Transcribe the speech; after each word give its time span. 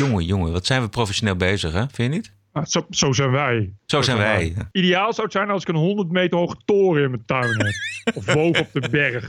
Jongen, 0.00 0.24
jongen, 0.24 0.52
wat 0.52 0.66
zijn 0.66 0.82
we 0.82 0.88
professioneel 0.88 1.36
bezig, 1.36 1.72
hè? 1.72 1.78
Vind 1.92 2.12
je 2.12 2.18
niet? 2.18 2.32
Ah, 2.52 2.64
zo, 2.64 2.86
zo 2.90 3.12
zijn 3.12 3.30
wij. 3.30 3.72
Zo 3.86 4.02
zijn 4.02 4.16
wij. 4.16 4.54
Ideaal 4.72 5.12
zou 5.12 5.26
het 5.26 5.32
zijn 5.36 5.50
als 5.50 5.62
ik 5.62 5.68
een 5.68 5.74
100 5.74 6.10
meter 6.10 6.38
hoge 6.38 6.56
toren 6.64 7.02
in 7.02 7.10
mijn 7.10 7.22
tuin 7.26 7.48
heb. 7.48 7.74
of 8.16 8.24
boven 8.24 8.60
op 8.60 8.68
de 8.72 8.88
berg. 8.90 9.28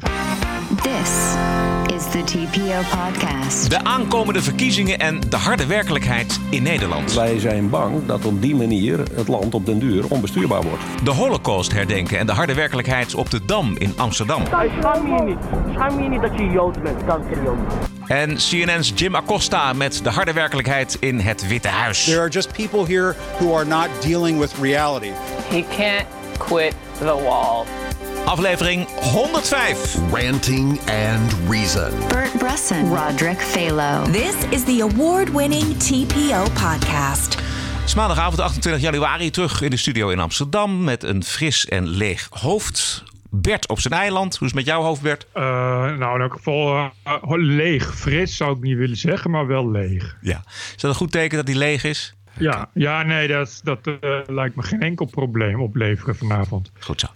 This 0.81 1.35
is 1.95 2.11
the 2.11 2.23
TPO 2.23 2.97
podcast. 2.97 3.69
De 3.69 3.83
aankomende 3.83 4.41
verkiezingen 4.41 4.99
en 4.99 5.19
de 5.29 5.35
harde 5.35 5.65
werkelijkheid 5.65 6.39
in 6.49 6.63
Nederland. 6.63 7.13
Wij 7.13 7.39
zijn 7.39 7.69
bang 7.69 8.05
dat 8.05 8.25
op 8.25 8.41
die 8.41 8.55
manier 8.55 8.99
het 8.99 9.27
land 9.27 9.53
op 9.53 9.65
den 9.65 9.79
duur 9.79 10.09
onbestuurbaar 10.09 10.61
wordt. 10.61 10.83
De 11.03 11.11
holocaust 11.11 11.71
herdenken 11.71 12.19
en 12.19 12.25
de 12.25 12.33
harde 12.33 12.53
werkelijkheid 12.53 13.15
op 13.15 13.29
de 13.29 13.45
Dam 13.45 13.75
in 13.77 13.93
Amsterdam. 13.97 14.45
Schaam 14.45 15.17
je 15.17 15.23
niet. 15.23 15.73
Schaam 15.73 16.03
je 16.03 16.09
niet 16.09 16.21
dat 16.21 16.37
je 16.37 16.45
Jood 16.45 16.81
bent, 16.83 17.05
kankerjood. 17.05 17.57
En 18.11 18.37
CNN's 18.37 18.91
Jim 18.95 19.15
Acosta 19.15 19.73
met 19.73 19.99
de 20.03 20.09
harde 20.09 20.33
werkelijkheid 20.33 20.97
in 20.99 21.19
het 21.19 21.47
Witte 21.47 21.67
Huis. 21.67 22.03
There 22.03 22.19
are 22.19 22.29
just 22.29 22.53
people 22.53 22.85
here 22.85 23.15
who 23.39 23.55
are 23.55 23.65
not 23.65 23.87
dealing 24.01 24.39
with 24.39 24.53
reality. 24.59 25.11
He 25.49 25.65
can't 25.75 26.07
quit 26.37 26.75
the 26.97 27.05
wall. 27.23 27.65
Aflevering 28.25 28.87
105. 29.13 29.95
Ranting 30.11 30.79
and 30.79 31.33
Reason. 31.49 31.91
Bert 32.07 32.37
Bresson, 32.37 32.93
Roderick 32.93 33.39
Phalo. 33.39 34.11
This 34.11 34.35
is 34.49 34.63
the 34.63 34.81
award-winning 34.81 35.77
TPO 35.77 36.43
podcast. 36.53 37.35
Het 37.35 37.85
is 37.85 37.93
maandagavond 37.93 38.39
28 38.39 38.81
januari 38.81 39.29
terug 39.29 39.61
in 39.61 39.69
de 39.69 39.77
studio 39.77 40.09
in 40.09 40.19
Amsterdam 40.19 40.83
met 40.83 41.03
een 41.03 41.23
fris 41.23 41.65
en 41.65 41.87
leeg 41.87 42.27
hoofd. 42.29 43.03
Bert 43.33 43.67
op 43.67 43.79
zijn 43.79 43.93
eiland. 43.93 44.37
Hoe 44.37 44.47
is 44.47 44.53
het 44.53 44.65
met 44.65 44.73
jouw 44.73 44.81
hoofd, 44.81 45.01
Bert? 45.01 45.27
Uh, 45.35 45.43
nou, 45.97 46.15
in 46.15 46.21
elk 46.21 46.33
geval 46.33 46.91
uh, 47.07 47.21
leeg. 47.25 47.95
Fris 47.95 48.35
zou 48.37 48.55
ik 48.55 48.61
niet 48.61 48.77
willen 48.77 48.97
zeggen, 48.97 49.31
maar 49.31 49.47
wel 49.47 49.71
leeg. 49.71 50.17
Ja. 50.21 50.43
Is 50.45 50.75
dat 50.77 50.91
een 50.91 50.97
goed 50.97 51.11
teken 51.11 51.37
dat 51.37 51.47
hij 51.47 51.57
leeg 51.57 51.83
is? 51.83 52.15
Ja, 52.37 52.69
ja 52.73 53.03
nee, 53.03 53.27
dat, 53.27 53.61
dat 53.63 53.87
uh, 53.87 54.19
lijkt 54.27 54.55
me 54.55 54.63
geen 54.63 54.81
enkel 54.81 55.05
probleem 55.05 55.61
opleveren 55.61 56.15
vanavond. 56.15 56.71
Goed 56.79 56.99
zo. 56.99 57.07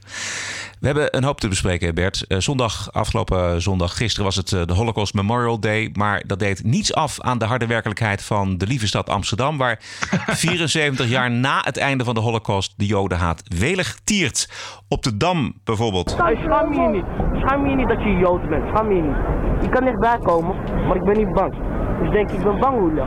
We 0.86 0.92
hebben 0.92 1.18
een 1.18 1.24
hoop 1.24 1.40
te 1.40 1.48
bespreken, 1.48 1.96
Bert. 1.96 2.26
Uh, 2.28 2.38
zondag, 2.38 2.92
afgelopen 2.92 3.62
zondag, 3.62 3.98
gisteren 3.98 4.26
was 4.26 4.36
het 4.36 4.52
uh, 4.52 4.62
de 4.66 4.74
Holocaust 4.74 5.14
Memorial 5.14 5.60
Day. 5.60 5.90
Maar 5.94 6.24
dat 6.28 6.40
deed 6.40 6.64
niets 6.64 6.94
af 6.94 7.22
aan 7.22 7.38
de 7.38 7.46
harde 7.46 7.68
werkelijkheid 7.68 8.24
van 8.24 8.58
de 8.58 8.68
lieve 8.68 8.88
stad 8.88 9.10
Amsterdam. 9.10 9.58
Waar 9.58 9.78
74 10.48 11.08
jaar 11.08 11.32
na 11.32 11.62
het 11.64 11.78
einde 11.78 12.04
van 12.04 12.14
de 12.14 12.20
Holocaust 12.20 12.74
de 12.78 12.86
Jodenhaat 12.86 13.44
welig 13.60 14.00
tiert. 14.04 14.50
Op 14.88 15.04
de 15.04 15.18
Dam 15.18 15.54
bijvoorbeeld. 15.64 16.10
Schaam 16.10 16.74
je 16.74 16.88
niet. 16.90 17.06
Schaam 17.42 17.70
je 17.70 17.76
niet 17.76 17.88
dat 17.88 18.02
je 18.02 18.18
Jood 18.18 18.50
bent. 18.50 18.64
Schaam 18.74 18.96
je 18.96 19.02
niet. 19.02 19.18
Je 19.62 19.70
kan 19.70 19.84
dichtbij 19.84 20.18
komen, 20.18 20.56
maar 20.88 20.96
ik 20.96 21.04
ben 21.04 21.18
niet 21.18 21.34
bang. 21.34 21.54
Dus 22.02 22.12
denk 22.12 22.30
ik, 22.30 22.38
ik 22.38 22.44
ben 22.44 22.60
bang 22.60 22.80
hoe 22.80 22.94
je 22.94 23.06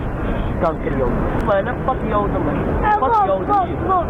kankerjood. 0.60 1.10
Fuck 1.86 2.00
Joden, 2.08 2.42
man. 2.44 2.56
Fuck 3.00 3.26
Joden. 3.26 4.07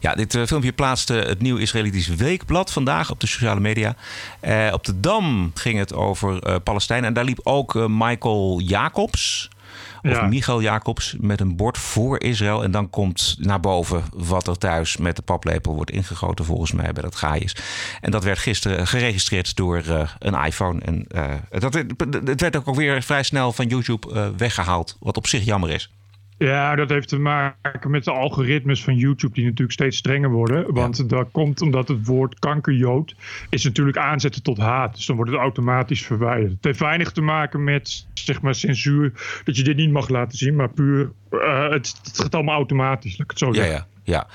Ja, 0.00 0.14
dit 0.14 0.34
uh, 0.34 0.46
filmpje 0.46 0.72
plaatste 0.72 1.14
het 1.14 1.40
Nieuw 1.40 1.56
Israëlitisch 1.56 2.08
Weekblad 2.08 2.72
vandaag 2.72 3.10
op 3.10 3.20
de 3.20 3.26
sociale 3.26 3.60
media. 3.60 3.94
Uh, 4.42 4.68
op 4.72 4.84
de 4.84 5.00
Dam 5.00 5.50
ging 5.54 5.78
het 5.78 5.94
over 5.94 6.48
uh, 6.48 6.56
Palestijn. 6.64 7.04
En 7.04 7.12
daar 7.12 7.24
liep 7.24 7.40
ook 7.42 7.88
Michael 7.88 8.60
Jacobs. 8.60 9.48
Of 10.02 10.10
ja. 10.10 10.26
Michael 10.26 10.62
Jacobs 10.62 11.16
met 11.18 11.40
een 11.40 11.56
bord 11.56 11.78
voor 11.78 12.22
Israël. 12.22 12.62
En 12.62 12.70
dan 12.70 12.90
komt 12.90 13.36
naar 13.38 13.60
boven 13.60 14.04
wat 14.14 14.46
er 14.46 14.58
thuis 14.58 14.96
met 14.96 15.16
de 15.16 15.22
paplepel 15.22 15.74
wordt 15.74 15.90
ingegoten, 15.90 16.44
volgens 16.44 16.72
mij, 16.72 16.92
bij 16.92 17.02
dat 17.02 17.16
gaaiers. 17.16 17.54
En 18.00 18.10
dat 18.10 18.24
werd 18.24 18.38
gisteren 18.38 18.86
geregistreerd 18.86 19.56
door 19.56 20.08
een 20.18 20.44
iPhone. 20.44 20.80
En 20.80 21.06
dat, 21.60 21.74
het 22.24 22.40
werd 22.40 22.56
ook 22.56 22.74
weer 22.74 23.02
vrij 23.02 23.22
snel 23.22 23.52
van 23.52 23.66
YouTube 23.66 24.34
weggehaald. 24.36 24.96
Wat 25.00 25.16
op 25.16 25.26
zich 25.26 25.44
jammer 25.44 25.70
is. 25.70 25.90
Ja, 26.46 26.74
dat 26.74 26.88
heeft 26.88 27.08
te 27.08 27.18
maken 27.18 27.90
met 27.90 28.04
de 28.04 28.10
algoritmes 28.10 28.84
van 28.84 28.96
YouTube 28.96 29.34
die 29.34 29.44
natuurlijk 29.44 29.72
steeds 29.72 29.96
strenger 29.96 30.30
worden. 30.30 30.74
Want 30.74 30.96
ja. 30.96 31.04
dat 31.04 31.28
komt 31.32 31.62
omdat 31.62 31.88
het 31.88 32.06
woord 32.06 32.38
kankerjood 32.38 33.14
is 33.48 33.64
natuurlijk 33.64 33.96
aanzetten 33.96 34.42
tot 34.42 34.58
haat. 34.58 34.94
Dus 34.96 35.06
dan 35.06 35.16
wordt 35.16 35.30
het 35.30 35.40
automatisch 35.40 36.02
verwijderd. 36.02 36.50
Het 36.50 36.64
heeft 36.64 36.78
weinig 36.78 37.12
te 37.12 37.20
maken 37.20 37.64
met 37.64 38.06
zeg 38.14 38.40
maar 38.40 38.54
censuur, 38.54 39.12
dat 39.44 39.56
je 39.56 39.62
dit 39.62 39.76
niet 39.76 39.90
mag 39.90 40.08
laten 40.08 40.38
zien. 40.38 40.56
Maar 40.56 40.68
puur, 40.68 41.10
uh, 41.30 41.68
het, 41.68 41.94
het, 42.02 42.20
gaat 42.20 42.34
allemaal 42.34 42.54
automatisch, 42.54 43.10
laat 43.10 43.20
ik 43.20 43.30
het 43.30 43.38
zo 43.38 43.52
zeggen. 43.52 43.72
Ja, 43.72 43.78
ja. 43.78 43.88
Ja, 44.02 44.26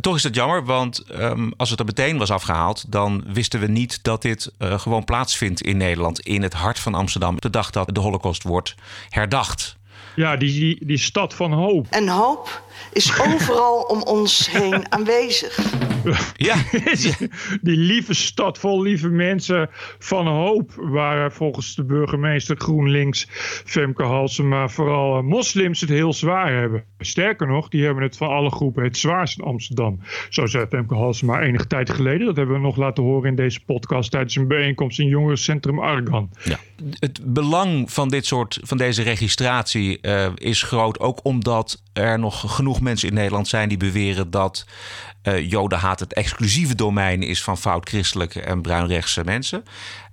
toch 0.00 0.16
is 0.16 0.22
het 0.22 0.34
jammer, 0.34 0.64
want 0.64 1.04
um, 1.12 1.52
als 1.56 1.70
het 1.70 1.78
er 1.78 1.84
meteen 1.84 2.18
was 2.18 2.30
afgehaald, 2.30 2.92
dan 2.92 3.24
wisten 3.32 3.60
we 3.60 3.66
niet 3.66 4.02
dat 4.02 4.22
dit 4.22 4.52
uh, 4.58 4.78
gewoon 4.78 5.04
plaatsvindt 5.04 5.60
in 5.60 5.76
Nederland, 5.76 6.20
in 6.20 6.42
het 6.42 6.52
hart 6.52 6.78
van 6.78 6.94
Amsterdam, 6.94 7.40
de 7.40 7.50
dag 7.50 7.70
dat 7.70 7.94
de 7.94 8.00
Holocaust 8.00 8.42
wordt 8.42 8.74
herdacht. 9.08 9.78
Ja, 10.16 10.36
die, 10.36 10.52
die, 10.52 10.86
die 10.86 10.98
stad 10.98 11.34
van 11.34 11.52
hoop. 11.52 11.86
En 11.90 12.08
hoop 12.08 12.62
is 12.92 13.20
overal 13.20 13.80
om 13.80 14.02
ons 14.02 14.50
heen 14.50 14.92
aanwezig. 14.92 15.58
Ja. 16.36 16.56
die 17.60 17.76
lieve 17.76 18.14
stad 18.14 18.58
vol 18.58 18.82
lieve 18.82 19.08
mensen 19.08 19.68
van 19.98 20.26
hoop... 20.26 20.72
waar 20.76 21.32
volgens 21.32 21.74
de 21.74 21.84
burgemeester 21.84 22.56
GroenLinks, 22.56 23.26
Femke 23.64 24.02
Halsema... 24.02 24.68
vooral 24.68 25.22
moslims 25.22 25.80
het 25.80 25.90
heel 25.90 26.12
zwaar 26.12 26.52
hebben. 26.52 26.84
Sterker 26.98 27.46
nog, 27.46 27.68
die 27.68 27.84
hebben 27.84 28.02
het 28.02 28.16
van 28.16 28.28
alle 28.28 28.50
groepen 28.50 28.84
het 28.84 28.96
zwaarst 28.96 29.38
in 29.38 29.44
Amsterdam. 29.44 30.00
Zo 30.28 30.46
zei 30.46 30.66
Femke 30.66 30.94
Halsema 30.94 31.40
enige 31.40 31.66
tijd 31.66 31.90
geleden. 31.90 32.26
Dat 32.26 32.36
hebben 32.36 32.54
we 32.54 32.60
nog 32.60 32.76
laten 32.76 33.02
horen 33.02 33.28
in 33.28 33.36
deze 33.36 33.60
podcast... 33.64 34.10
tijdens 34.10 34.36
een 34.36 34.48
bijeenkomst 34.48 34.98
in 34.98 35.06
jongerencentrum 35.06 35.78
Argan. 35.78 36.30
Ja. 36.44 36.58
Het 36.98 37.20
belang 37.24 37.92
van, 37.92 38.08
dit 38.08 38.26
soort, 38.26 38.58
van 38.62 38.76
deze 38.76 39.02
registratie 39.02 39.98
uh, 40.02 40.26
is 40.34 40.62
groot... 40.62 41.00
ook 41.00 41.20
omdat 41.22 41.82
er 41.92 42.18
nog 42.18 42.54
genoeg 42.54 42.69
mensen 42.78 43.08
in 43.08 43.14
Nederland 43.14 43.48
zijn 43.48 43.68
die 43.68 43.78
beweren 43.78 44.30
dat 44.30 44.66
uh, 45.28 45.50
jodenhaat 45.50 46.00
het 46.00 46.14
exclusieve 46.14 46.74
domein 46.74 47.22
is 47.22 47.42
van 47.42 47.58
fout 47.58 47.88
christelijke 47.88 48.40
en 48.40 48.62
bruinrechtse 48.62 49.24
mensen. 49.24 49.64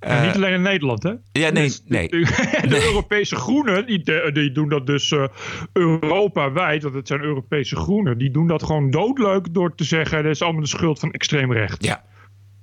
Uh, 0.08 0.26
niet 0.26 0.36
alleen 0.36 0.54
in 0.54 0.62
Nederland, 0.62 1.04
hè? 1.04 1.14
Ja, 1.32 1.50
nee. 1.50 1.74
nee. 1.86 2.08
De, 2.08 2.18
de 2.62 2.68
nee. 2.68 2.84
Europese 2.84 3.36
groenen, 3.36 3.86
die, 3.86 4.32
die, 4.34 4.52
doen 4.52 4.70
dat 4.70 4.86
dus 4.86 5.12
uh, 5.12 5.28
Europa-wijd, 5.74 6.84
want 6.84 6.96
het 6.96 7.08
zijn 7.08 7.22
Europese 7.22 7.76
groenen, 7.76 8.18
die 8.18 8.32
doen 8.32 8.48
dat 8.48 8.64
gewoon 8.64 8.92
doodleuk 8.92 9.54
door 9.54 9.76
te 9.76 9.84
zeggen: 9.84 10.24
dat 10.24 10.32
is 10.32 10.42
allemaal 10.42 10.62
de 10.62 10.68
schuld 10.68 11.00
van 11.00 11.12
extreem 11.12 11.54
rechts. 11.54 11.88
Ja. 11.88 12.04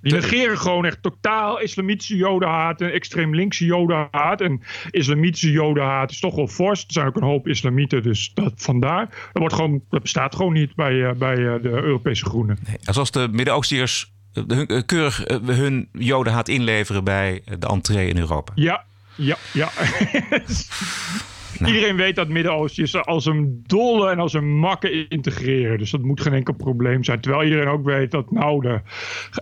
Die 0.05 0.13
negeren 0.13 0.59
gewoon 0.59 0.85
echt 0.85 1.03
totaal 1.03 1.61
islamitische 1.61 2.17
jodenhaat 2.17 2.81
en 2.81 2.93
extreem 2.93 3.35
linkse 3.35 3.65
jodenhaat. 3.65 4.41
En 4.41 4.63
islamitische 4.91 5.51
jodenhaat 5.51 6.11
is 6.11 6.21
toch 6.21 6.35
wel 6.35 6.49
fors. 6.49 6.81
Er 6.81 6.93
zijn 6.93 7.07
ook 7.07 7.17
een 7.17 7.23
hoop 7.23 7.49
islamieten, 7.49 8.03
dus 8.03 8.31
dat, 8.35 8.53
vandaar. 8.57 9.07
Dat, 9.07 9.39
wordt 9.43 9.55
gewoon, 9.55 9.83
dat 9.91 10.03
bestaat 10.03 10.35
gewoon 10.35 10.53
niet 10.53 10.75
bij, 10.75 10.93
uh, 10.93 11.13
bij 11.13 11.37
uh, 11.37 11.63
de 11.63 11.69
Europese 11.69 12.25
groenen. 12.25 12.59
Nee, 12.67 12.97
als 12.97 13.11
de 13.11 13.29
Midden-Oostiërs 13.33 14.13
uh, 14.49 14.81
keurig 14.87 15.25
hun 15.45 15.89
jodenhaat 15.93 16.49
inleveren 16.49 17.05
bij 17.05 17.43
de 17.59 17.67
entree 17.67 18.09
in 18.09 18.19
Europa. 18.19 18.53
Ja, 18.55 18.85
ja, 19.15 19.37
ja. 19.53 19.71
Nou. 21.61 21.73
Iedereen 21.73 21.97
weet 21.97 22.17
dat 22.17 22.29
Midden-Oosten 22.29 23.05
als 23.05 23.27
een 23.27 23.63
dolle 23.67 24.11
en 24.11 24.19
als 24.19 24.33
een 24.33 24.59
makke 24.59 25.09
integreren. 25.09 25.79
Dus 25.79 25.91
dat 25.91 26.03
moet 26.03 26.21
geen 26.21 26.33
enkel 26.33 26.55
probleem 26.55 27.05
zijn. 27.05 27.21
Terwijl 27.21 27.45
iedereen 27.45 27.69
ook 27.69 27.85
weet 27.85 28.11
dat 28.11 28.31
nou 28.31 28.61
de 28.61 28.81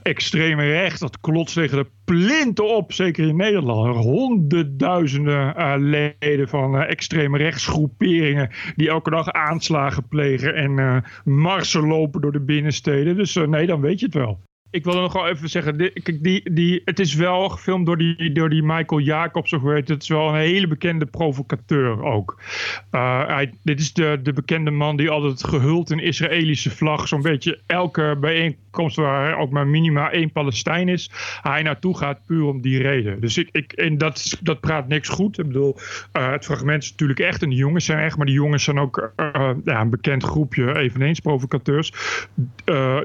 extreme 0.02 0.70
recht, 0.70 1.00
dat 1.00 1.20
klotst 1.20 1.54
tegen 1.54 1.78
de 1.78 1.90
plinten 2.04 2.76
op. 2.76 2.92
Zeker 2.92 3.28
in 3.28 3.36
Nederland. 3.36 3.96
Honderdduizenden 3.96 5.54
uh, 5.58 5.74
leden 5.78 6.48
van 6.48 6.74
uh, 6.74 6.90
extreme 6.90 7.38
rechtsgroeperingen 7.38 8.50
die 8.76 8.88
elke 8.88 9.10
dag 9.10 9.32
aanslagen 9.32 10.08
plegen 10.08 10.54
en 10.54 10.78
uh, 10.78 10.96
marsen 11.24 11.86
lopen 11.86 12.20
door 12.20 12.32
de 12.32 12.40
binnensteden. 12.44 13.16
Dus 13.16 13.34
nee, 13.34 13.66
dan 13.66 13.80
weet 13.80 14.00
je 14.00 14.06
het 14.06 14.14
wel 14.14 14.38
ik 14.72 14.84
wil 14.84 15.00
nog 15.00 15.12
wel 15.12 15.28
even 15.28 15.48
zeggen, 15.48 15.92
die, 16.20 16.52
die, 16.52 16.82
het 16.84 16.98
is 16.98 17.14
wel 17.14 17.48
gefilmd 17.48 17.86
door 17.86 17.98
die, 17.98 18.32
door 18.32 18.50
die 18.50 18.62
Michael 18.62 19.00
Jacobs, 19.00 19.52
of 19.52 19.62
weet 19.62 19.88
het 19.88 20.02
is 20.02 20.08
wel 20.08 20.28
een 20.28 20.34
hele 20.34 20.66
bekende 20.66 21.06
provocateur 21.06 22.02
ook. 22.02 22.42
Uh, 22.90 23.26
hij, 23.26 23.52
dit 23.62 23.80
is 23.80 23.92
de, 23.92 24.20
de 24.22 24.32
bekende 24.32 24.70
man 24.70 24.96
die 24.96 25.10
altijd 25.10 25.44
gehuld 25.44 25.90
in 25.90 25.98
Israëlische 25.98 26.70
vlag, 26.70 27.08
zo'n 27.08 27.22
beetje 27.22 27.60
elke 27.66 28.16
bijeenkomst 28.20 28.71
waar 28.94 29.38
ook 29.38 29.50
maar 29.50 29.66
minima 29.66 30.10
één 30.10 30.32
Palestijn 30.32 30.88
is, 30.88 31.10
hij 31.42 31.62
naartoe 31.62 31.96
gaat 31.96 32.26
puur 32.26 32.44
om 32.44 32.60
die 32.60 32.82
reden. 32.82 33.20
Dus 33.20 33.38
ik, 33.38 33.48
ik 33.52 33.72
en 33.72 33.98
dat, 33.98 34.38
dat 34.42 34.60
praat 34.60 34.88
niks 34.88 35.08
goed. 35.08 35.38
Ik 35.38 35.46
bedoel, 35.46 35.76
uh, 36.12 36.30
het 36.30 36.44
fragment 36.44 36.82
is 36.82 36.90
natuurlijk 36.90 37.20
echt 37.20 37.42
en 37.42 37.48
de 37.48 37.54
jongens 37.54 37.84
zijn 37.84 37.98
echt, 37.98 38.16
maar 38.16 38.26
die 38.26 38.34
jongens 38.34 38.64
zijn 38.64 38.78
ook 38.78 39.12
uh, 39.16 39.50
ja, 39.64 39.80
een 39.80 39.90
bekend 39.90 40.22
groepje, 40.22 40.76
eveneens 40.76 41.20
provocateurs. 41.20 41.92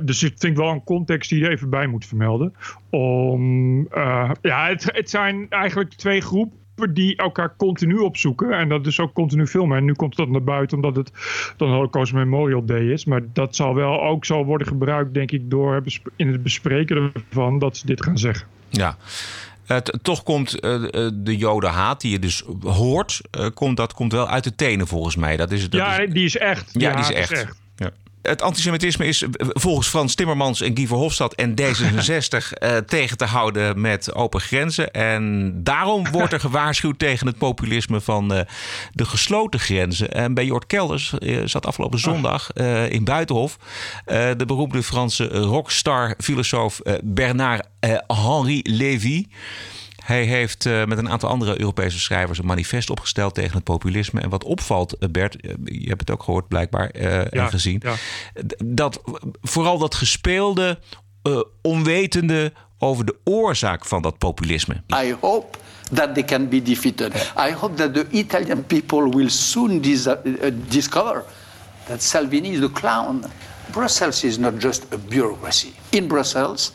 dus 0.03 0.23
ik 0.23 0.33
vind 0.37 0.57
wel 0.57 0.69
een 0.69 0.83
context 0.83 1.29
die 1.29 1.49
even 1.49 1.69
bij 1.69 1.87
moet 1.87 2.05
vermelden. 2.05 2.53
Om, 2.89 3.87
ja, 4.41 4.67
het, 4.67 4.89
het 4.93 5.09
zijn 5.09 5.45
eigenlijk 5.49 5.93
twee 5.93 6.21
groepen 6.21 6.65
die 6.93 7.15
elkaar 7.15 7.55
continu 7.57 7.97
opzoeken. 7.97 8.51
En 8.51 8.69
dat 8.69 8.85
is 8.85 8.99
ook 8.99 9.13
continu 9.13 9.47
filmen. 9.47 9.77
En 9.77 9.85
nu 9.85 9.93
komt 9.93 10.15
dat 10.15 10.29
naar 10.29 10.43
buiten 10.43 10.77
omdat 10.77 10.95
het 10.95 11.11
dan 11.57 11.69
Holocaust 11.69 12.13
Memorial 12.13 12.65
Day 12.65 12.91
is. 12.91 13.05
Maar 13.05 13.21
dat 13.33 13.55
zal 13.55 13.75
wel 13.75 14.03
ook 14.03 14.25
zal 14.25 14.45
worden 14.45 14.67
gebruikt, 14.67 15.13
denk 15.13 15.31
ik, 15.31 15.49
door 15.49 15.83
in 16.15 16.27
het 16.31 16.43
bespreken 16.43 17.11
ervan 17.13 17.59
dat 17.59 17.77
ze 17.77 17.85
dit 17.85 18.03
gaan 18.03 18.17
zeggen. 18.17 18.47
Ja. 18.69 18.97
Uh, 19.67 19.77
toch 19.77 20.23
komt 20.23 20.65
uh, 20.65 20.87
de 21.13 21.37
jodenhaat, 21.37 22.01
die 22.01 22.11
je 22.11 22.19
dus 22.19 22.43
hoort, 22.61 23.21
komt, 23.53 23.77
dat 23.77 23.93
komt 23.93 24.11
wel 24.11 24.27
uit 24.29 24.43
de 24.43 24.55
tenen 24.55 24.87
volgens 24.87 25.15
mij. 25.15 25.37
Dat 25.37 25.51
is, 25.51 25.69
dat 25.69 25.79
ja, 25.79 25.97
is, 25.97 26.13
die 26.13 26.25
is 26.25 26.37
echt. 26.37 26.69
Ja, 26.73 26.91
die 26.91 26.99
is 26.99 27.11
echt. 27.11 27.31
Is 27.31 27.41
echt. 27.41 27.55
Het 28.21 28.41
antisemitisme 28.41 29.05
is 29.05 29.23
volgens 29.37 29.87
Frans 29.87 30.15
Timmermans 30.15 30.61
en 30.61 30.77
Guy 30.77 30.87
Verhofstadt 30.87 31.35
en 31.35 31.51
D66 31.61 32.63
uh, 32.63 32.77
tegen 32.95 33.17
te 33.17 33.25
houden 33.25 33.81
met 33.81 34.13
open 34.13 34.41
grenzen. 34.41 34.91
En 34.91 35.51
daarom 35.63 36.11
wordt 36.11 36.33
er 36.33 36.39
gewaarschuwd 36.39 36.99
tegen 36.99 37.27
het 37.27 37.37
populisme 37.37 38.01
van 38.01 38.33
uh, 38.33 38.41
de 38.91 39.05
gesloten 39.05 39.59
grenzen. 39.59 40.11
En 40.11 40.33
bij 40.33 40.45
Jort 40.45 40.65
Kelders 40.67 41.13
uh, 41.19 41.41
zat 41.45 41.65
afgelopen 41.65 41.99
zondag 41.99 42.53
in 42.89 43.03
Buitenhof 43.03 43.57
de 44.05 44.43
beroemde 44.47 44.83
Franse 44.83 45.27
rockstar-filosoof 45.27 46.81
Bernard 47.03 47.67
Henri 48.07 48.61
Lévy. 48.63 49.25
Hij 50.07 50.23
heeft 50.23 50.65
uh, 50.65 50.85
met 50.85 50.97
een 50.97 51.09
aantal 51.09 51.29
andere 51.29 51.59
Europese 51.59 51.99
schrijvers 51.99 52.39
een 52.39 52.45
manifest 52.45 52.89
opgesteld 52.89 53.33
tegen 53.33 53.53
het 53.55 53.63
populisme. 53.63 54.21
En 54.21 54.29
wat 54.29 54.43
opvalt, 54.43 54.97
eh, 54.97 55.09
Bert, 55.09 55.41
eh, 55.41 55.53
je 55.63 55.87
hebt 55.87 55.99
het 55.99 56.11
ook 56.11 56.23
gehoord 56.23 56.47
blijkbaar 56.47 56.91
uh, 56.95 57.03
ja, 57.03 57.23
en 57.29 57.49
gezien, 57.49 57.81
ja. 57.83 57.93
dat 58.65 59.01
vooral 59.41 59.77
dat 59.77 59.95
gespeelde, 59.95 60.79
uh, 61.23 61.41
onwetende 61.61 62.53
over 62.77 63.05
de 63.05 63.15
oorzaak 63.23 63.85
van 63.85 64.01
dat 64.01 64.17
populisme. 64.17 64.81
I 65.03 65.15
hope 65.19 65.57
that 65.93 66.13
they 66.13 66.23
can 66.23 66.49
be 66.49 66.61
defeated. 66.61 67.33
I 67.49 67.51
hope 67.51 67.75
that 67.75 67.93
the 67.93 68.05
Italian 68.09 68.65
people 68.65 69.09
will 69.09 69.29
soon 69.29 69.81
dis 69.81 70.07
discover 70.67 71.23
that 71.87 72.03
Salvini 72.03 72.49
is 72.49 72.59
the 72.59 72.71
clown. 72.71 73.23
Brussels 73.71 74.23
is 74.23 74.37
not 74.37 74.61
just 74.61 74.85
a 74.93 74.97
bureaucracy. 75.07 75.73
In 75.89 76.07
Brussels, 76.07 76.71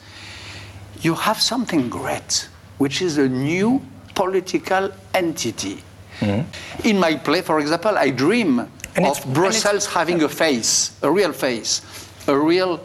you 1.01 1.15
have 1.15 1.41
something 1.41 1.91
great. 1.91 2.51
Which 2.83 3.01
is 3.01 3.17
a 3.17 3.29
new 3.29 3.81
political 4.13 4.91
entity. 5.11 5.77
Mm. 6.19 6.45
In 6.83 6.99
my 6.99 7.19
play, 7.19 7.43
for 7.43 7.61
example, 7.61 8.07
I 8.07 8.15
dream 8.15 8.59
and 8.95 9.07
of 9.07 9.33
Brussels 9.33 9.87
having 9.87 10.23
a 10.23 10.29
face, 10.29 10.91
a 11.03 11.11
real 11.11 11.33
face, 11.33 11.83
a 12.27 12.47
real 12.47 12.79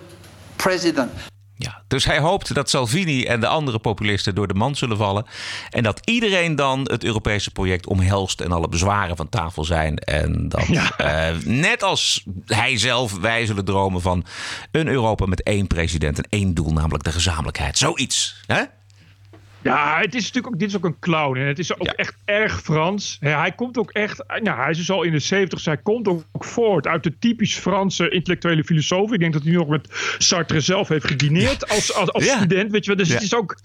president. 0.56 1.12
Ja, 1.60 1.82
dus 1.88 2.06
hij 2.06 2.20
hoopt 2.20 2.54
dat 2.54 2.70
Salvini 2.70 3.26
en 3.26 3.40
de 3.40 3.48
andere 3.48 3.80
populisten 3.80 4.36
door 4.36 4.48
de 4.48 4.54
mand 4.54 4.78
zullen 4.78 4.98
vallen. 4.98 5.26
En 5.70 5.84
dat 5.84 6.00
iedereen 6.04 6.56
dan 6.56 6.80
het 6.84 7.04
Europese 7.04 7.52
project 7.52 7.88
omhelst 7.88 8.42
en 8.42 8.52
alle 8.52 8.70
bezwaren 8.70 9.16
van 9.16 9.30
tafel 9.30 9.64
zijn. 9.64 9.98
En 9.98 10.50
dat, 10.50 10.68
ja. 10.68 11.32
uh, 11.32 11.38
net 11.44 11.84
als 11.84 12.24
hij 12.46 12.78
zelf, 12.78 13.18
wij 13.20 13.46
zullen 13.46 13.66
dromen 13.66 14.02
van 14.02 14.26
een 14.72 14.88
Europa 14.88 15.26
met 15.26 15.44
één 15.44 15.68
president 15.68 16.18
en 16.18 16.28
één 16.30 16.54
doel, 16.54 16.74
namelijk 16.74 17.04
de 17.04 17.12
gezamenlijkheid. 17.12 17.78
Zoiets. 17.78 18.36
Hè? 18.46 18.64
Ja, 19.62 20.00
het 20.00 20.16
is 20.16 20.24
natuurlijk 20.26 20.54
ook, 20.54 20.60
dit 20.60 20.70
is 20.70 20.76
ook 20.76 20.86
een 20.86 21.00
clown. 21.00 21.38
En 21.38 21.48
het 21.48 21.60
is 21.60 21.80
ook 21.80 21.88
echt 21.88 22.16
erg 22.26 22.62
Frans. 22.62 23.18
hij 23.20 23.52
komt 23.52 23.78
ook 23.78 23.92
echt, 23.92 24.24
nou, 24.42 24.58
hij 24.58 24.70
is 24.70 24.78
dus 24.78 24.92
al 24.92 25.04
in 25.04 25.12
de 25.12 25.20
70 25.20 25.66
hij 25.66 25.78
komt 25.78 26.08
ook 26.08 26.24
voort 26.34 26.88
uit 26.88 27.04
de 27.04 27.18
typisch 27.20 27.56
Franse 27.56 28.10
intellectuele 28.10 28.64
filosoof. 28.64 29.12
Ik 29.12 29.20
denk 29.20 29.34
dat 29.34 29.44
hij 29.44 29.52
nog 29.52 29.68
met 29.68 30.16
Sartre 30.18 30.60
zelf 30.60 30.88
heeft 30.88 31.08
gedineerd 31.08 31.70
als, 31.70 31.94
als, 31.94 32.12
als 32.12 32.30
student. 32.30 32.72
Weet 32.72 32.86
je 32.86 32.96
wel. 32.96 33.06
Dus 33.06 33.14
het 33.14 33.22
is 33.22 33.36
ook, 33.36 33.58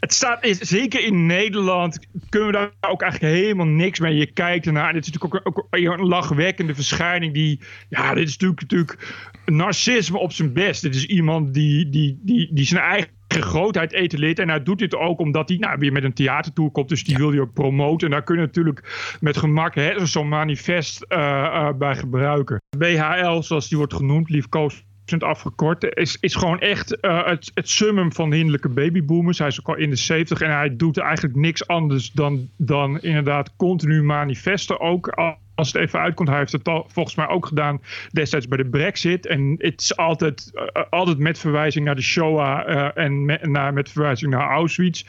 het 0.00 0.12
staat, 0.14 0.38
zeker 0.60 1.04
in 1.04 1.26
Nederland 1.26 1.98
kunnen 2.28 2.48
we 2.48 2.54
daar 2.54 2.90
ook 2.90 3.02
eigenlijk 3.02 3.34
helemaal 3.34 3.66
niks 3.66 3.98
mee. 3.98 4.16
Je 4.16 4.32
kijkt 4.32 4.66
ernaar. 4.66 4.88
En 4.88 4.94
dit 4.94 5.06
is 5.06 5.12
natuurlijk 5.12 5.46
ook, 5.46 5.58
ook 5.58 5.66
een 5.70 6.06
lachwekkende 6.06 6.74
verschijning 6.74 7.34
die, 7.34 7.60
ja, 7.88 8.14
dit 8.14 8.28
is 8.28 8.36
natuurlijk, 8.36 8.60
natuurlijk 8.60 9.14
narcisme 9.44 10.18
op 10.18 10.32
zijn 10.32 10.52
best. 10.52 10.82
Dit 10.82 10.94
is 10.94 11.04
iemand 11.04 11.54
die, 11.54 11.88
die, 11.88 12.18
die, 12.22 12.48
die 12.52 12.66
zijn 12.66 12.82
eigen 12.82 13.16
grootheid 13.28 13.92
etaleert. 13.92 14.38
En 14.38 14.48
hij 14.48 14.62
doet 14.62 14.78
dit 14.78 14.94
ook 14.94 15.18
omdat 15.18 15.48
hij 15.48 15.58
nou, 15.58 15.78
weer 15.78 15.92
met 15.92 16.04
een 16.04 16.12
theatertour 16.12 16.70
komt. 16.70 16.88
Dus 16.88 17.04
die 17.04 17.16
wil 17.16 17.30
hij 17.30 17.40
ook 17.40 17.52
promoten. 17.52 18.06
En 18.06 18.12
daar 18.12 18.22
kun 18.22 18.34
je 18.34 18.40
natuurlijk 18.40 19.16
met 19.20 19.36
gemak 19.36 19.74
zo'n 20.02 20.28
manifest 20.28 21.04
uh, 21.08 21.18
uh, 21.18 21.72
bij 21.72 21.96
gebruiken. 21.96 22.60
BHL, 22.78 23.40
zoals 23.40 23.68
die 23.68 23.78
wordt 23.78 23.94
genoemd, 23.94 24.30
liefkoos 24.30 24.86
afgekort, 25.18 25.96
is, 25.96 26.16
is 26.20 26.34
gewoon 26.34 26.60
echt 26.60 26.98
uh, 27.00 27.26
het, 27.26 27.50
het 27.54 27.68
summum 27.68 28.12
van 28.12 28.30
de 28.30 28.36
hinderlijke 28.36 28.68
babyboomers. 28.68 29.38
Hij 29.38 29.48
is 29.48 29.60
ook 29.60 29.68
al 29.68 29.76
in 29.76 29.90
de 29.90 29.96
70 29.96 30.40
en 30.40 30.56
hij 30.56 30.76
doet 30.76 30.98
eigenlijk 30.98 31.36
niks 31.36 31.66
anders 31.66 32.12
dan, 32.12 32.48
dan 32.56 33.00
inderdaad 33.00 33.56
continu 33.56 34.02
manifesten. 34.02 34.80
Ook 34.80 35.08
als 35.58 35.72
het 35.72 35.82
even 35.82 36.00
uitkomt. 36.00 36.28
Hij 36.28 36.38
heeft 36.38 36.52
het 36.52 36.68
al, 36.68 36.86
volgens 36.88 37.14
mij 37.14 37.28
ook 37.28 37.46
gedaan 37.46 37.80
destijds 38.10 38.48
bij 38.48 38.58
de 38.58 38.68
Brexit. 38.68 39.26
En 39.26 39.54
het 39.58 39.80
is 39.80 39.96
altijd, 39.96 40.50
uh, 40.54 40.82
altijd 40.90 41.18
met 41.18 41.38
verwijzing 41.38 41.84
naar 41.84 41.94
de 41.94 42.02
Shoah 42.02 42.68
uh, 42.68 42.88
en 42.94 43.24
met, 43.24 43.46
naar, 43.46 43.72
met 43.72 43.90
verwijzing 43.90 44.30
naar 44.30 44.48
Auschwitz. 44.48 45.04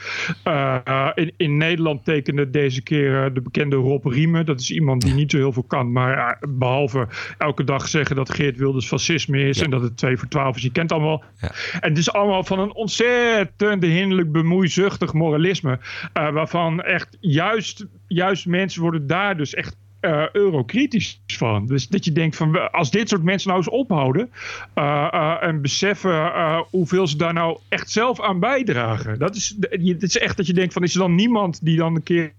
Uh, 0.48 1.10
in, 1.16 1.34
in, 1.38 1.58
Nederland 1.58 2.06
tekende 2.06 2.50
deze 2.50 2.82
keer 2.82 3.34
de 3.34 3.42
bekende 3.42 3.76
Rob 3.76 4.06
Riemen. 4.06 4.46
Dat 4.46 4.60
is 4.60 4.72
iemand 4.72 5.02
die 5.02 5.14
niet 5.14 5.32
zo 5.32 5.38
heel 5.38 5.54
veel 5.54 5.64
kan. 5.64 5.92
Maar 5.92 6.42
behalve 6.50 7.08
elke 7.38 7.64
dag 7.64 7.88
zeggen 7.88 8.16
dat 8.16 8.34
Geert 8.34 8.58
Wilders 8.58 8.88
fascisme 8.88 9.40
is. 9.40 9.58
Ja. 9.58 9.64
En 9.64 9.70
dat 9.70 9.82
het 9.82 9.98
2 9.98 10.18
voor 10.18 10.28
12 10.28 10.56
is. 10.56 10.62
Je 10.62 10.72
kent 10.72 10.92
allemaal. 10.92 11.24
Ja. 11.38 11.52
En 11.80 11.90
het 11.90 11.98
is 11.98 12.12
allemaal 12.12 12.44
van 12.44 12.60
een 12.60 12.74
ontzettend 12.74 13.84
hinderlijk 13.84 14.32
bemoeizuchtig 14.32 15.14
moralisme. 15.14 15.80
waarvan 16.14 16.82
echt 16.82 17.18
juist, 17.20 17.88
juist 18.08 18.46
mensen 18.46 18.82
worden 18.82 19.08
daar 19.08 19.38
dus 19.38 19.54
echt 19.54 19.78
uh, 20.02 20.30
eurokritisch 20.32 21.22
van. 21.28 21.66
Dus 21.66 21.88
dat 21.88 22.06
je 22.06 22.12
denkt 22.12 22.36
van 22.36 22.72
als 22.72 22.92
dit 22.92 23.10
soort 23.10 23.24
mensen 23.24 23.48
nou 23.50 23.60
eens 23.60 23.70
ophouden 23.70 24.32
uh, 24.76 25.08
uh, 25.14 25.38
en 25.42 25.62
beseffen 25.62 26.32
hoeveel 26.70 27.08
ze 27.08 27.18
daar 27.18 27.34
nou 27.34 27.60
echt 27.70 27.92
zelf 27.92 28.22
aan 28.22 28.40
bijdragen. 28.40 29.20
Dat 29.20 29.36
is, 29.36 29.56
het 29.70 30.04
is 30.04 30.18
echt 30.18 30.38
dat 30.38 30.48
je 30.48 30.54
denkt 30.54 30.74
van 30.74 30.84
is 30.84 30.94
er 30.94 31.00
dan 31.00 31.16
niemand 31.16 31.66
die 31.66 31.78
dan 31.78 31.96
een 31.96 32.04
keer 32.04 32.34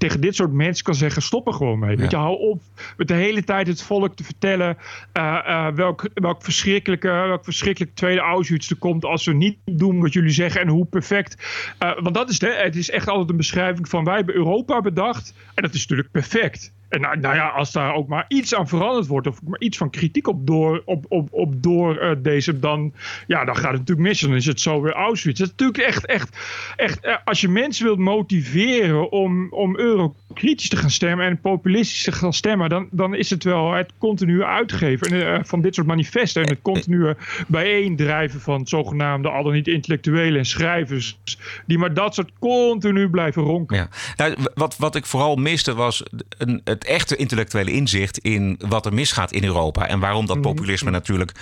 tegen 0.00 0.20
dit 0.20 0.34
soort 0.34 0.52
mensen 0.52 0.84
kan 0.84 0.94
zeggen: 0.94 1.22
stop 1.22 1.46
er 1.46 1.52
gewoon 1.52 1.78
mee. 1.78 1.90
Ja. 1.90 1.96
Weet 1.96 2.10
je, 2.10 2.16
hou 2.16 2.38
op 2.38 2.62
met 2.96 3.08
de 3.08 3.14
hele 3.14 3.44
tijd 3.44 3.66
het 3.66 3.82
volk 3.82 4.16
te 4.16 4.24
vertellen 4.24 4.76
uh, 5.12 5.44
uh, 5.46 5.68
welk, 5.68 6.08
welk, 6.14 6.42
verschrikkelijke, 6.42 7.08
welk 7.08 7.44
verschrikkelijk 7.44 7.94
tweede 7.94 8.20
Auschwitz 8.20 8.70
er 8.70 8.76
komt 8.76 9.04
als 9.04 9.24
we 9.24 9.32
niet 9.32 9.58
doen 9.64 10.00
wat 10.00 10.12
jullie 10.12 10.30
zeggen 10.30 10.60
en 10.60 10.68
hoe 10.68 10.84
perfect. 10.84 11.36
Uh, 11.82 12.00
want 12.00 12.14
dat 12.14 12.30
is 12.30 12.38
de, 12.38 12.54
het 12.54 12.76
is 12.76 12.90
echt 12.90 13.08
altijd 13.08 13.30
een 13.30 13.36
beschrijving 13.36 13.88
van 13.88 14.04
wij 14.04 14.16
hebben 14.16 14.34
Europa 14.34 14.80
bedacht 14.80 15.34
en 15.54 15.62
dat 15.62 15.74
is 15.74 15.80
natuurlijk 15.80 16.10
perfect. 16.10 16.72
En 16.90 17.00
nou, 17.00 17.18
nou, 17.20 17.34
ja, 17.34 17.48
als 17.48 17.72
daar 17.72 17.94
ook 17.94 18.08
maar 18.08 18.24
iets 18.28 18.54
aan 18.54 18.68
veranderd 18.68 19.06
wordt, 19.06 19.26
of 19.26 19.42
maar 19.42 19.60
iets 19.60 19.76
van 19.76 19.90
kritiek 19.90 20.28
op 20.28 20.46
door, 20.46 20.82
op, 20.84 21.04
op, 21.08 21.28
op 21.30 21.62
door 21.62 22.02
uh, 22.02 22.10
deze, 22.18 22.58
dan, 22.58 22.92
ja, 23.26 23.44
dan 23.44 23.56
gaat 23.56 23.70
het 23.70 23.78
natuurlijk 23.78 24.08
mis. 24.08 24.20
Dan 24.20 24.34
is 24.34 24.46
het 24.46 24.60
zo 24.60 24.80
weer 24.80 24.92
Auschwitz. 24.92 25.40
Het 25.40 25.48
is 25.48 25.54
natuurlijk 25.56 25.88
echt, 25.88 26.06
echt, 26.06 26.38
echt 26.76 27.04
uh, 27.04 27.16
als 27.24 27.40
je 27.40 27.48
mensen 27.48 27.84
wilt 27.84 27.98
motiveren 27.98 29.10
om, 29.10 29.52
om 29.52 29.76
eurokritisch 29.76 30.68
te 30.68 30.76
gaan 30.76 30.90
stemmen 30.90 31.26
en 31.26 31.40
populistisch 31.40 32.02
te 32.02 32.12
gaan 32.12 32.32
stemmen, 32.32 32.68
dan, 32.68 32.88
dan 32.90 33.14
is 33.14 33.30
het 33.30 33.44
wel 33.44 33.72
het 33.72 33.92
continue 33.98 34.44
uitgeven 34.44 35.14
uh, 35.14 35.38
van 35.42 35.60
dit 35.60 35.74
soort 35.74 35.86
manifesten 35.86 36.42
en 36.42 36.48
het 36.48 36.62
continue 36.62 37.16
bijeendrijven 37.46 38.40
van 38.40 38.66
zogenaamde 38.66 39.28
al 39.28 39.42
dan 39.42 39.52
niet 39.52 39.68
intellectuelen 39.68 40.38
en 40.38 40.46
schrijvers, 40.46 41.18
die 41.66 41.78
maar 41.78 41.94
dat 41.94 42.14
soort 42.14 42.30
continu 42.38 43.10
blijven 43.10 43.42
ronken. 43.42 43.76
Ja. 43.76 43.88
Nou, 44.16 44.34
wat, 44.54 44.76
wat 44.76 44.94
ik 44.94 45.06
vooral 45.06 45.36
miste 45.36 45.74
was 45.74 46.02
een, 46.38 46.60
echte 46.84 47.16
intellectuele 47.16 47.72
inzicht 47.72 48.18
in 48.18 48.60
wat 48.68 48.86
er 48.86 48.94
misgaat 48.94 49.32
in 49.32 49.44
Europa. 49.44 49.86
En 49.86 50.00
waarom 50.00 50.26
dat 50.26 50.36
mhm. 50.36 50.44
populisme 50.44 50.90
natuurlijk 50.90 51.32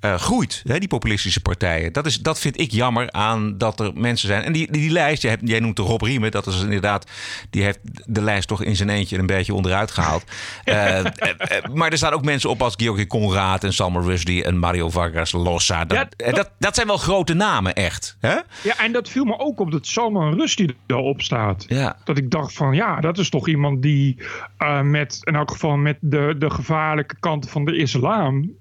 uh, 0.00 0.14
groeit. 0.14 0.62
Hè, 0.66 0.78
die 0.78 0.88
populistische 0.88 1.40
partijen. 1.40 1.92
Dat, 1.92 2.06
is, 2.06 2.18
dat 2.18 2.38
vind 2.38 2.60
ik 2.60 2.70
jammer 2.70 3.12
aan 3.12 3.58
dat 3.58 3.80
er 3.80 3.90
mensen 3.94 4.28
zijn. 4.28 4.42
En 4.42 4.52
die, 4.52 4.72
die, 4.72 4.80
die 4.80 4.90
lijst, 4.90 5.22
jij, 5.22 5.36
jij 5.40 5.60
noemt 5.60 5.76
de 5.76 5.82
Rob 5.82 6.02
Riemen. 6.02 6.30
Dat 6.30 6.46
is 6.46 6.62
inderdaad, 6.62 7.10
die 7.50 7.62
heeft 7.62 7.78
de 8.04 8.22
lijst 8.22 8.48
toch 8.48 8.62
in 8.62 8.76
zijn 8.76 8.88
eentje 8.88 9.18
een 9.18 9.26
beetje 9.26 9.54
onderuit 9.54 9.90
gehaald. 9.90 10.24
uh, 10.64 11.04
maar 11.74 11.90
er 11.90 11.96
staan 11.96 12.12
ook 12.12 12.24
mensen 12.24 12.50
op 12.50 12.62
als 12.62 12.74
Georgi 12.76 13.06
Conrad 13.06 13.64
en 13.64 13.72
Salman 13.72 14.04
Rushdie 14.04 14.44
en 14.44 14.58
Mario 14.58 14.90
Vargas 14.90 15.32
Llosa. 15.32 15.84
Dat, 15.84 15.98
ja, 15.98 16.24
dat, 16.24 16.34
dat, 16.34 16.50
dat, 16.58 16.74
zijn 16.74 16.86
wel 16.86 16.96
grote 16.96 17.34
namen, 17.34 17.74
echt. 17.74 18.16
Hè? 18.20 18.34
Ja, 18.62 18.78
en 18.78 18.92
dat 18.92 19.08
viel 19.08 19.24
me 19.24 19.38
ook 19.38 19.60
op 19.60 19.70
dat 19.70 19.86
Salman 19.86 20.34
Rushdie 20.34 20.76
erop 20.86 21.22
staat. 21.22 21.64
Ja. 21.68 21.96
Dat 22.04 22.18
ik 22.18 22.30
dacht 22.30 22.52
van, 22.52 22.74
ja, 22.74 23.00
dat 23.00 23.18
is 23.18 23.28
toch 23.28 23.48
iemand 23.48 23.82
die 23.82 24.16
uh, 24.58 24.80
met, 24.90 25.20
in 25.22 25.34
elk 25.34 25.50
geval 25.50 25.76
met 25.76 25.98
de, 26.00 26.34
de 26.38 26.50
gevaarlijke 26.50 27.18
kanten 27.20 27.50
van 27.50 27.64
de 27.64 27.76
islam 27.76 28.54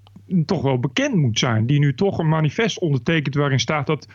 toch 0.45 0.61
wel 0.61 0.79
bekend 0.79 1.15
moet 1.15 1.39
zijn. 1.39 1.65
Die 1.65 1.79
nu 1.79 1.93
toch 1.93 2.17
een 2.17 2.29
manifest 2.29 2.79
ondertekent 2.79 3.35
waarin 3.35 3.59
staat 3.59 3.87
dat 3.87 4.07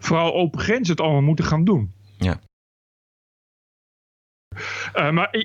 vooral 0.00 0.34
open 0.34 0.60
grenzen 0.60 0.90
het 0.90 1.00
allemaal 1.00 1.22
moeten 1.22 1.44
gaan 1.44 1.64
doen. 1.64 1.92
Ja. 2.18 2.40
Uh, 4.94 5.10
maar, 5.10 5.44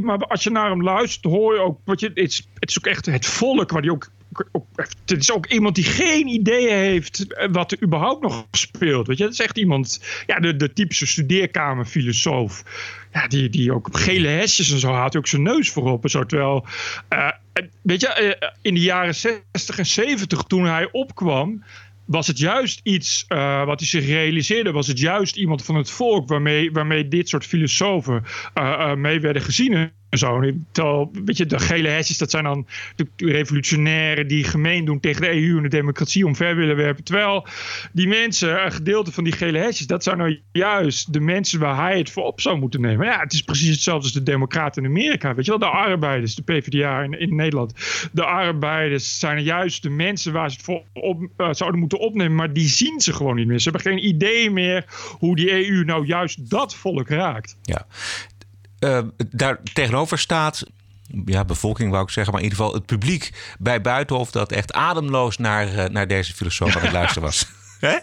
maar 0.00 0.18
als 0.18 0.42
je 0.42 0.50
naar 0.50 0.70
hem 0.70 0.82
luistert, 0.82 1.34
hoor 1.34 1.54
je 1.54 1.60
ook. 1.60 1.80
Wat 1.84 2.00
je, 2.00 2.06
het, 2.06 2.16
is, 2.16 2.48
het 2.54 2.70
is 2.70 2.78
ook 2.78 2.86
echt 2.86 3.06
het 3.06 3.26
volk 3.26 3.70
waar 3.70 3.82
hij 3.82 3.90
ook 3.90 4.10
het 5.06 5.20
is 5.20 5.32
ook 5.32 5.46
iemand 5.46 5.74
die 5.74 5.84
geen 5.84 6.26
idee 6.26 6.70
heeft 6.70 7.26
wat 7.50 7.72
er 7.72 7.82
überhaupt 7.82 8.22
nog 8.22 8.46
speelt. 8.50 9.06
Weet 9.06 9.18
je, 9.18 9.24
het 9.24 9.32
is 9.32 9.40
echt 9.40 9.58
iemand, 9.58 10.00
ja, 10.26 10.40
de, 10.40 10.56
de 10.56 10.72
typische 10.72 11.06
studeerkamerfilosoof. 11.06 12.64
Ja, 13.12 13.26
die, 13.26 13.48
die 13.48 13.72
ook 13.72 13.88
gele 13.92 14.28
hesjes 14.28 14.72
en 14.72 14.78
zo 14.78 14.92
had, 14.92 15.16
ook 15.16 15.26
zijn 15.26 15.42
neus 15.42 15.70
voorop 15.70 16.02
en 16.02 16.10
zo. 16.10 16.26
Terwijl, 16.26 16.66
uh, 17.10 17.30
weet 17.82 18.00
je, 18.00 18.36
uh, 18.40 18.48
in 18.62 18.74
de 18.74 18.80
jaren 18.80 19.14
60 19.14 19.78
en 19.78 19.86
70 19.86 20.42
toen 20.42 20.64
hij 20.64 20.88
opkwam, 20.92 21.64
was 22.04 22.26
het 22.26 22.38
juist 22.38 22.80
iets 22.82 23.24
wat 23.64 23.78
hij 23.78 23.88
zich 23.88 24.06
realiseerde. 24.06 24.72
Was 24.72 24.86
het 24.86 24.98
juist 24.98 25.36
iemand 25.36 25.64
van 25.64 25.76
het 25.76 25.90
volk 25.90 26.28
waarmee, 26.28 26.72
waarmee 26.72 27.08
dit 27.08 27.28
soort 27.28 27.46
filosofen 27.46 28.24
mee 28.96 29.20
werden 29.20 29.42
gezien 29.42 29.92
zo. 30.18 30.40
weet 31.24 31.36
je, 31.36 31.46
de 31.46 31.58
gele 31.58 31.88
hesjes, 31.88 32.18
dat 32.18 32.30
zijn 32.30 32.44
dan 32.44 32.66
de 32.96 33.06
revolutionairen 33.16 34.28
die 34.28 34.44
gemeen 34.44 34.84
doen 34.84 35.00
tegen 35.00 35.20
de 35.20 35.30
EU 35.30 35.56
en 35.56 35.62
de 35.62 35.68
democratie 35.68 36.26
omver 36.26 36.56
willen 36.56 36.76
werpen. 36.76 37.04
Terwijl 37.04 37.46
die 37.92 38.08
mensen, 38.08 38.64
een 38.64 38.72
gedeelte 38.72 39.12
van 39.12 39.24
die 39.24 39.32
gele 39.32 39.58
hesjes, 39.58 39.86
dat 39.86 40.02
zijn 40.02 40.18
nou 40.18 40.40
juist 40.52 41.12
de 41.12 41.20
mensen 41.20 41.60
waar 41.60 41.76
hij 41.76 41.98
het 41.98 42.10
voor 42.10 42.24
op 42.24 42.40
zou 42.40 42.58
moeten 42.58 42.80
nemen. 42.80 43.06
Ja, 43.06 43.20
het 43.20 43.32
is 43.32 43.42
precies 43.42 43.70
hetzelfde 43.70 44.04
als 44.04 44.12
de 44.12 44.22
democraten 44.22 44.82
in 44.82 44.88
Amerika. 44.88 45.34
Weet 45.34 45.44
je 45.44 45.50
wel, 45.50 45.60
de 45.60 45.76
arbeiders, 45.76 46.34
de 46.34 46.42
PvdA 46.42 47.02
in, 47.02 47.20
in 47.20 47.34
Nederland. 47.34 47.74
De 48.12 48.24
arbeiders 48.24 49.18
zijn 49.18 49.42
juist 49.42 49.82
de 49.82 49.90
mensen 49.90 50.32
waar 50.32 50.50
ze 50.50 50.56
het 50.56 50.64
voor 50.64 50.82
op, 50.92 51.22
uh, 51.36 51.48
zouden 51.50 51.80
moeten 51.80 51.98
opnemen, 51.98 52.34
maar 52.34 52.52
die 52.52 52.68
zien 52.68 53.00
ze 53.00 53.12
gewoon 53.12 53.36
niet 53.36 53.46
meer. 53.46 53.60
Ze 53.60 53.70
hebben 53.70 53.92
geen 53.92 54.06
idee 54.06 54.50
meer 54.50 54.84
hoe 55.18 55.36
die 55.36 55.68
EU 55.68 55.84
nou 55.84 56.06
juist 56.06 56.50
dat 56.50 56.74
volk 56.74 57.08
raakt. 57.08 57.56
Ja, 57.62 57.86
uh, 58.84 58.98
daar 59.30 59.62
tegenover 59.72 60.18
staat 60.18 60.64
ja, 61.24 61.44
bevolking 61.44 61.90
wou 61.90 62.02
ik 62.02 62.10
zeggen, 62.10 62.32
maar 62.32 62.42
in 62.42 62.48
ieder 62.48 62.64
geval 62.64 62.78
het 62.78 62.86
publiek 62.86 63.54
bij 63.58 63.80
Buitenhof 63.80 64.30
dat 64.30 64.52
echt 64.52 64.72
ademloos 64.72 65.38
naar, 65.38 65.74
uh, 65.74 65.84
naar 65.84 66.06
deze 66.06 66.34
filosoof 66.34 66.76
aan 66.76 66.82
het 66.82 66.92
luisteren 66.92 67.22
was. 67.22 67.46
Hè? 67.80 67.96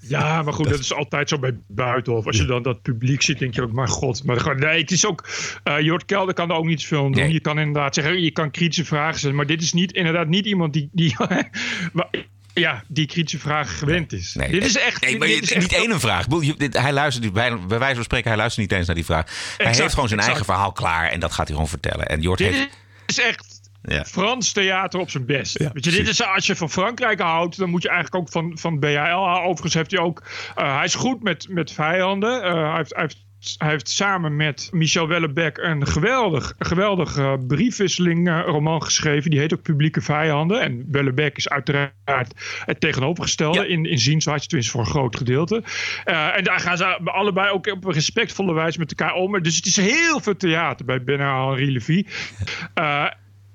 Ja, 0.00 0.42
maar 0.42 0.52
goed, 0.52 0.68
dat 0.68 0.78
is 0.78 0.94
altijd 0.94 1.28
zo 1.28 1.38
bij 1.38 1.58
Buitenhof. 1.66 2.26
Als 2.26 2.36
je 2.36 2.44
dan 2.44 2.62
dat 2.62 2.82
publiek 2.82 3.22
ziet, 3.22 3.38
denk 3.38 3.54
je 3.54 3.62
ook, 3.62 3.72
maar 3.72 3.88
god. 3.88 4.24
Maar 4.24 4.56
nee, 4.56 4.80
het 4.80 4.90
is 4.90 5.06
ook, 5.06 5.28
uh, 5.64 5.80
Jort 5.80 6.04
Kelder 6.04 6.34
kan 6.34 6.50
er 6.50 6.56
ook 6.56 6.64
niet 6.64 6.84
veel 6.84 7.02
doen. 7.02 7.10
Nee. 7.10 7.32
Je 7.32 7.40
kan 7.40 7.58
inderdaad 7.58 7.94
zeggen, 7.94 8.22
je 8.22 8.30
kan 8.30 8.50
kritische 8.50 8.84
vragen 8.84 9.18
stellen. 9.18 9.36
Maar 9.36 9.46
dit 9.46 9.62
is 9.62 9.72
niet, 9.72 9.92
inderdaad 9.92 10.28
niet 10.28 10.46
iemand 10.46 10.72
die, 10.72 10.88
die 10.92 11.16
ja, 12.60 12.82
die 12.88 13.06
kritische 13.06 13.38
vragen 13.38 13.76
gewend 13.76 14.12
is. 14.12 14.34
Nee, 14.34 14.50
dit 14.50 14.64
is 14.64 14.76
echt. 14.76 15.02
Nee, 15.02 15.18
maar 15.18 15.28
dit 15.28 15.42
is 15.42 15.56
niet 15.56 15.72
één 15.72 15.90
een 15.90 16.00
vraag. 16.00 16.26
Hij 16.70 16.92
luistert 16.92 17.32
bij, 17.32 17.58
bij 17.58 17.78
wijze 17.78 17.94
van 17.94 18.04
spreken, 18.04 18.28
hij 18.28 18.38
luistert 18.38 18.68
niet 18.68 18.78
eens 18.78 18.86
naar 18.86 18.96
die 18.96 19.04
vraag. 19.04 19.54
Hij 19.56 19.74
heeft 19.74 19.94
gewoon 19.94 20.08
zijn 20.08 20.20
eigen 20.20 20.44
verhaal 20.44 20.72
klaar 20.72 21.10
en 21.10 21.20
dat 21.20 21.32
gaat 21.32 21.46
hij 21.46 21.54
gewoon 21.54 21.70
vertellen. 21.70 22.06
En 22.06 22.20
Jort 22.20 22.38
dit 22.38 22.52
heeft. 22.52 22.78
is 23.06 23.20
echt. 23.20 23.54
Ja. 23.82 24.04
Frans 24.04 24.52
theater 24.52 25.00
op 25.00 25.10
zijn 25.10 25.26
best. 25.26 25.58
Ja, 25.58 25.70
Weet 25.72 25.84
je, 25.84 25.90
dit 25.90 26.08
is, 26.08 26.22
als 26.22 26.46
je 26.46 26.56
van 26.56 26.70
Frankrijk 26.70 27.20
houdt, 27.20 27.56
dan 27.56 27.70
moet 27.70 27.82
je 27.82 27.88
eigenlijk 27.88 28.22
ook 28.22 28.32
van, 28.32 28.58
van 28.58 28.78
BHL 28.78 28.96
houden. 28.96 29.42
Overigens 29.42 29.74
heeft 29.74 29.90
hij 29.90 30.00
ook. 30.00 30.22
Uh, 30.56 30.76
hij 30.76 30.84
is 30.84 30.94
goed 30.94 31.22
met, 31.22 31.46
met 31.48 31.72
vijanden. 31.72 32.44
Uh, 32.44 32.52
hij, 32.52 32.76
heeft, 32.76 32.94
hij 32.94 33.02
heeft 33.02 33.25
hij 33.58 33.70
heeft 33.70 33.88
samen 33.88 34.36
met 34.36 34.68
Michel 34.72 35.08
Wellebec 35.08 35.58
een 35.58 35.86
geweldig, 35.86 36.54
geweldig 36.58 37.16
uh, 37.16 37.32
briefwisseling 37.46 38.28
uh, 38.28 38.42
roman 38.44 38.82
geschreven. 38.82 39.30
Die 39.30 39.40
heet 39.40 39.54
ook 39.54 39.62
Publieke 39.62 40.00
Vijanden. 40.00 40.60
En 40.60 40.86
Wellebec 40.90 41.36
is 41.36 41.48
uiteraard 41.48 42.32
het 42.64 42.80
tegenovergestelde 42.80 43.68
in, 43.68 43.84
in 43.84 43.98
zienswijze, 43.98 44.46
tenminste 44.46 44.72
voor 44.72 44.80
een 44.80 44.90
groot 44.90 45.16
gedeelte. 45.16 45.62
Uh, 46.04 46.36
en 46.36 46.44
daar 46.44 46.60
gaan 46.60 46.76
ze 46.76 46.84
allebei 47.04 47.50
ook 47.50 47.66
op 47.66 47.84
een 47.84 47.92
respectvolle 47.92 48.54
wijze 48.54 48.78
met 48.78 48.94
elkaar 48.94 49.14
om. 49.14 49.42
Dus 49.42 49.56
het 49.56 49.66
is 49.66 49.76
heel 49.76 50.20
veel 50.20 50.36
theater 50.36 50.86
bij 50.86 51.04
Bernard-Henri 51.04 51.72
Levy. 51.72 52.04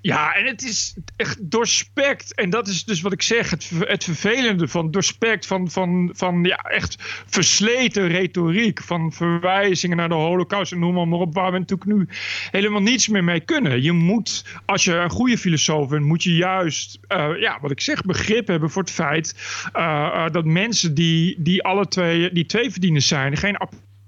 Ja, 0.02 0.34
en 0.34 0.46
het 0.46 0.62
is 0.62 0.96
echt 1.16 1.50
doorspekt. 1.50 2.34
En 2.34 2.50
dat 2.50 2.68
is 2.68 2.84
dus 2.84 3.00
wat 3.00 3.12
ik 3.12 3.22
zeg, 3.22 3.50
het, 3.50 3.70
het 3.78 4.04
vervelende 4.04 4.68
van 4.68 4.90
doorspekt 4.90 5.46
van, 5.46 5.70
van, 5.70 6.10
van 6.14 6.44
ja, 6.44 6.56
echt 6.56 6.96
versleten 7.26 8.08
retoriek. 8.08 8.82
Van 8.82 9.12
verwijzingen 9.12 9.96
naar 9.96 10.08
de 10.08 10.14
holocaust 10.14 10.72
en 10.72 10.78
noem 10.78 11.08
maar, 11.08 11.18
op, 11.18 11.34
waar 11.34 11.52
we 11.52 11.58
natuurlijk 11.58 11.90
nu 11.90 12.08
helemaal 12.50 12.82
niets 12.82 13.08
meer 13.08 13.24
mee 13.24 13.40
kunnen. 13.40 13.82
Je 13.82 13.92
moet, 13.92 14.44
als 14.64 14.84
je 14.84 14.94
een 14.94 15.10
goede 15.10 15.38
filosoof 15.38 15.88
bent, 15.88 16.04
moet 16.04 16.22
je 16.22 16.34
juist, 16.34 16.98
uh, 17.08 17.30
ja, 17.40 17.58
wat 17.60 17.70
ik 17.70 17.80
zeg, 17.80 18.02
begrip 18.02 18.46
hebben 18.46 18.70
voor 18.70 18.82
het 18.82 18.90
feit 18.90 19.34
uh, 19.76 19.82
uh, 19.82 20.30
dat 20.30 20.44
mensen 20.44 20.94
die, 20.94 21.36
die 21.38 21.62
alle 21.62 21.88
twee, 21.88 22.32
die 22.32 22.46
twee 22.46 22.70
verdieners 22.70 23.08
zijn, 23.08 23.36
geen 23.36 23.56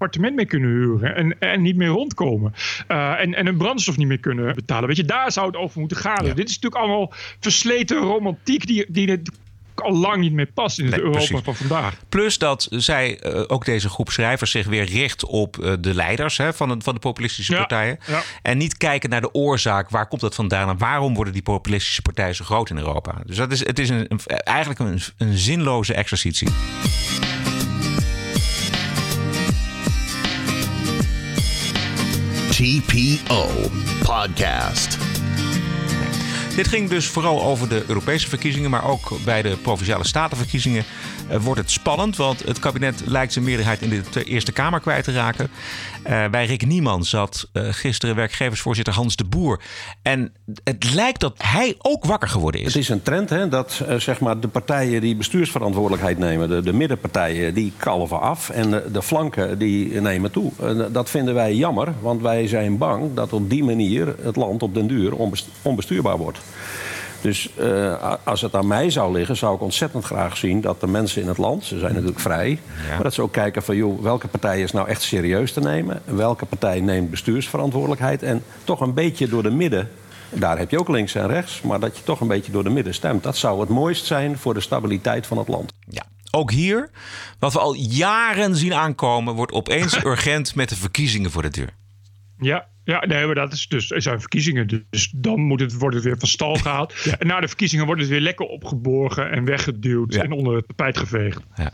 appartement 0.04 0.36
meer 0.36 0.46
kunnen 0.46 0.70
huren 0.70 1.16
en, 1.16 1.38
en 1.38 1.62
niet 1.62 1.76
meer 1.76 1.88
rondkomen. 1.88 2.54
Uh, 2.88 3.20
en, 3.20 3.34
en 3.34 3.46
hun 3.46 3.56
brandstof 3.56 3.96
niet 3.96 4.06
meer 4.06 4.20
kunnen 4.20 4.54
betalen. 4.54 4.86
Weet 4.88 4.96
je, 4.96 5.04
daar 5.04 5.32
zou 5.32 5.46
het 5.46 5.56
over 5.56 5.80
moeten 5.80 5.96
gaan. 5.96 6.24
Dit 6.24 6.48
is 6.48 6.58
natuurlijk 6.60 6.82
allemaal 6.82 7.12
versleten 7.40 7.96
romantiek 7.96 8.66
die, 8.66 8.84
die 8.88 9.22
al 9.74 9.96
lang 9.96 10.20
niet 10.20 10.32
meer 10.32 10.46
past 10.46 10.78
in 10.78 10.84
het 10.84 10.94
nee, 10.94 11.04
Europa 11.04 11.24
precies. 11.26 11.44
van 11.44 11.54
vandaag. 11.56 11.96
Plus 12.08 12.38
dat 12.38 12.66
zij, 12.70 13.20
uh, 13.22 13.42
ook 13.46 13.64
deze 13.64 13.88
groep 13.88 14.10
schrijvers, 14.10 14.50
zich 14.50 14.66
weer 14.66 14.84
richt 14.84 15.24
op 15.24 15.56
uh, 15.56 15.72
de 15.80 15.94
leiders 15.94 16.36
hè, 16.36 16.52
van, 16.52 16.68
de, 16.68 16.76
van 16.78 16.94
de 16.94 17.00
populistische 17.00 17.52
ja, 17.52 17.58
partijen. 17.58 17.98
Ja. 18.06 18.22
En 18.42 18.58
niet 18.58 18.76
kijken 18.76 19.10
naar 19.10 19.20
de 19.20 19.34
oorzaak, 19.34 19.90
waar 19.90 20.08
komt 20.08 20.20
dat 20.20 20.34
vandaan 20.34 20.68
en 20.68 20.78
waarom 20.78 21.14
worden 21.14 21.32
die 21.32 21.42
populistische 21.42 22.02
partijen 22.02 22.34
zo 22.34 22.44
groot 22.44 22.70
in 22.70 22.78
Europa. 22.78 23.22
Dus 23.26 23.36
dat 23.36 23.52
is, 23.52 23.66
het 23.66 23.78
is 23.78 23.88
een, 23.88 24.06
een, 24.08 24.20
eigenlijk 24.26 24.80
een, 24.80 25.00
een 25.16 25.38
zinloze 25.38 25.94
exercitie. 25.94 26.48
TPO 32.54 33.48
Podcast. 34.02 34.98
Dit 36.56 36.68
ging 36.68 36.88
dus 36.88 37.06
vooral 37.06 37.42
over 37.42 37.68
de 37.68 37.84
Europese 37.86 38.28
verkiezingen, 38.28 38.70
maar 38.70 38.84
ook 38.84 39.12
bij 39.24 39.42
de 39.42 39.56
provinciale 39.62 40.06
statenverkiezingen 40.06 40.84
wordt 41.40 41.60
het 41.60 41.70
spannend. 41.70 42.16
Want 42.16 42.44
het 42.44 42.58
kabinet 42.58 43.02
lijkt 43.06 43.32
zijn 43.32 43.44
meerderheid 43.44 43.82
in 43.82 44.04
de 44.12 44.24
Eerste 44.24 44.52
Kamer 44.52 44.80
kwijt 44.80 45.04
te 45.04 45.12
raken. 45.12 45.50
Uh, 46.06 46.28
bij 46.28 46.46
Rick 46.46 46.66
Nieman 46.66 47.04
zat 47.04 47.48
uh, 47.52 47.68
gisteren 47.70 48.16
werkgeversvoorzitter 48.16 48.94
Hans 48.94 49.16
de 49.16 49.24
Boer. 49.24 49.60
En 50.02 50.32
het 50.64 50.94
lijkt 50.94 51.20
dat 51.20 51.34
hij 51.42 51.74
ook 51.78 52.04
wakker 52.04 52.28
geworden 52.28 52.60
is. 52.60 52.66
Het 52.66 52.82
is 52.82 52.88
een 52.88 53.02
trend 53.02 53.30
hè, 53.30 53.48
dat 53.48 53.84
zeg 53.96 54.20
maar 54.20 54.40
de 54.40 54.48
partijen 54.48 55.00
die 55.00 55.16
bestuursverantwoordelijkheid 55.16 56.18
nemen, 56.18 56.48
de, 56.48 56.62
de 56.62 56.72
middenpartijen, 56.72 57.54
die 57.54 57.72
kalven 57.76 58.20
af. 58.20 58.50
En 58.50 58.70
de 58.92 59.02
flanken 59.02 59.58
die 59.58 60.00
nemen 60.00 60.30
toe. 60.30 60.52
dat 60.92 61.10
vinden 61.10 61.34
wij 61.34 61.54
jammer, 61.54 61.92
want 62.00 62.22
wij 62.22 62.46
zijn 62.46 62.78
bang 62.78 63.14
dat 63.14 63.32
op 63.32 63.50
die 63.50 63.64
manier 63.64 64.14
het 64.22 64.36
land 64.36 64.62
op 64.62 64.74
den 64.74 64.86
duur 64.86 65.12
onbestuurbaar 65.62 66.18
wordt. 66.18 66.38
Dus 67.24 67.50
uh, 67.60 68.14
als 68.24 68.40
het 68.40 68.54
aan 68.54 68.66
mij 68.66 68.90
zou 68.90 69.12
liggen, 69.12 69.36
zou 69.36 69.54
ik 69.54 69.60
ontzettend 69.60 70.04
graag 70.04 70.36
zien 70.36 70.60
dat 70.60 70.80
de 70.80 70.86
mensen 70.86 71.22
in 71.22 71.28
het 71.28 71.38
land, 71.38 71.64
ze 71.64 71.78
zijn 71.78 71.92
natuurlijk 71.92 72.20
vrij, 72.20 72.48
ja. 72.48 72.94
maar 72.94 73.02
dat 73.02 73.14
ze 73.14 73.22
ook 73.22 73.32
kijken 73.32 73.62
van 73.62 73.76
joh, 73.76 74.02
welke 74.02 74.28
partij 74.28 74.62
is 74.62 74.72
nou 74.72 74.88
echt 74.88 75.02
serieus 75.02 75.52
te 75.52 75.60
nemen? 75.60 76.02
Welke 76.04 76.46
partij 76.46 76.80
neemt 76.80 77.10
bestuursverantwoordelijkheid? 77.10 78.22
En 78.22 78.42
toch 78.64 78.80
een 78.80 78.94
beetje 78.94 79.28
door 79.28 79.42
de 79.42 79.50
midden 79.50 79.90
daar 80.34 80.58
heb 80.58 80.70
je 80.70 80.78
ook 80.78 80.88
links 80.88 81.14
en 81.14 81.26
rechts, 81.26 81.60
maar 81.60 81.80
dat 81.80 81.96
je 81.96 82.02
toch 82.02 82.20
een 82.20 82.28
beetje 82.28 82.52
door 82.52 82.64
de 82.64 82.70
midden 82.70 82.94
stemt. 82.94 83.22
Dat 83.22 83.36
zou 83.36 83.60
het 83.60 83.68
mooist 83.68 84.04
zijn 84.04 84.38
voor 84.38 84.54
de 84.54 84.60
stabiliteit 84.60 85.26
van 85.26 85.38
het 85.38 85.48
land. 85.48 85.72
Ja. 85.88 86.02
Ook 86.30 86.50
hier, 86.50 86.90
wat 87.38 87.52
we 87.52 87.58
al 87.58 87.74
jaren 87.74 88.56
zien 88.56 88.74
aankomen, 88.74 89.34
wordt 89.34 89.52
opeens 89.52 90.04
urgent 90.04 90.54
met 90.54 90.68
de 90.68 90.76
verkiezingen 90.76 91.30
voor 91.30 91.42
de 91.42 91.50
deur. 91.50 91.74
Ja, 92.38 92.66
ja, 92.84 93.06
nee, 93.06 93.26
maar 93.26 93.34
dat 93.34 93.52
is 93.52 93.68
dus, 93.68 93.90
er 93.90 94.02
zijn 94.02 94.20
verkiezingen. 94.20 94.86
Dus 94.90 95.10
dan 95.14 95.40
moet 95.40 95.60
het, 95.60 95.78
wordt 95.78 95.94
het 95.94 96.04
weer 96.04 96.18
van 96.18 96.28
stal 96.28 96.54
gehaald. 96.54 96.94
ja. 97.04 97.18
En 97.18 97.26
na 97.26 97.40
de 97.40 97.48
verkiezingen 97.48 97.86
wordt 97.86 98.00
het 98.00 98.10
weer 98.10 98.20
lekker 98.20 98.46
opgeborgen 98.46 99.30
en 99.30 99.44
weggeduwd 99.44 100.14
ja. 100.14 100.22
en 100.22 100.32
onder 100.32 100.56
het 100.56 100.68
tapijt 100.68 100.98
geveegd. 100.98 101.40
Ja. 101.56 101.72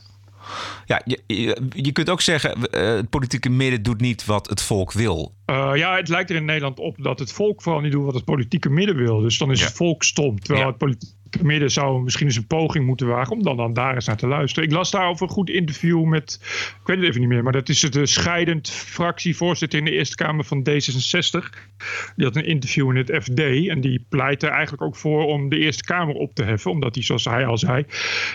Ja, 0.87 1.03
je, 1.05 1.21
je, 1.27 1.63
je, 1.73 1.93
kunt 1.93 2.11
ook 2.11 2.21
zeggen, 2.21 2.59
uh, 2.59 2.95
het 2.95 3.11
politieke 3.11 3.49
midden 3.49 3.83
doet 3.83 4.01
niet 4.01 4.25
wat 4.25 4.49
het 4.49 4.63
volk 4.63 4.93
wil. 4.93 5.35
Uh, 5.47 5.71
ja, 5.75 5.97
het 5.97 6.09
lijkt 6.09 6.31
er 6.31 6.37
in 6.37 6.45
Nederland 6.45 6.79
op 6.79 6.97
dat 6.99 7.19
het 7.19 7.33
volk 7.33 7.63
vooral 7.63 7.81
niet 7.81 7.93
doet 7.93 8.05
wat 8.05 8.15
het 8.15 8.25
politieke 8.25 8.71
midden 8.71 8.97
wil. 8.97 9.21
Dus 9.21 9.39
dan 9.39 9.51
is 9.51 9.61
ja. 9.61 9.67
het 9.67 9.75
volk 9.75 10.03
stom. 10.03 10.41
Terwijl 10.41 10.67
het 10.67 10.79
politieke 10.79 11.15
midden 11.43 11.71
zou 11.71 12.03
misschien 12.03 12.27
eens 12.27 12.37
een 12.37 12.47
poging 12.47 12.87
moeten 12.87 13.07
wagen 13.07 13.37
om 13.37 13.43
dan, 13.43 13.57
dan 13.57 13.73
daar 13.73 13.95
eens 13.95 14.07
naar 14.07 14.17
te 14.17 14.27
luisteren. 14.27 14.69
Ik 14.69 14.75
las 14.75 14.91
daarover 14.91 15.27
een 15.27 15.33
goed 15.33 15.51
interview 15.51 16.05
met, 16.05 16.39
ik 16.81 16.87
weet 16.87 16.97
het 16.97 17.07
even 17.07 17.21
niet 17.21 17.29
meer, 17.29 17.43
maar 17.43 17.53
dat 17.53 17.69
is 17.69 17.81
de 17.81 18.07
scheidend 18.07 18.71
fractievoorzitter 18.71 19.79
in 19.79 19.85
de 19.85 19.91
Eerste 19.91 20.17
Kamer 20.17 20.45
van 20.45 20.69
D66. 20.71 21.49
Die 22.17 22.27
had 22.27 22.37
een 22.37 22.47
interview 22.47 22.91
in 22.91 22.97
het 22.97 23.23
FD 23.23 23.69
en 23.69 23.81
die 23.81 24.05
pleitte 24.09 24.47
eigenlijk 24.47 24.83
ook 24.83 24.97
voor 24.97 25.25
om 25.25 25.49
de 25.49 25.59
Eerste 25.59 25.85
Kamer 25.85 26.15
op 26.15 26.35
te 26.35 26.45
heffen, 26.45 26.71
omdat 26.71 26.95
die, 26.95 27.03
zoals 27.03 27.25
hij 27.25 27.47
al 27.47 27.59
zei, 27.59 27.85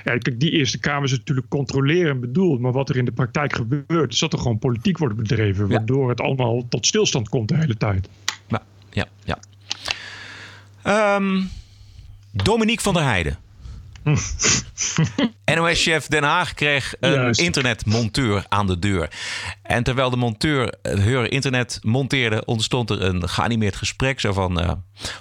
ja, 0.03 0.17
kijk, 0.17 0.39
die 0.39 0.51
Eerste 0.51 0.79
Kamer 0.79 1.03
is 1.03 1.11
natuurlijk 1.11 1.47
controleren 1.47 2.19
bedoeld, 2.19 2.59
maar 2.59 2.71
wat 2.71 2.89
er 2.89 2.97
in 2.97 3.05
de 3.05 3.11
praktijk 3.11 3.55
gebeurt, 3.55 4.13
is 4.13 4.19
dat 4.19 4.33
er 4.33 4.39
gewoon 4.39 4.59
politiek 4.59 4.97
wordt 4.97 5.15
bedreven, 5.15 5.69
waardoor 5.69 6.03
ja. 6.03 6.09
het 6.09 6.21
allemaal 6.21 6.67
tot 6.67 6.85
stilstand 6.85 7.29
komt 7.29 7.47
de 7.47 7.55
hele 7.55 7.77
tijd. 7.77 8.09
Ja, 8.47 8.61
ja, 8.91 9.05
ja. 9.23 11.15
Um, 11.15 11.49
Dominique 12.43 12.81
van 12.81 12.93
der 12.93 13.03
Heijden. 13.03 13.37
NOS-chef 15.55 16.07
Den 16.07 16.23
Haag 16.23 16.53
kreeg 16.53 16.93
een 16.99 17.11
Juist. 17.11 17.39
internetmonteur 17.39 18.45
aan 18.49 18.67
de 18.67 18.79
deur. 18.79 19.09
En 19.61 19.83
terwijl 19.83 20.09
de 20.09 20.17
monteur 20.17 20.73
haar 20.81 21.29
internet 21.29 21.79
monteerde, 21.81 22.45
ontstond 22.45 22.89
er 22.89 23.01
een 23.01 23.29
geanimeerd 23.29 23.75
gesprek. 23.75 24.19
Zo 24.19 24.33
van: 24.33 24.61
uh, 24.61 24.71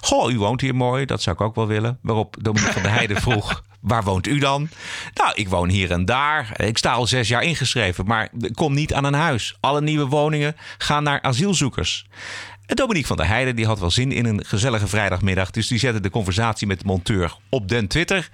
Goh, 0.01 0.31
u 0.31 0.37
woont 0.37 0.61
hier 0.61 0.75
mooi, 0.75 1.05
dat 1.05 1.21
zou 1.21 1.35
ik 1.35 1.41
ook 1.41 1.55
wel 1.55 1.67
willen. 1.67 1.99
Waarop 2.01 2.35
Dominique 2.41 2.73
van 2.73 2.81
der 2.81 2.91
Heijden 2.91 3.21
vroeg: 3.27 3.63
Waar 3.81 4.03
woont 4.03 4.27
u 4.27 4.39
dan? 4.39 4.69
Nou, 5.13 5.31
ik 5.33 5.49
woon 5.49 5.69
hier 5.69 5.91
en 5.91 6.05
daar. 6.05 6.61
Ik 6.65 6.77
sta 6.77 6.91
al 6.91 7.07
zes 7.07 7.27
jaar 7.27 7.43
ingeschreven, 7.43 8.05
maar 8.05 8.29
kom 8.53 8.73
niet 8.73 8.93
aan 8.93 9.03
een 9.03 9.13
huis. 9.13 9.57
Alle 9.59 9.81
nieuwe 9.81 10.05
woningen 10.05 10.55
gaan 10.77 11.03
naar 11.03 11.21
asielzoekers. 11.21 12.05
Dominique 12.65 13.07
van 13.07 13.17
der 13.17 13.27
Heijden 13.27 13.55
die 13.55 13.65
had 13.65 13.79
wel 13.79 13.91
zin 13.91 14.11
in 14.11 14.25
een 14.25 14.45
gezellige 14.45 14.87
vrijdagmiddag. 14.87 15.51
Dus 15.51 15.67
die 15.67 15.79
zette 15.79 15.99
de 15.99 16.09
conversatie 16.09 16.67
met 16.67 16.79
de 16.79 16.85
monteur 16.85 17.37
op 17.49 17.69
den 17.69 17.87
Twitter. 17.87 18.29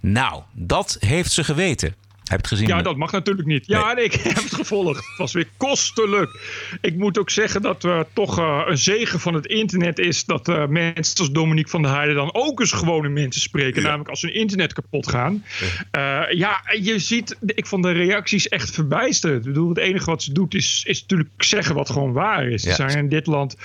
Nou, 0.00 0.42
dat 0.52 0.96
heeft 1.00 1.32
ze 1.32 1.44
geweten. 1.44 1.94
Heb 2.32 2.40
het 2.40 2.50
gezien? 2.50 2.66
Ja, 2.66 2.82
dat 2.82 2.96
mag 2.96 3.12
natuurlijk 3.12 3.46
niet. 3.46 3.66
Ja, 3.66 3.92
nee. 3.92 4.04
ik 4.04 4.12
heb 4.22 4.42
het 4.42 4.54
gevolgd. 4.54 4.96
Het 4.96 5.16
was 5.16 5.32
weer 5.32 5.48
kostelijk. 5.56 6.40
Ik 6.80 6.96
moet 6.96 7.18
ook 7.18 7.30
zeggen 7.30 7.62
dat 7.62 7.84
er 7.84 8.06
toch 8.12 8.38
uh, 8.38 8.62
een 8.66 8.78
zegen 8.78 9.20
van 9.20 9.34
het 9.34 9.46
internet 9.46 9.98
is 9.98 10.24
dat 10.24 10.48
uh, 10.48 10.66
mensen 10.66 11.18
als 11.18 11.30
Dominique 11.30 11.70
van 11.70 11.82
der 11.82 11.90
Heijden 11.90 12.14
dan 12.14 12.34
ook 12.34 12.60
eens 12.60 12.72
gewone 12.72 13.08
mensen 13.08 13.40
spreken. 13.40 13.80
Ja. 13.80 13.86
Namelijk 13.86 14.10
als 14.10 14.22
hun 14.22 14.34
internet 14.34 14.72
kapot 14.72 15.08
gaan. 15.08 15.44
Ja. 15.92 16.28
Uh, 16.28 16.38
ja, 16.38 16.62
je 16.80 16.98
ziet, 16.98 17.36
ik 17.40 17.66
vond 17.66 17.82
de 17.82 17.90
reacties 17.90 18.48
echt 18.48 18.70
verbijsterend. 18.70 19.46
Ik 19.46 19.52
bedoel, 19.52 19.68
het 19.68 19.78
enige 19.78 20.04
wat 20.04 20.22
ze 20.22 20.32
doet 20.32 20.54
is, 20.54 20.82
is 20.86 21.00
natuurlijk 21.00 21.30
zeggen 21.36 21.74
wat 21.74 21.90
gewoon 21.90 22.12
waar 22.12 22.48
is. 22.48 22.62
Ja. 22.62 22.70
Er 22.70 22.74
zijn 22.74 22.98
in 22.98 23.08
dit 23.08 23.26
land 23.26 23.56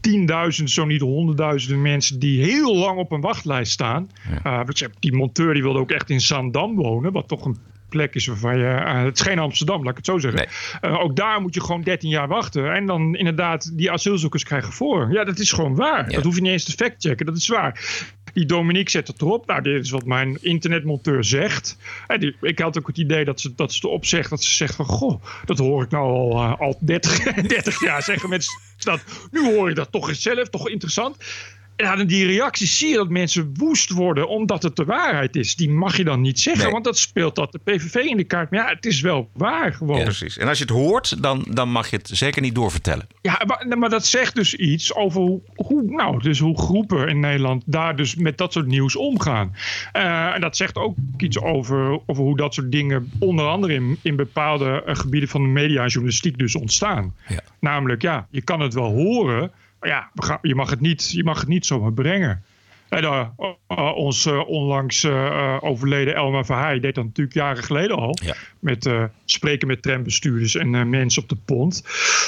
tienduizend, 0.00 0.70
zo 0.70 0.84
niet 0.84 1.00
honderdduizenden 1.00 1.82
mensen 1.82 2.18
die 2.18 2.44
heel 2.44 2.76
lang 2.76 2.98
op 2.98 3.12
een 3.12 3.20
wachtlijst 3.20 3.72
staan. 3.72 4.10
Ja. 4.44 4.66
Uh, 4.66 4.88
die 5.00 5.12
monteur 5.12 5.54
die 5.54 5.62
wilde 5.62 5.78
ook 5.78 5.90
echt 5.90 6.10
in 6.10 6.20
Zandam 6.20 6.74
wonen, 6.74 7.12
wat 7.12 7.28
toch 7.28 7.44
een 7.44 7.56
plek 7.94 8.14
is 8.14 8.26
waarvan 8.26 8.58
je. 8.58 8.64
Uh, 8.64 9.02
het 9.02 9.18
is 9.18 9.26
geen 9.26 9.38
Amsterdam, 9.38 9.82
laat 9.82 9.90
ik 9.90 9.96
het 9.96 10.06
zo 10.06 10.18
zeggen. 10.18 10.48
Nee. 10.80 10.92
Uh, 10.92 11.00
ook 11.00 11.16
daar 11.16 11.40
moet 11.40 11.54
je 11.54 11.60
gewoon 11.60 11.82
13 11.82 12.08
jaar 12.08 12.28
wachten. 12.28 12.72
En 12.72 12.86
dan 12.86 13.16
inderdaad 13.16 13.70
die 13.78 13.90
asielzoekers 13.90 14.44
krijgen 14.44 14.72
voor. 14.72 15.12
Ja, 15.12 15.24
dat 15.24 15.38
is 15.38 15.52
gewoon 15.52 15.74
waar. 15.74 16.10
Ja. 16.10 16.14
Dat 16.14 16.24
hoef 16.24 16.34
je 16.34 16.40
niet 16.40 16.52
eens 16.52 16.64
te 16.64 16.72
factchecken. 16.72 17.26
Dat 17.26 17.36
is 17.36 17.48
waar. 17.48 17.80
Die 18.32 18.46
Dominique 18.46 18.90
zet 18.90 19.06
het 19.06 19.20
erop. 19.20 19.46
Nou, 19.46 19.62
dit 19.62 19.84
is 19.84 19.90
wat 19.90 20.04
mijn 20.04 20.38
internetmonteur 20.40 21.24
zegt. 21.24 21.78
En 22.06 22.20
die, 22.20 22.36
ik 22.40 22.58
had 22.58 22.78
ook 22.78 22.86
het 22.86 22.98
idee 22.98 23.24
dat 23.24 23.40
ze, 23.40 23.54
dat 23.54 23.72
ze 23.72 23.86
erop 23.86 24.06
zegt. 24.06 24.30
Dat 24.30 24.42
ze 24.42 24.54
zegt 24.54 24.74
van, 24.74 24.84
goh, 24.84 25.22
dat 25.44 25.58
hoor 25.58 25.82
ik 25.82 25.90
nou 25.90 26.04
al, 26.12 26.32
uh, 26.32 26.60
al 26.60 26.78
30, 26.80 27.22
30 27.22 27.80
jaar 27.86 28.02
zeggen 28.02 28.28
mensen 28.28 28.60
dat. 28.78 29.04
Nu 29.30 29.54
hoor 29.54 29.70
ik 29.70 29.76
dat 29.76 29.92
toch 29.92 30.08
eens 30.08 30.22
zelf, 30.22 30.48
toch 30.48 30.68
interessant. 30.68 31.16
En 31.76 31.86
aan 31.86 32.06
die 32.06 32.26
reacties 32.26 32.78
zie 32.78 32.88
je 32.88 32.96
dat 32.96 33.08
mensen 33.08 33.54
woest 33.56 33.90
worden 33.90 34.28
omdat 34.28 34.62
het 34.62 34.76
de 34.76 34.84
waarheid 34.84 35.36
is. 35.36 35.56
Die 35.56 35.70
mag 35.70 35.96
je 35.96 36.04
dan 36.04 36.20
niet 36.20 36.40
zeggen, 36.40 36.62
nee. 36.62 36.72
want 36.72 36.84
dat 36.84 36.98
speelt 36.98 37.34
dat 37.34 37.52
de 37.52 37.58
PVV 37.58 37.94
in 37.94 38.16
de 38.16 38.24
kaart. 38.24 38.50
Maar 38.50 38.60
ja, 38.60 38.74
het 38.74 38.86
is 38.86 39.00
wel 39.00 39.30
waar 39.32 39.72
gewoon. 39.72 39.98
Ja, 39.98 40.04
precies. 40.04 40.38
En 40.38 40.48
als 40.48 40.58
je 40.58 40.64
het 40.64 40.72
hoort, 40.72 41.22
dan, 41.22 41.46
dan 41.50 41.68
mag 41.68 41.90
je 41.90 41.96
het 41.96 42.10
zeker 42.12 42.42
niet 42.42 42.54
doorvertellen. 42.54 43.06
Ja, 43.22 43.42
maar, 43.46 43.78
maar 43.78 43.90
dat 43.90 44.06
zegt 44.06 44.34
dus 44.34 44.54
iets 44.54 44.94
over 44.94 45.20
hoe, 45.20 45.40
hoe, 45.54 45.82
nou, 45.82 46.22
dus 46.22 46.38
hoe 46.38 46.58
groepen 46.58 47.08
in 47.08 47.20
Nederland 47.20 47.62
daar 47.66 47.96
dus 47.96 48.14
met 48.14 48.38
dat 48.38 48.52
soort 48.52 48.66
nieuws 48.66 48.96
omgaan. 48.96 49.56
Uh, 49.96 50.34
en 50.34 50.40
dat 50.40 50.56
zegt 50.56 50.76
ook 50.76 50.96
iets 51.16 51.40
over, 51.40 52.00
over 52.06 52.24
hoe 52.24 52.36
dat 52.36 52.54
soort 52.54 52.72
dingen 52.72 53.12
onder 53.18 53.46
andere 53.46 53.74
in, 53.74 53.98
in 54.02 54.16
bepaalde 54.16 54.82
uh, 54.86 54.94
gebieden 54.94 55.28
van 55.28 55.42
de 55.42 55.48
media 55.48 55.82
en 55.82 55.88
journalistiek 55.88 56.38
dus 56.38 56.54
ontstaan. 56.54 57.14
Ja. 57.28 57.40
Namelijk, 57.60 58.02
ja, 58.02 58.26
je 58.30 58.42
kan 58.42 58.60
het 58.60 58.74
wel 58.74 58.92
horen... 58.92 59.52
Ja, 59.86 60.10
je 60.42 60.54
mag 60.54 60.70
het 60.70 60.80
niet, 60.80 61.10
je 61.10 61.24
mag 61.24 61.40
het 61.40 61.48
niet 61.48 61.66
zomaar 61.66 61.92
brengen. 61.92 62.44
En, 62.88 63.04
uh, 63.04 63.26
uh, 63.68 63.96
ons 63.96 64.26
uh, 64.26 64.48
onlangs 64.48 65.06
overleden 65.60 66.14
Elma 66.14 66.44
Verheij 66.44 66.80
deed 66.80 66.94
dat 66.94 67.04
natuurlijk 67.04 67.36
jaren 67.36 67.64
geleden 67.64 67.96
al. 67.96 68.18
Ja. 68.22 68.34
Met 68.58 68.90
spreken 69.24 69.66
met 69.66 69.82
trambestuurders 69.82 70.56
en 70.56 70.88
mensen 70.90 71.22
op 71.22 71.28
de 71.28 71.36
pont. 71.44 71.84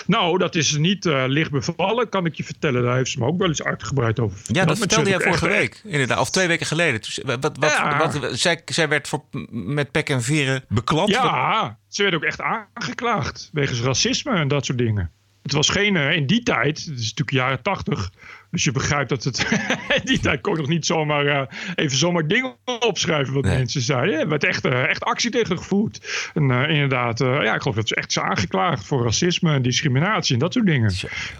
Nou, 0.06 0.38
dat 0.38 0.54
is 0.54 0.76
niet 0.76 1.04
licht 1.04 1.50
bevallen, 1.50 2.08
kan 2.08 2.26
ik 2.26 2.34
je 2.34 2.44
vertellen. 2.44 2.82
Daar 2.82 2.96
heeft 2.96 3.10
ze 3.10 3.18
me 3.18 3.26
ook 3.26 3.38
wel 3.38 3.48
eens 3.48 3.62
uitgebreid 3.62 4.20
over 4.20 4.36
verteld. 4.36 4.56
Ja, 4.58 4.64
dat 4.64 4.78
vertelde 4.78 5.10
jij 5.10 5.20
vorige 5.20 5.48
week, 5.48 5.80
inderdaad. 5.84 6.18
Of 6.18 6.30
twee 6.30 6.48
weken 6.48 6.66
geleden. 6.66 7.00
Wat, 7.24 7.42
wat, 7.42 7.56
ja. 7.60 7.98
wat, 7.98 8.18
wat, 8.18 8.38
zij, 8.38 8.62
zij 8.64 8.88
werd 8.88 9.08
voor, 9.08 9.24
met 9.50 9.90
pek 9.90 10.08
en 10.08 10.22
veren 10.22 10.64
beklant. 10.68 11.08
Ja, 11.08 11.78
ze 11.88 12.02
werd 12.02 12.14
ook 12.14 12.24
echt 12.24 12.40
aangeklaagd. 12.40 13.50
Wegens 13.52 13.80
racisme 13.80 14.32
en 14.32 14.48
dat 14.48 14.64
soort 14.66 14.78
dingen. 14.78 15.10
Het 15.46 15.54
was 15.54 15.68
geen, 15.68 15.94
uh, 15.94 16.12
in 16.12 16.26
die 16.26 16.42
tijd, 16.42 16.78
het 16.78 16.98
is 16.98 17.14
natuurlijk 17.14 17.30
jaren 17.30 17.62
tachtig, 17.62 18.10
dus 18.50 18.64
je 18.64 18.72
begrijpt 18.72 19.08
dat 19.08 19.24
het 19.24 19.46
in 20.00 20.04
die 20.04 20.18
tijd 20.18 20.40
kon 20.40 20.52
ik 20.52 20.58
nog 20.58 20.68
niet 20.68 20.86
zomaar 20.86 21.26
uh, 21.26 21.42
even 21.74 21.96
zomaar 21.96 22.26
dingen 22.26 22.56
opschrijven 22.80 23.34
wat 23.34 23.44
nee. 23.44 23.56
mensen 23.56 23.80
zeiden. 23.80 24.20
Er 24.20 24.28
werd 24.28 24.44
echt, 24.44 24.66
uh, 24.66 24.88
echt 24.88 25.04
actie 25.04 25.30
tegen 25.30 25.58
gevoerd. 25.58 26.30
En 26.34 26.50
inderdaad, 26.50 27.18
ja, 27.18 27.54
ik 27.54 27.60
geloof 27.60 27.76
dat 27.76 27.88
ze 27.88 27.94
echt 27.94 28.08
is 28.08 28.18
aangeklaagd 28.18 28.84
voor 28.84 29.04
racisme 29.04 29.52
en 29.52 29.62
discriminatie 29.62 30.34
en 30.34 30.40
dat 30.40 30.52
soort 30.52 30.66
dingen. 30.66 30.92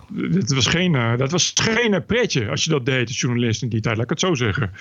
Dat 0.09 0.51
was 0.51 0.67
geen, 0.67 1.17
dat 1.17 1.31
was 1.31 1.53
geen 1.55 2.05
pretje 2.07 2.51
als 2.51 2.65
je 2.65 2.71
dat 2.71 2.87
deed 2.87 3.09
als 3.09 3.21
journalist 3.21 3.63
in 3.63 3.69
die 3.69 3.81
tijd, 3.81 3.97
laat 3.97 4.05
ik 4.05 4.11
het 4.11 4.21
zo 4.21 4.35
zeggen. 4.35 4.73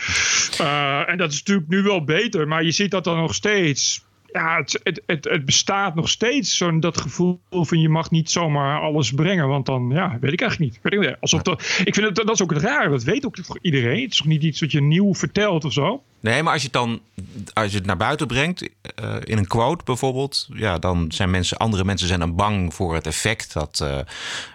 en 1.11 1.17
dat 1.17 1.31
is 1.31 1.37
natuurlijk 1.37 1.67
nu 1.67 1.81
wel 1.81 2.03
beter, 2.03 2.47
maar 2.47 2.63
je 2.63 2.71
ziet 2.71 2.91
dat 2.91 3.03
dan 3.03 3.17
nog 3.17 3.35
steeds 3.35 4.05
ja, 4.35 4.57
het, 4.57 4.79
het, 4.83 5.01
het, 5.05 5.23
het, 5.23 5.45
bestaat 5.45 5.95
nog 5.95 6.09
steeds 6.09 6.57
zo'n 6.57 6.79
dat 6.79 6.97
gevoel 6.97 7.39
van 7.49 7.79
je 7.79 7.89
mag 7.89 8.11
niet 8.11 8.31
zomaar 8.31 8.79
alles 8.79 9.11
brengen, 9.11 9.47
want 9.47 9.65
dan, 9.65 9.89
ja, 9.89 10.17
weet 10.21 10.33
ik 10.33 10.41
eigenlijk 10.41 10.71
niet. 10.71 10.93
Weet 10.93 11.03
ik, 11.03 11.17
alsof 11.19 11.41
dat, 11.41 11.61
ik 11.83 11.93
vind 11.93 12.07
het, 12.07 12.15
dat 12.15 12.29
is 12.29 12.41
ook 12.41 12.53
het 12.53 12.61
raar, 12.61 12.89
dat 12.89 13.03
weet 13.03 13.25
ook 13.25 13.37
iedereen. 13.61 14.01
Het 14.01 14.11
is 14.11 14.17
toch 14.17 14.27
niet 14.27 14.43
iets 14.43 14.59
wat 14.59 14.71
je 14.71 14.81
nieuw 14.81 15.13
vertelt 15.13 15.65
of 15.65 15.73
zo? 15.73 16.03
Nee, 16.19 16.43
maar 16.43 16.53
als 16.53 16.61
je 16.61 16.67
het 16.67 16.77
dan 16.77 17.01
als 17.53 17.71
je 17.71 17.77
het 17.77 17.85
naar 17.85 17.97
buiten 17.97 18.27
brengt, 18.27 18.61
uh, 18.61 19.15
in 19.23 19.37
een 19.37 19.47
quote 19.47 19.83
bijvoorbeeld, 19.83 20.47
ja, 20.53 20.77
dan 20.77 21.11
zijn 21.11 21.29
mensen, 21.29 21.57
andere 21.57 21.83
mensen 21.83 22.07
zijn 22.07 22.19
dan 22.19 22.35
bang 22.35 22.73
voor 22.73 22.93
het 22.93 23.07
effect 23.07 23.53
dat, 23.53 23.79
uh, 23.83 23.97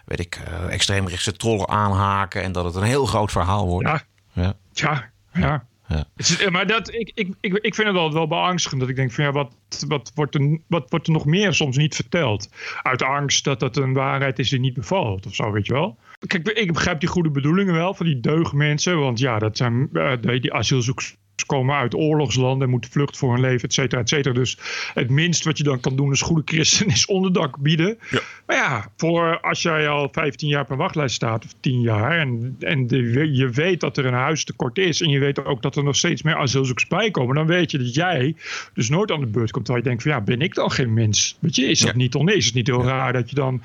weet 0.04 0.20
ik, 0.20 0.40
uh, 0.48 0.72
extreemrechtse 0.72 1.32
trollen 1.32 1.68
aanhaken 1.68 2.42
en 2.42 2.52
dat 2.52 2.64
het 2.64 2.74
een 2.74 2.82
heel 2.82 3.06
groot 3.06 3.32
verhaal 3.32 3.66
wordt. 3.66 3.88
Ja, 3.88 4.02
ja, 4.32 4.54
ja. 4.72 5.10
ja. 5.32 5.64
Ja. 5.90 6.50
Maar 6.50 6.66
dat, 6.66 6.92
ik, 6.92 7.10
ik, 7.14 7.34
ik, 7.40 7.52
ik 7.52 7.74
vind 7.74 7.88
het 7.88 7.96
altijd 7.96 8.14
wel 8.14 8.26
beangstigend. 8.26 8.80
Dat 8.80 8.90
ik 8.90 8.96
denk 8.96 9.12
van 9.12 9.24
ja, 9.24 9.32
wat, 9.32 9.54
wat, 9.88 10.12
wordt 10.14 10.34
er, 10.34 10.58
wat 10.66 10.90
wordt 10.90 11.06
er 11.06 11.12
nog 11.12 11.24
meer 11.24 11.54
soms 11.54 11.76
niet 11.76 11.94
verteld? 11.94 12.48
Uit 12.82 13.02
angst 13.02 13.44
dat 13.44 13.60
dat 13.60 13.76
een 13.76 13.92
waarheid 13.92 14.38
is 14.38 14.50
die 14.50 14.60
niet 14.60 14.74
bevalt 14.74 15.26
of 15.26 15.34
zo, 15.34 15.52
weet 15.52 15.66
je 15.66 15.72
wel? 15.72 15.98
Kijk, 16.26 16.48
ik 16.48 16.72
begrijp 16.72 17.00
die 17.00 17.08
goede 17.08 17.30
bedoelingen 17.30 17.74
wel 17.74 17.94
van 17.94 18.06
die 18.06 18.20
deugdmensen. 18.20 18.98
Want 18.98 19.18
ja, 19.18 19.38
dat 19.38 19.56
zijn 19.56 19.88
uh, 19.92 20.12
die 20.20 20.52
asielzoekers 20.52 21.16
komen 21.46 21.76
uit 21.76 21.94
oorlogslanden 21.94 22.64
en 22.64 22.70
moeten 22.70 22.90
vluchten 22.90 23.18
voor 23.18 23.32
hun 23.32 23.40
leven, 23.40 23.68
et 23.68 23.74
cetera, 23.74 24.00
et 24.00 24.08
cetera. 24.08 24.34
Dus 24.34 24.58
het 24.94 25.10
minst 25.10 25.44
wat 25.44 25.58
je 25.58 25.64
dan 25.64 25.80
kan 25.80 25.96
doen 25.96 26.10
als 26.10 26.20
goede 26.20 26.42
christen 26.44 26.86
is 26.86 27.06
onderdak 27.06 27.58
bieden. 27.58 27.98
Ja. 28.10 28.20
Maar 28.46 28.56
ja, 28.56 28.90
voor 28.96 29.40
als 29.40 29.62
jij 29.62 29.88
al 29.88 30.08
15 30.12 30.48
jaar 30.48 30.62
op 30.62 30.70
een 30.70 30.76
wachtlijst 30.76 31.14
staat, 31.14 31.44
of 31.44 31.54
10 31.60 31.80
jaar, 31.80 32.18
en, 32.18 32.56
en 32.60 32.86
de, 32.86 33.32
je 33.32 33.48
weet 33.48 33.80
dat 33.80 33.96
er 33.96 34.06
een 34.06 34.12
huistekort 34.12 34.78
is, 34.78 35.00
en 35.00 35.08
je 35.08 35.18
weet 35.18 35.44
ook 35.44 35.62
dat 35.62 35.76
er 35.76 35.84
nog 35.84 35.96
steeds 35.96 36.22
meer 36.22 36.36
asielzoekers 36.36 36.86
bij 36.86 37.10
komen, 37.10 37.34
dan 37.34 37.46
weet 37.46 37.70
je 37.70 37.78
dat 37.78 37.94
jij 37.94 38.34
dus 38.74 38.88
nooit 38.88 39.10
aan 39.10 39.20
de 39.20 39.26
beurt 39.26 39.50
komt. 39.50 39.64
Terwijl 39.64 39.84
je 39.84 39.90
denkt 39.90 40.02
van 40.02 40.12
ja, 40.12 40.20
ben 40.20 40.40
ik 40.40 40.54
dan 40.54 40.70
geen 40.70 40.94
mens? 40.94 41.36
Weet 41.40 41.56
je, 41.56 41.64
is 41.64 41.80
dat 41.80 41.90
ja. 41.90 41.96
niet 41.96 42.14
oneens? 42.14 42.38
Is 42.38 42.44
het 42.44 42.54
niet 42.54 42.66
heel 42.66 42.84
raar 42.84 43.12
dat 43.12 43.28
je 43.28 43.34
dan 43.34 43.62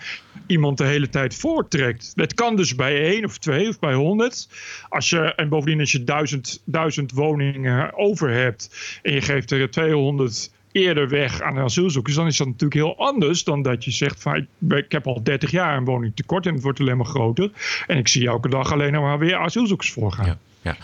iemand 0.48 0.78
de 0.78 0.86
hele 0.86 1.10
tijd 1.10 1.36
voorttrekt? 1.36 2.12
Het 2.16 2.34
kan 2.34 2.56
dus 2.56 2.76
bij 2.76 3.04
één 3.04 3.26
of 3.26 3.38
twee 3.38 3.68
of 3.68 3.80
bij 3.80 3.94
honderd. 3.94 4.48
Als 4.90 5.10
je, 5.10 5.36
en 5.36 5.50
bovendien 5.50 5.80
als 5.80 5.92
je 5.92 6.04
duizend, 6.04 6.62
duizend 6.66 7.12
woningen 7.12 7.65
over 7.96 8.30
hebt 8.30 9.00
en 9.02 9.14
je 9.14 9.22
geeft 9.22 9.52
er 9.52 9.72
200 9.72 10.52
eerder 10.72 11.10
weg 11.10 11.42
aan 11.42 11.58
asielzoekers, 11.58 12.16
dan 12.16 12.28
is 12.28 12.38
dat 12.38 12.48
natuurlijk 12.48 12.74
heel 12.74 12.98
anders 12.98 13.44
dan 13.44 13.62
dat 13.62 13.84
je 13.84 13.92
zegt 13.92 14.22
van 14.22 14.48
ik, 14.70 14.92
heb 14.92 15.08
al 15.08 15.24
30 15.24 15.52
jaar 15.52 15.78
een 15.78 15.86
woningtekort 15.86 16.46
en 16.46 16.54
het 16.54 16.64
wordt 16.64 16.80
alleen 16.80 16.98
maar 16.98 17.06
groter 17.06 17.52
en 17.88 17.98
ik 17.98 18.08
zie 18.08 18.28
elke 18.28 18.50
dag 18.50 18.72
alleen 18.72 18.92
maar 18.92 19.20
weer 19.20 19.36
asielzoekers 19.38 19.92
voorgaan. 19.92 20.26
Ja. 20.26 20.38
Ja. 20.66 20.78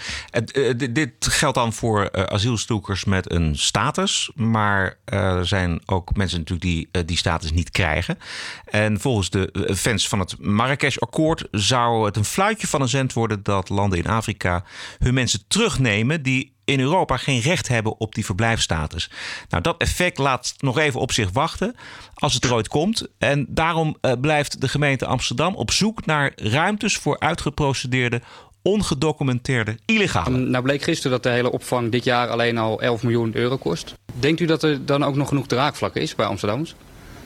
Uh, 0.54 0.74
dit 0.91 1.12
geldt 1.20 1.58
dan 1.58 1.74
voor 1.74 2.00
uh, 2.00 2.24
asielzoekers 2.24 3.06
met 3.06 3.32
een 3.32 3.58
status. 3.58 4.32
Maar 4.36 4.98
uh, 5.13 5.20
er 5.20 5.48
zijn 5.48 5.82
ook 5.86 6.15
mensen 6.15 6.38
natuurlijk 6.38 6.67
die 6.67 7.06
die 7.06 7.17
status 7.17 7.52
niet 7.52 7.72
krijgen. 7.72 8.17
En 8.65 9.00
volgens 9.00 9.30
de 9.30 9.74
fans 9.76 10.08
van 10.08 10.20
het 10.20 10.39
Marrakesh-akkoord 10.39 11.48
zou 11.52 12.06
het 12.06 12.15
een 12.15 12.26
fluitje 12.26 12.67
van 12.67 12.82
een 12.82 12.89
zend 12.89 13.13
worden 13.13 13.44
dat 13.44 13.70
landen 13.70 14.00
in 14.00 14.08
Afrika 14.08 14.63
hun 15.00 15.13
mensen 15.13 15.44
terugnemen 15.48 16.24
die 16.24 16.54
in 16.71 16.79
Europa 16.79 17.17
geen 17.17 17.41
recht 17.41 17.67
hebben 17.67 17.99
op 17.99 18.15
die 18.15 18.25
verblijfstatus. 18.25 19.10
Nou, 19.49 19.63
dat 19.63 19.81
effect 19.81 20.17
laat 20.17 20.53
nog 20.57 20.77
even 20.77 20.99
op 20.99 21.12
zich 21.12 21.29
wachten 21.34 21.75
als 22.13 22.34
het 22.34 22.43
er 22.43 22.53
ooit 22.53 22.67
komt. 22.67 23.07
En 23.17 23.45
daarom 23.49 23.97
blijft 24.21 24.62
de 24.62 24.67
gemeente 24.67 25.05
Amsterdam 25.05 25.55
op 25.55 25.71
zoek 25.71 26.05
naar 26.05 26.31
ruimtes 26.36 26.97
voor 26.97 27.19
uitgeprocedeerde 27.19 28.21
ongedocumenteerde 28.62 29.77
illegale. 29.86 30.38
Nou 30.38 30.63
bleek 30.63 30.81
gisteren 30.81 31.12
dat 31.12 31.23
de 31.23 31.29
hele 31.29 31.51
opvang 31.51 31.91
dit 31.91 32.03
jaar 32.03 32.27
alleen 32.27 32.57
al 32.57 32.81
11 32.81 33.03
miljoen 33.03 33.36
euro 33.36 33.57
kost. 33.57 33.93
Denkt 34.19 34.39
u 34.39 34.45
dat 34.45 34.63
er 34.63 34.86
dan 34.86 35.03
ook 35.03 35.15
nog 35.15 35.27
genoeg 35.27 35.47
draagvlak 35.47 35.95
is 35.95 36.15
bij 36.15 36.25
Amsterdammers? 36.25 36.75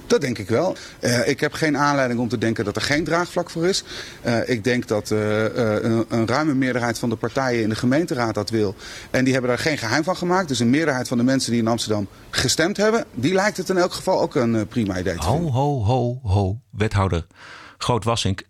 Dat 0.08 0.22
denk 0.22 0.38
ik 0.38 0.50
wel. 0.50 0.76
Uh, 1.00 1.28
ik 1.28 1.40
heb 1.40 1.54
geen 1.54 1.78
aanleiding 1.78 2.20
om 2.20 2.28
te 2.28 2.38
denken 2.38 2.66
dat 2.66 2.76
er 2.76 2.82
geen 2.82 3.04
draagvlak 3.04 3.50
voor 3.50 3.66
is. 3.66 3.84
Uh, 4.26 4.50
ik 4.50 4.64
denk 4.64 4.88
dat 4.88 5.12
uh, 5.12 5.44
een, 5.44 6.06
een, 6.10 6.28
ruime 6.28 6.54
meerderheid 6.54 7.00
van 7.00 7.10
de 7.10 7.16
partijen 7.16 7.64
in 7.64 7.70
de 7.70 7.76
gemeenteraad 7.76 8.34
dat 8.34 8.50
wil. 8.50 8.76
En 9.12 9.24
die 9.24 9.34
hebben 9.34 9.52
daar 9.52 9.60
geen 9.60 9.78
geheim 9.78 10.04
van 10.04 10.18
gemaakt. 10.18 10.48
Dus 10.48 10.60
een 10.60 10.70
meerderheid 10.70 11.08
van 11.08 11.18
de 11.18 11.24
mensen 11.24 11.52
die 11.52 11.62
in 11.62 11.68
Amsterdam 11.68 12.08
gestemd 12.30 12.78
hebben, 12.78 13.06
die 13.14 13.34
lijkt 13.34 13.58
het 13.58 13.70
in 13.70 13.78
elk 13.78 13.94
geval 13.94 14.22
ook 14.22 14.36
een 14.36 14.68
prima 14.68 15.00
idee 15.00 15.16
te 15.16 15.24
vinden. 15.24 15.52
Ho, 15.52 15.84
ho, 15.84 15.84
ho, 15.84 16.20
ho, 16.24 16.60
wethouder 16.70 17.26
Groot 17.78 18.04
Wassink. 18.04 18.44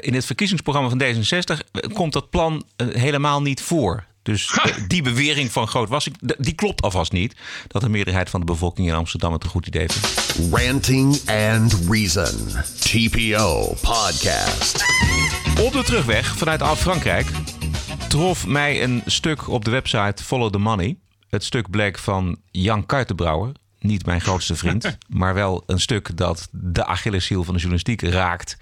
in 0.00 0.14
het 0.14 0.24
verkiezingsprogramma 0.24 0.88
van 0.88 1.02
D66 1.02 1.92
komt 1.92 2.12
dat 2.12 2.30
plan 2.30 2.64
helemaal 2.76 3.42
niet 3.42 3.60
voor. 3.60 4.04
Dus 4.22 4.58
die 4.88 5.02
bewering 5.02 5.52
van 5.52 5.68
Groot 5.68 5.88
Wassink, 5.88 6.16
die 6.38 6.54
klopt 6.54 6.82
alvast 6.82 7.12
niet. 7.12 7.36
Dat 7.68 7.82
de 7.82 7.88
meerderheid 7.88 8.30
van 8.30 8.40
de 8.40 8.46
bevolking 8.46 8.88
in 8.88 8.94
Amsterdam 8.94 9.32
het 9.32 9.44
een 9.44 9.50
goed 9.50 9.66
idee 9.66 9.88
vindt. 9.88 10.54
Ranting 10.54 11.20
and 11.28 11.78
Reason. 11.88 12.48
TPO 12.80 13.76
Podcast. 13.80 14.84
Op 15.60 15.72
de 15.72 15.82
terugweg 15.84 16.36
vanuit 16.36 16.62
Oud-Frankrijk 16.62 17.26
trof 18.08 18.46
mij 18.46 18.82
een 18.82 19.02
stuk 19.06 19.48
op 19.48 19.64
de 19.64 19.70
website 19.70 20.24
Follow 20.24 20.52
the 20.52 20.58
Money. 20.58 20.96
het 21.28 21.44
stuk 21.44 21.70
bleek 21.70 21.98
van 21.98 22.38
Jan 22.50 22.86
Kuitenbrouwer. 22.86 23.52
Niet 23.78 24.06
mijn 24.06 24.20
grootste 24.20 24.56
vriend, 24.56 24.98
maar 25.08 25.34
wel 25.34 25.62
een 25.66 25.80
stuk 25.80 26.16
dat 26.16 26.48
de 26.50 26.84
Achilleshiel 26.84 27.44
van 27.44 27.54
de 27.54 27.60
journalistiek 27.60 28.02
raakt. 28.02 28.56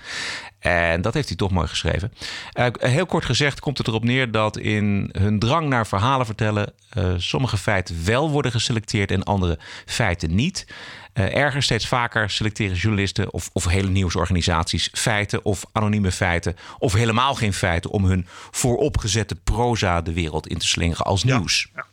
En 0.60 1.00
dat 1.00 1.14
heeft 1.14 1.28
hij 1.28 1.36
toch 1.36 1.50
mooi 1.50 1.68
geschreven. 1.68 2.12
Uh, 2.54 2.66
heel 2.78 3.06
kort 3.06 3.24
gezegd 3.24 3.60
komt 3.60 3.78
het 3.78 3.86
erop 3.86 4.04
neer 4.04 4.30
dat 4.30 4.56
in 4.58 5.08
hun 5.18 5.38
drang 5.38 5.68
naar 5.68 5.86
verhalen 5.86 6.26
vertellen... 6.26 6.72
Uh, 6.98 7.14
sommige 7.16 7.56
feiten 7.56 8.04
wel 8.04 8.30
worden 8.30 8.52
geselecteerd 8.52 9.10
en 9.10 9.22
andere 9.22 9.58
feiten 9.86 10.34
niet. 10.34 10.66
Uh, 11.14 11.36
erger 11.36 11.62
steeds 11.62 11.88
vaker 11.88 12.30
selecteren 12.30 12.76
journalisten 12.76 13.32
of, 13.32 13.50
of 13.52 13.64
hele 13.64 13.88
nieuwsorganisaties 13.88 14.88
feiten 14.92 15.44
of 15.44 15.64
anonieme 15.72 16.12
feiten... 16.12 16.56
of 16.78 16.92
helemaal 16.92 17.34
geen 17.34 17.52
feiten 17.52 17.90
om 17.90 18.04
hun 18.04 18.26
vooropgezette 18.50 19.34
proza 19.34 20.02
de 20.02 20.12
wereld 20.12 20.46
in 20.46 20.58
te 20.58 20.66
slingeren 20.66 21.04
als 21.04 21.24
nieuws. 21.24 21.68
Ja. 21.74 21.84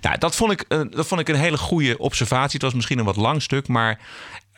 Nou, 0.00 0.18
dat 0.18 0.36
vond, 0.36 0.52
ik, 0.52 0.64
dat 0.68 1.06
vond 1.06 1.20
ik 1.20 1.28
een 1.28 1.34
hele 1.34 1.58
goede 1.58 1.98
observatie. 1.98 2.52
Het 2.52 2.62
was 2.62 2.74
misschien 2.74 2.98
een 2.98 3.04
wat 3.04 3.16
lang 3.16 3.42
stuk, 3.42 3.68
maar 3.68 3.98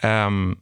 um, 0.04 0.54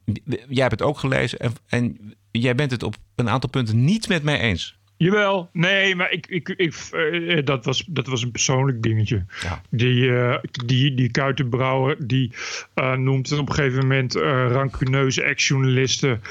jij 0.47 0.61
hebt 0.61 0.71
het 0.71 0.81
ook 0.81 0.99
gelezen. 0.99 1.39
En, 1.39 1.53
en 1.67 2.15
jij 2.31 2.55
bent 2.55 2.71
het 2.71 2.83
op 2.83 2.95
een 3.15 3.29
aantal 3.29 3.49
punten 3.49 3.85
niet 3.85 4.07
met 4.07 4.23
mij 4.23 4.39
eens. 4.39 4.79
Jawel, 4.97 5.49
nee, 5.53 5.95
maar 5.95 6.11
ik, 6.11 6.27
ik, 6.27 6.49
ik, 6.49 6.89
uh, 6.93 7.45
dat, 7.45 7.65
was, 7.65 7.83
dat 7.87 8.07
was 8.07 8.23
een 8.23 8.31
persoonlijk 8.31 8.81
dingetje. 8.81 9.25
Ja. 9.41 9.61
Die, 9.69 10.03
uh, 10.03 10.37
die, 10.65 10.93
die 10.93 11.11
Kuitenbrouwer 11.11 12.07
die 12.07 12.31
uh, 12.75 12.95
noemt 12.95 13.31
op 13.31 13.49
een 13.49 13.55
gegeven 13.55 13.79
moment 13.79 14.13
rancuneuze 14.51 15.23
ex-journalisten 15.23 16.21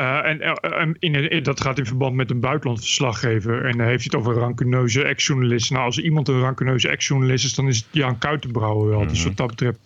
uh, 0.00 0.26
en 0.26 0.40
uh, 0.40 0.94
in, 0.98 1.30
in, 1.30 1.42
dat 1.42 1.60
gaat 1.60 1.78
in 1.78 1.86
verband 1.86 2.14
met 2.14 2.30
een 2.30 2.40
buitenlandverslaggever. 2.40 3.64
En 3.64 3.76
dan 3.76 3.86
heeft 3.86 4.10
hij 4.10 4.10
het 4.10 4.14
over 4.14 4.34
rancuneuze 4.34 5.02
ex-journalisten. 5.02 5.74
Nou, 5.74 5.86
als 5.86 5.98
iemand 5.98 6.28
een 6.28 6.40
rancuneuze 6.40 6.88
ex-journalist 6.88 7.44
is, 7.44 7.54
dan 7.54 7.68
is 7.68 7.76
het 7.76 7.86
Jan 7.90 8.18
Kuitenbrouwer 8.18 8.88
wel. 8.88 8.98
Mm 8.98 9.04
-hmm. 9.04 9.12
Dus 9.12 9.24
wat 9.24 9.36
dat 9.36 9.46
betreft, 9.46 9.78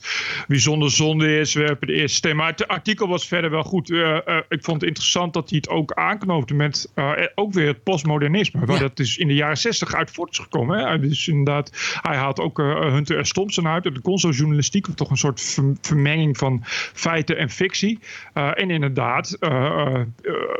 wie 0.48 0.59
zonder 0.59 0.90
zonde 0.90 1.38
is, 1.38 1.55
werpen 1.55 1.87
de 1.87 1.92
eerste. 1.92 2.35
Maar 2.35 2.50
het 2.50 2.68
artikel 2.68 3.09
was 3.09 3.29
verder 3.29 3.50
wel 3.50 3.62
goed. 3.62 3.90
Uh, 3.90 4.18
ik 4.48 4.64
vond 4.64 4.81
het 4.81 4.88
interessant 4.88 5.33
dat 5.33 5.50
hij 5.50 5.59
het 5.59 5.68
ook 5.68 5.92
aanknoopte 5.92 6.55
met 6.55 6.92
ook 7.35 7.53
weer 7.53 7.66
het 7.66 7.83
postmodernisme. 7.83 8.61
Ja. 8.66 8.79
Dat 8.79 8.98
is 8.98 9.18
in 9.18 9.29
de 9.29 9.35
jaren 9.35 9.59
zestig 9.59 9.94
uit 9.94 10.11
voort 10.11 10.31
is 10.31 10.38
gekomen. 10.38 10.79
Hè? 10.79 10.98
Dus 10.98 11.29
inderdaad, 11.29 11.98
hij 12.03 12.16
haalt 12.16 12.40
ook 12.40 12.59
Hunter 12.59 13.27
S. 13.27 13.33
Thompson 13.33 13.68
uit. 13.68 13.83
De 13.83 14.00
consojournalistiek, 14.00 14.87
toch 14.94 15.11
een 15.11 15.16
soort 15.16 15.59
vermenging 15.81 16.37
van 16.37 16.61
feiten 16.92 17.37
en 17.37 17.50
fictie. 17.50 17.98
en 18.33 18.70
inderdaad 18.70 19.38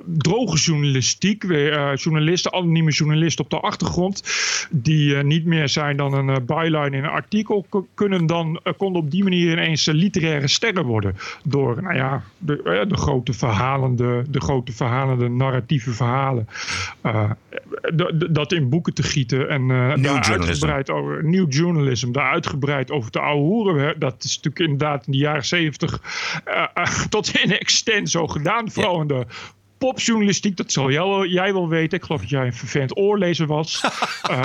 droge 0.04 0.57
journalistiek. 0.57 1.44
Uh, 1.44 1.94
journalisten, 1.94 2.52
anonieme 2.52 2.90
journalisten 2.90 3.44
op 3.44 3.50
de 3.50 3.61
achtergrond. 3.61 4.22
Die 4.70 5.16
niet 5.16 5.44
meer 5.44 5.68
zijn 5.68 5.96
dan 5.96 6.12
een 6.12 6.46
byline 6.46 6.96
in 6.96 7.04
een 7.04 7.11
artikel. 7.11 7.66
Kunnen 7.94 8.26
dan, 8.26 8.61
konden 8.76 9.02
op 9.02 9.11
die 9.11 9.22
manier 9.22 9.52
ineens 9.52 9.87
literaire 9.87 10.48
sterren 10.48 10.85
worden. 10.85 11.16
Door 11.44 11.83
nou 11.83 11.94
ja, 11.94 12.22
de, 12.38 12.85
de 12.88 12.96
grote 12.96 13.33
verhalende, 13.33 14.24
de 14.28 14.40
grote 14.40 14.72
verhalende 14.72 15.28
narratieve 15.28 15.90
verhalen. 15.90 16.48
dat 18.30 18.52
in 18.52 18.68
boeken 18.68 18.94
te 18.94 19.02
gieten. 19.02 19.48
En 19.48 19.68
daar 20.02 20.30
uitgebreid 20.30 20.90
over 20.90 21.24
nieuw 21.24 21.46
journalism. 21.46 22.12
Daar 22.12 22.33
uitgebreid 22.33 22.90
over 22.90 23.11
te 23.11 23.20
ouwehoeren. 23.20 23.98
Dat 23.98 24.24
is 24.24 24.37
natuurlijk 24.37 24.72
inderdaad 24.72 25.07
in 25.07 25.12
de 25.12 25.18
jaren 25.18 25.44
zeventig 25.44 26.00
tot 27.09 27.38
in 27.42 27.59
extent 27.59 28.11
zo 28.11 28.26
gedaan. 28.26 28.70
Vooral 28.70 29.00
in 29.00 29.07
de 29.07 29.26
popjournalistiek, 29.78 30.56
dat 30.56 30.72
zal 30.72 30.90
jij, 30.90 31.28
jij 31.28 31.52
wel 31.52 31.68
weten. 31.68 31.98
Ik 31.98 32.04
geloof 32.04 32.20
dat 32.20 32.30
jij 32.30 32.46
een 32.46 32.54
vervent 32.54 32.96
oorlezer 32.96 33.46
was. 33.46 33.84
uh, 34.30 34.44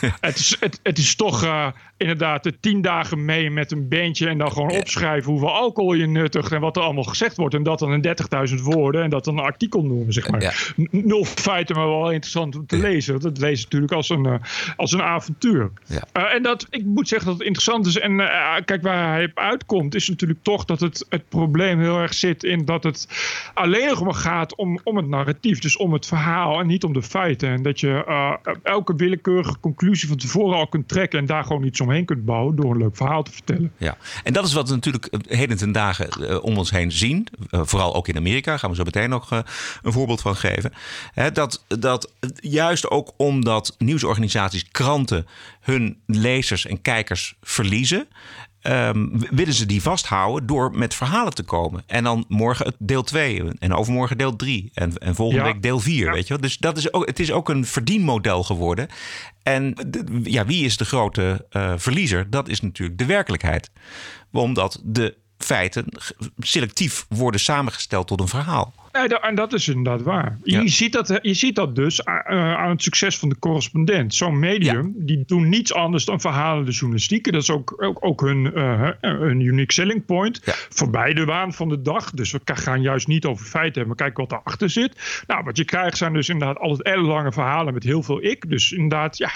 het, 0.20 0.38
is, 0.38 0.56
het, 0.60 0.80
het 0.82 0.98
is 0.98 1.16
toch 1.16 1.44
uh, 1.44 1.66
inderdaad 1.96 2.42
de 2.42 2.60
tien 2.60 2.80
dagen 2.80 3.24
mee 3.24 3.50
met 3.50 3.72
een 3.72 3.88
bandje 3.88 4.28
en 4.28 4.38
dan 4.38 4.52
gewoon 4.52 4.70
opschrijven 4.70 5.30
hoeveel 5.30 5.54
alcohol 5.54 5.94
je 5.94 6.06
nuttigt 6.06 6.52
en 6.52 6.60
wat 6.60 6.76
er 6.76 6.82
allemaal 6.82 7.04
gezegd 7.04 7.36
wordt. 7.36 7.54
En 7.54 7.62
dat 7.62 7.78
dan 7.78 7.92
in 7.92 8.16
30.000 8.48 8.62
woorden 8.62 9.02
en 9.02 9.10
dat 9.10 9.24
dan 9.24 9.38
een 9.38 9.44
artikel 9.44 9.82
noemen, 9.82 10.12
zeg 10.12 10.30
maar. 10.30 10.42
Ja. 10.42 10.52
Nul 10.90 11.24
feiten, 11.24 11.76
maar 11.76 11.86
wel 11.86 12.10
interessant 12.10 12.56
om 12.56 12.66
te 12.66 12.76
lezen. 12.76 13.20
Dat 13.20 13.38
lezen 13.38 13.64
natuurlijk 13.64 13.92
als 13.92 14.08
een, 14.08 14.26
uh, 14.26 14.34
als 14.76 14.92
een 14.92 15.02
avontuur. 15.02 15.70
Ja. 15.86 16.30
en 16.32 16.42
dat, 16.42 16.66
ik 16.70 16.84
moet 16.84 17.08
zeggen 17.08 17.28
dat 17.28 17.38
het 17.38 17.46
interessant 17.46 17.86
is. 17.86 17.98
En 17.98 18.16
kijk, 18.64 18.82
waar 18.82 19.12
hij 19.12 19.24
op 19.24 19.38
uitkomt, 19.38 19.94
is 19.94 20.08
natuurlijk 20.08 20.42
toch 20.42 20.64
dat 20.64 20.80
het, 20.80 21.06
het 21.08 21.28
probleem 21.28 21.80
heel 21.80 21.98
erg 21.98 22.14
zit 22.14 22.44
in 22.44 22.64
dat 22.64 22.82
het 22.82 23.08
alleen 23.54 23.86
nog 23.86 24.04
maar 24.04 24.14
gaat 24.14 24.56
om 24.56 24.76
om, 24.84 24.96
het 24.96 25.08
narratief, 25.08 25.58
dus 25.58 25.76
om 25.76 25.92
het 25.92 26.06
verhaal 26.06 26.60
en 26.60 26.66
niet 26.66 26.84
om 26.84 26.92
de 26.92 27.02
feiten. 27.02 27.48
En 27.48 27.62
dat 27.62 27.80
je 27.80 28.04
uh, 28.08 28.34
elke 28.62 28.94
willekeurige 28.96 29.58
conclusie 29.60 30.08
van 30.08 30.16
tevoren 30.16 30.56
al 30.56 30.66
kunt 30.66 30.88
trekken 30.88 31.18
en 31.18 31.26
daar 31.26 31.44
gewoon 31.44 31.64
iets 31.64 31.80
omheen 31.86 32.04
kunt 32.04 32.24
bouwen 32.24 32.56
door 32.56 32.70
een 32.70 32.78
leuk 32.78 32.96
verhaal 32.96 33.22
te 33.22 33.32
vertellen. 33.32 33.72
Ja, 33.76 33.96
en 34.24 34.32
dat 34.32 34.46
is 34.46 34.52
wat 34.52 34.68
we 34.68 34.74
natuurlijk 34.74 35.08
heden 35.28 35.56
ten 35.56 35.72
dagen 35.72 36.08
uh, 36.18 36.44
om 36.44 36.58
ons 36.58 36.70
heen 36.70 36.92
zien. 36.92 37.26
Uh, 37.50 37.60
vooral 37.64 37.94
ook 37.94 38.08
in 38.08 38.16
Amerika, 38.16 38.56
gaan 38.56 38.70
we 38.70 38.76
zo 38.76 38.84
meteen 38.84 39.10
nog 39.10 39.30
een 39.30 39.92
voorbeeld 39.92 40.20
van 40.20 40.36
geven. 40.36 40.72
Dat, 41.32 41.64
dat 41.68 42.12
juist 42.40 42.90
ook 42.90 43.12
omdat 43.16 43.74
nieuwsorganisaties, 43.78 44.68
kranten 44.70 45.26
hun 45.60 45.98
lezers 46.06 46.66
en 46.66 46.82
kijkers 46.82 47.36
verliezen 47.42 48.08
um, 48.68 49.12
willen 49.30 49.54
ze 49.54 49.66
die 49.66 49.82
vasthouden 49.82 50.46
door 50.46 50.76
met 50.76 50.94
verhalen 50.94 51.34
te 51.34 51.42
komen. 51.42 51.82
En 51.86 52.04
dan 52.04 52.24
morgen 52.28 52.74
deel 52.78 53.02
2 53.02 53.42
en 53.58 53.74
overmorgen 53.74 54.18
deel 54.18 54.36
3 54.36 54.70
en, 54.74 54.98
en 54.98 55.14
volgende 55.14 55.44
ja. 55.44 55.52
week 55.52 55.62
deel 55.62 55.80
4. 55.80 56.04
Ja. 56.06 56.12
Weet 56.12 56.22
je 56.22 56.32
wel? 56.32 56.42
Dus 56.42 56.58
dat 56.58 56.76
is 56.76 56.92
ook, 56.92 57.06
het 57.06 57.20
is 57.20 57.32
ook 57.32 57.48
een 57.48 57.66
verdienmodel 57.66 58.44
geworden. 58.44 58.88
En 59.42 59.74
de, 59.86 60.20
ja, 60.22 60.46
wie 60.46 60.64
is 60.64 60.76
de 60.76 60.84
grote 60.84 61.46
uh, 61.50 61.72
verliezer? 61.76 62.30
Dat 62.30 62.48
is 62.48 62.60
natuurlijk 62.60 62.98
de 62.98 63.06
werkelijkheid. 63.06 63.70
Omdat 64.32 64.80
de 64.84 65.16
feiten 65.38 65.84
selectief 66.38 67.06
worden 67.08 67.40
samengesteld 67.40 68.06
tot 68.06 68.20
een 68.20 68.28
verhaal. 68.28 68.74
En 69.04 69.34
dat 69.34 69.52
is 69.52 69.68
inderdaad 69.68 70.02
waar. 70.02 70.38
Ja. 70.42 70.60
Je, 70.60 70.68
ziet 70.68 70.92
dat, 70.92 71.18
je 71.22 71.34
ziet 71.34 71.54
dat 71.54 71.74
dus 71.74 72.04
aan 72.04 72.70
het 72.70 72.82
succes 72.82 73.18
van 73.18 73.28
de 73.28 73.38
correspondent. 73.38 74.14
Zo'n 74.14 74.38
medium, 74.38 74.92
ja. 74.96 75.04
die 75.04 75.22
doen 75.26 75.48
niets 75.48 75.74
anders 75.74 76.04
dan 76.04 76.20
verhalende 76.20 76.70
journalistiek. 76.70 77.32
Dat 77.32 77.42
is 77.42 77.50
ook, 77.50 77.82
ook, 77.82 78.04
ook 78.04 78.20
hun, 78.20 78.50
uh, 78.54 78.90
hun 79.00 79.40
unique 79.40 79.72
selling 79.72 80.04
point. 80.04 80.40
Ja. 80.44 80.54
Voorbij 80.68 81.14
de 81.14 81.24
waan 81.24 81.52
van 81.52 81.68
de 81.68 81.82
dag. 81.82 82.10
Dus 82.10 82.30
we 82.30 82.40
gaan 82.44 82.82
juist 82.82 83.06
niet 83.06 83.24
over 83.24 83.46
feiten 83.46 83.80
hebben, 83.80 83.86
maar 83.86 84.06
kijken 84.06 84.28
wat 84.28 84.40
erachter 84.40 84.70
zit. 84.70 85.22
Nou, 85.26 85.44
wat 85.44 85.56
je 85.56 85.64
krijgt 85.64 85.96
zijn 85.96 86.12
dus 86.12 86.28
inderdaad 86.28 86.58
altijd 86.58 86.82
ellenlange 86.82 87.32
verhalen 87.32 87.74
met 87.74 87.82
heel 87.82 88.02
veel 88.02 88.24
ik. 88.24 88.50
Dus 88.50 88.72
inderdaad, 88.72 89.18
ja, 89.18 89.30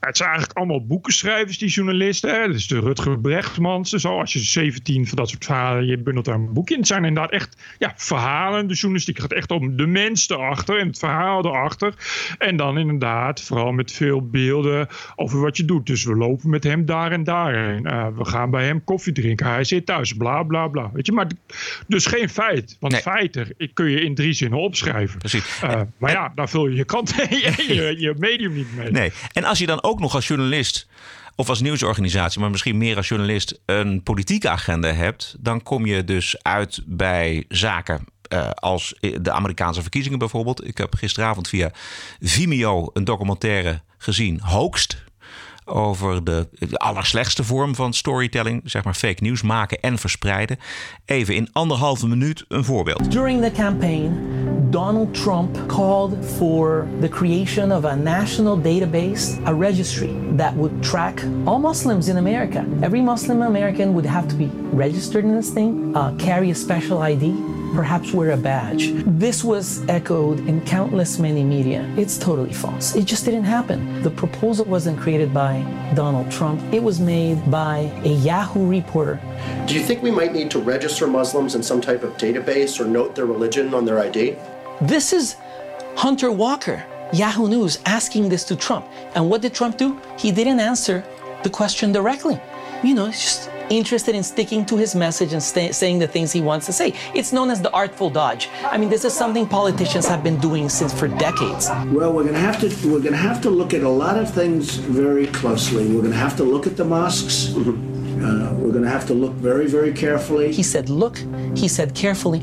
het 0.00 0.16
zijn 0.16 0.28
eigenlijk 0.28 0.58
allemaal 0.58 0.86
boekenschrijvers, 0.86 1.58
die 1.58 1.68
journalisten. 1.68 2.40
Hè? 2.40 2.48
Dus 2.48 2.66
de 2.66 2.80
Rutger 2.80 3.20
Brechtmans 3.20 3.90
zo. 3.90 4.18
Als 4.18 4.32
je 4.32 4.38
17 4.38 5.06
van 5.06 5.16
dat 5.16 5.28
soort 5.28 5.44
verhalen, 5.44 5.86
je 5.86 5.98
bundelt 5.98 6.24
daar 6.24 6.34
een 6.34 6.52
boek 6.52 6.70
in. 6.70 6.78
Het 6.78 6.86
zijn 6.86 7.04
inderdaad 7.04 7.32
echt 7.32 7.56
ja, 7.78 7.92
verhalen. 7.96 8.66
De 8.66 8.74
journalistiek 8.88 9.18
gaat 9.18 9.32
echt 9.32 9.50
om 9.50 9.76
de 9.76 9.86
mens 9.86 10.28
erachter 10.28 10.78
en 10.78 10.86
het 10.86 10.98
verhaal 10.98 11.44
erachter. 11.44 11.94
En 12.38 12.56
dan 12.56 12.78
inderdaad, 12.78 13.40
vooral 13.40 13.72
met 13.72 13.92
veel 13.92 14.28
beelden 14.28 14.88
over 15.16 15.40
wat 15.40 15.56
je 15.56 15.64
doet. 15.64 15.86
Dus 15.86 16.04
we 16.04 16.16
lopen 16.16 16.50
met 16.50 16.64
hem 16.64 16.86
daar 16.86 17.12
en 17.12 17.24
daarheen. 17.24 17.86
Uh, 17.86 18.06
we 18.16 18.24
gaan 18.24 18.50
bij 18.50 18.64
hem 18.64 18.84
koffie 18.84 19.12
drinken. 19.12 19.46
Hij 19.46 19.64
zit 19.64 19.86
thuis, 19.86 20.12
bla 20.12 20.42
bla 20.42 20.68
bla. 20.68 20.90
Weet 20.92 21.06
je, 21.06 21.12
maar 21.12 21.26
dus 21.86 22.06
geen 22.06 22.28
feit. 22.28 22.76
Want 22.80 22.92
nee. 22.92 23.02
feiten 23.02 23.54
kun 23.74 23.90
je 23.90 24.00
in 24.00 24.14
drie 24.14 24.32
zinnen 24.32 24.58
opschrijven. 24.58 25.18
Precies. 25.18 25.62
Uh, 25.64 25.80
maar 25.98 26.10
ja, 26.10 26.32
daar 26.34 26.48
vul 26.48 26.66
je 26.66 26.76
je 26.76 26.84
kant 26.84 27.14
je, 27.28 27.94
je 27.98 28.14
medium 28.18 28.54
niet 28.54 28.76
mee. 28.76 28.90
Nee. 28.90 29.12
En 29.32 29.44
als 29.44 29.58
je 29.58 29.66
dan 29.66 29.82
ook 29.82 30.00
nog 30.00 30.14
als 30.14 30.26
journalist 30.26 30.88
of 31.38 31.48
als 31.48 31.60
nieuwsorganisatie, 31.60 32.40
maar 32.40 32.50
misschien 32.50 32.78
meer 32.78 32.96
als 32.96 33.08
journalist, 33.08 33.60
een 33.66 34.02
politieke 34.02 34.48
agenda 34.48 34.92
hebt, 34.92 35.36
dan 35.40 35.62
kom 35.62 35.86
je 35.86 36.04
dus 36.04 36.42
uit 36.42 36.82
bij 36.86 37.44
zaken. 37.48 38.04
Uh, 38.28 38.50
als 38.50 38.94
de 39.20 39.32
Amerikaanse 39.32 39.82
verkiezingen 39.82 40.18
bijvoorbeeld. 40.18 40.66
Ik 40.66 40.78
heb 40.78 40.94
gisteravond 40.94 41.48
via 41.48 41.70
Vimeo 42.20 42.90
een 42.92 43.04
documentaire 43.04 43.80
gezien, 43.98 44.40
Hoogst 44.40 45.06
over 45.68 46.24
de, 46.24 46.48
de 46.58 46.78
allerslechtste 46.78 47.44
vorm 47.44 47.74
van 47.74 47.92
storytelling, 47.92 48.62
zeg 48.64 48.84
maar 48.84 48.94
fake 48.94 49.22
news 49.22 49.42
maken 49.42 49.80
en 49.80 49.98
verspreiden. 49.98 50.58
Even 51.04 51.34
in 51.34 51.48
anderhalve 51.52 52.08
minuut 52.08 52.44
een 52.48 52.64
voorbeeld. 52.64 53.10
During 53.10 53.42
the 53.42 53.50
campaign, 53.50 54.36
Donald 54.70 55.14
Trump 55.14 55.58
called 55.66 56.26
for 56.36 56.86
the 57.00 57.08
creation 57.08 57.72
of 57.72 57.84
a 57.84 57.94
national 57.94 58.60
database, 58.60 59.46
a 59.46 59.54
registry 59.54 60.14
that 60.36 60.54
would 60.54 60.82
track 60.82 61.22
all 61.44 61.58
Muslims 61.58 62.08
in 62.08 62.16
America. 62.16 62.64
Every 62.80 63.00
Muslim 63.00 63.42
American 63.42 63.92
would 63.92 64.06
have 64.06 64.26
to 64.26 64.36
be 64.36 64.50
registered 64.72 65.24
in 65.24 65.34
this 65.34 65.50
thing, 65.50 65.96
uh, 65.96 66.10
carry 66.16 66.50
a 66.50 66.54
special 66.54 67.10
ID, 67.10 67.32
perhaps 67.74 68.12
wear 68.12 68.30
a 68.32 68.36
badge. 68.36 68.92
This 69.06 69.44
was 69.44 69.86
echoed 69.88 70.40
in 70.48 70.60
countless 70.64 71.18
many 71.18 71.44
media. 71.44 71.88
It's 71.96 72.18
totally 72.18 72.52
false. 72.52 72.94
It 72.96 73.04
just 73.04 73.24
didn't 73.24 73.44
happen. 73.44 74.02
The 74.02 74.10
proposal 74.10 74.64
wasn't 74.64 74.98
created 74.98 75.32
by 75.32 75.62
Donald 75.94 76.30
Trump, 76.30 76.60
it 76.72 76.82
was 76.82 77.00
made 77.00 77.50
by 77.50 77.90
a 78.04 78.08
Yahoo 78.08 78.66
reporter. 78.68 79.20
Do 79.66 79.74
you 79.74 79.80
think 79.80 80.02
we 80.02 80.10
might 80.10 80.32
need 80.32 80.50
to 80.52 80.58
register 80.58 81.06
Muslims 81.06 81.54
in 81.54 81.62
some 81.62 81.80
type 81.80 82.02
of 82.02 82.16
database 82.16 82.80
or 82.80 82.84
note 82.84 83.14
their 83.14 83.26
religion 83.26 83.74
on 83.74 83.84
their 83.84 83.98
ID? 83.98 84.36
This 84.80 85.12
is 85.12 85.36
Hunter 85.96 86.30
Walker, 86.30 86.84
Yahoo 87.12 87.48
News, 87.48 87.78
asking 87.86 88.28
this 88.28 88.44
to 88.44 88.56
Trump. 88.56 88.86
And 89.14 89.28
what 89.28 89.42
did 89.42 89.54
Trump 89.54 89.78
do? 89.78 90.00
He 90.18 90.30
didn't 90.30 90.60
answer 90.60 91.04
the 91.42 91.50
question 91.50 91.92
directly. 91.92 92.40
you 92.82 92.94
know, 92.94 93.06
it's 93.06 93.20
just 93.20 93.50
interested 93.70 94.14
in 94.14 94.22
sticking 94.22 94.64
to 94.66 94.76
his 94.76 94.94
message 94.94 95.32
and 95.32 95.42
saying 95.42 95.98
the 95.98 96.08
things 96.08 96.32
he 96.32 96.40
wants 96.40 96.66
to 96.66 96.72
say. 96.72 96.94
It's 97.14 97.32
known 97.32 97.50
as 97.50 97.60
the 97.60 97.70
artful 97.72 98.10
dodge. 98.10 98.48
I 98.64 98.78
mean, 98.78 98.88
this 98.88 99.04
is 99.04 99.12
something 99.12 99.46
politicians 99.46 100.06
have 100.06 100.22
been 100.22 100.38
doing 100.38 100.68
since 100.68 100.92
for 100.92 101.08
decades. 101.08 101.68
Well, 101.68 102.12
we're 102.12 102.22
going 102.22 102.34
to 102.34 102.40
have 102.40 102.60
to 102.60 102.68
we're 102.88 103.00
going 103.00 103.12
to 103.12 103.16
have 103.16 103.40
to 103.42 103.50
look 103.50 103.74
at 103.74 103.82
a 103.82 103.88
lot 103.88 104.16
of 104.18 104.32
things 104.32 104.76
very 104.76 105.26
closely. 105.26 105.86
We're 105.86 106.02
going 106.02 106.12
to 106.12 106.18
have 106.18 106.36
to 106.36 106.44
look 106.44 106.66
at 106.66 106.76
the 106.76 106.84
mosques. 106.84 107.54
Uh, 108.18 108.52
we're 108.58 108.72
going 108.72 108.82
to 108.82 108.90
have 108.90 109.06
to 109.06 109.14
look 109.14 109.32
very, 109.34 109.68
very 109.68 109.92
carefully. 109.92 110.52
He 110.52 110.64
said, 110.64 110.90
look, 110.90 111.18
he 111.54 111.68
said 111.68 111.94
carefully. 111.94 112.42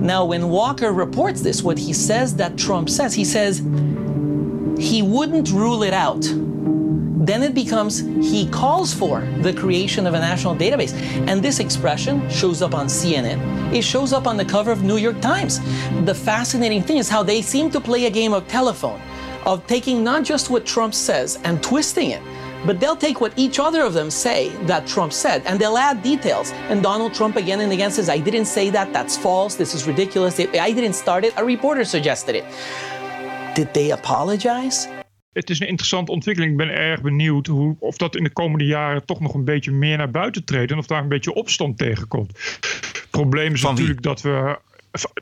Now, 0.00 0.24
when 0.24 0.48
Walker 0.48 0.90
reports 0.90 1.42
this, 1.42 1.62
what 1.62 1.78
he 1.78 1.92
says 1.92 2.36
that 2.36 2.56
Trump 2.56 2.88
says, 2.88 3.12
he 3.12 3.24
says 3.24 3.58
he 4.78 5.02
wouldn't 5.02 5.50
rule 5.50 5.82
it 5.82 5.92
out. 5.92 6.24
Then 7.24 7.44
it 7.44 7.54
becomes 7.54 8.00
he 8.00 8.48
calls 8.48 8.92
for 8.92 9.20
the 9.42 9.52
creation 9.52 10.08
of 10.08 10.14
a 10.14 10.18
national 10.18 10.56
database. 10.56 10.92
And 11.28 11.40
this 11.40 11.60
expression 11.60 12.28
shows 12.28 12.62
up 12.62 12.74
on 12.74 12.86
CNN. 12.86 13.72
It 13.72 13.82
shows 13.82 14.12
up 14.12 14.26
on 14.26 14.36
the 14.36 14.44
cover 14.44 14.72
of 14.72 14.82
New 14.82 14.96
York 14.96 15.20
Times. 15.20 15.60
The 16.04 16.14
fascinating 16.14 16.82
thing 16.82 16.96
is 16.96 17.08
how 17.08 17.22
they 17.22 17.40
seem 17.40 17.70
to 17.70 17.80
play 17.80 18.06
a 18.06 18.10
game 18.10 18.32
of 18.32 18.48
telephone, 18.48 19.00
of 19.46 19.64
taking 19.68 20.02
not 20.02 20.24
just 20.24 20.50
what 20.50 20.66
Trump 20.66 20.94
says 20.94 21.38
and 21.44 21.62
twisting 21.62 22.10
it, 22.10 22.22
but 22.66 22.80
they'll 22.80 22.96
take 22.96 23.20
what 23.20 23.32
each 23.36 23.60
other 23.60 23.82
of 23.82 23.92
them 23.94 24.10
say 24.10 24.48
that 24.66 24.88
Trump 24.88 25.12
said 25.12 25.42
and 25.46 25.60
they'll 25.60 25.78
add 25.78 26.02
details. 26.02 26.50
And 26.70 26.82
Donald 26.82 27.14
Trump 27.14 27.36
again 27.36 27.60
and 27.60 27.70
again 27.70 27.92
says, 27.92 28.08
I 28.08 28.18
didn't 28.18 28.46
say 28.46 28.68
that, 28.70 28.92
that's 28.92 29.16
false, 29.16 29.54
this 29.54 29.74
is 29.74 29.86
ridiculous, 29.86 30.40
I 30.40 30.72
didn't 30.72 30.94
start 30.94 31.24
it, 31.24 31.34
a 31.36 31.44
reporter 31.44 31.84
suggested 31.84 32.34
it. 32.34 32.44
Did 33.54 33.72
they 33.74 33.92
apologize? 33.92 34.88
Het 35.32 35.50
is 35.50 35.60
een 35.60 35.68
interessante 35.68 36.12
ontwikkeling. 36.12 36.52
Ik 36.52 36.58
ben 36.58 36.76
erg 36.76 37.00
benieuwd 37.00 37.46
hoe, 37.46 37.76
of 37.78 37.96
dat 37.96 38.16
in 38.16 38.24
de 38.24 38.32
komende 38.32 38.64
jaren 38.64 39.04
toch 39.04 39.20
nog 39.20 39.34
een 39.34 39.44
beetje 39.44 39.70
meer 39.70 39.96
naar 39.96 40.10
buiten 40.10 40.44
treedt. 40.44 40.70
En 40.70 40.78
of 40.78 40.86
daar 40.86 41.02
een 41.02 41.08
beetje 41.08 41.34
opstand 41.34 41.78
tegenkomt. 41.78 42.30
Het 42.60 43.06
probleem 43.10 43.52
is 43.52 43.62
natuurlijk 43.62 44.02
dat 44.02 44.20
we. 44.20 44.58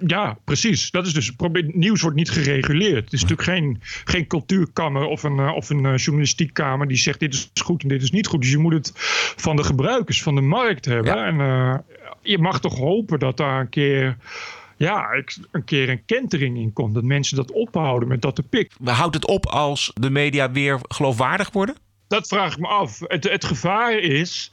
Ja, 0.07 0.39
precies. 0.45 0.91
Dat 0.91 1.07
is 1.07 1.13
dus. 1.13 1.33
Nieuws 1.67 2.03
wordt 2.03 2.17
niet 2.17 2.31
gereguleerd. 2.31 3.05
Het 3.05 3.13
is 3.13 3.23
natuurlijk 3.23 3.49
geen, 3.49 3.81
geen 4.05 4.27
cultuurkamer 4.27 5.05
of 5.05 5.23
een, 5.23 5.37
uh, 5.37 5.53
of 5.55 5.71
een 5.71 5.85
uh, 5.85 5.97
journalistiekkamer 5.97 6.89
die 6.89 6.97
zegt 6.97 7.21
dit 7.21 7.35
is 7.35 7.51
goed 7.63 7.83
en 7.83 7.89
dit 7.89 8.03
is 8.03 8.11
niet 8.11 8.27
goed. 8.27 8.41
Dus 8.41 8.51
je 8.51 8.59
moet 8.59 8.73
het 8.73 8.93
van 9.37 9.57
de 9.57 9.65
gebruikers, 9.65 10.23
van 10.23 10.35
de 10.35 10.41
markt 10.41 10.85
hebben. 10.85 11.17
Ja. 11.17 11.27
En 11.27 11.39
uh, 11.39 11.75
je 12.23 12.39
mag 12.39 12.61
toch 12.61 12.79
hopen 12.79 13.19
dat 13.19 13.37
daar 13.37 13.61
een 13.61 13.69
keer 13.69 14.17
ja, 14.81 15.23
een 15.51 15.65
keer 15.65 15.89
een 15.89 16.05
kentering 16.05 16.59
in 16.59 16.73
komt. 16.73 16.95
Dat 16.95 17.05
mensen 17.05 17.37
dat 17.37 17.53
ophouden 17.53 18.09
met 18.09 18.23
dat 18.23 18.35
te 18.35 18.43
pik. 18.43 18.73
Houdt 18.85 19.15
het 19.15 19.27
op 19.27 19.47
als 19.47 19.93
de 19.95 20.11
media 20.11 20.51
weer 20.51 20.79
geloofwaardig 20.89 21.51
worden? 21.51 21.75
Dat 22.09 22.29
vraag 22.29 22.53
ik 22.53 22.59
me 22.59 22.67
af. 22.67 22.99
Het, 23.05 23.25
het 23.25 23.45
gevaar 23.45 23.99
is. 23.99 24.53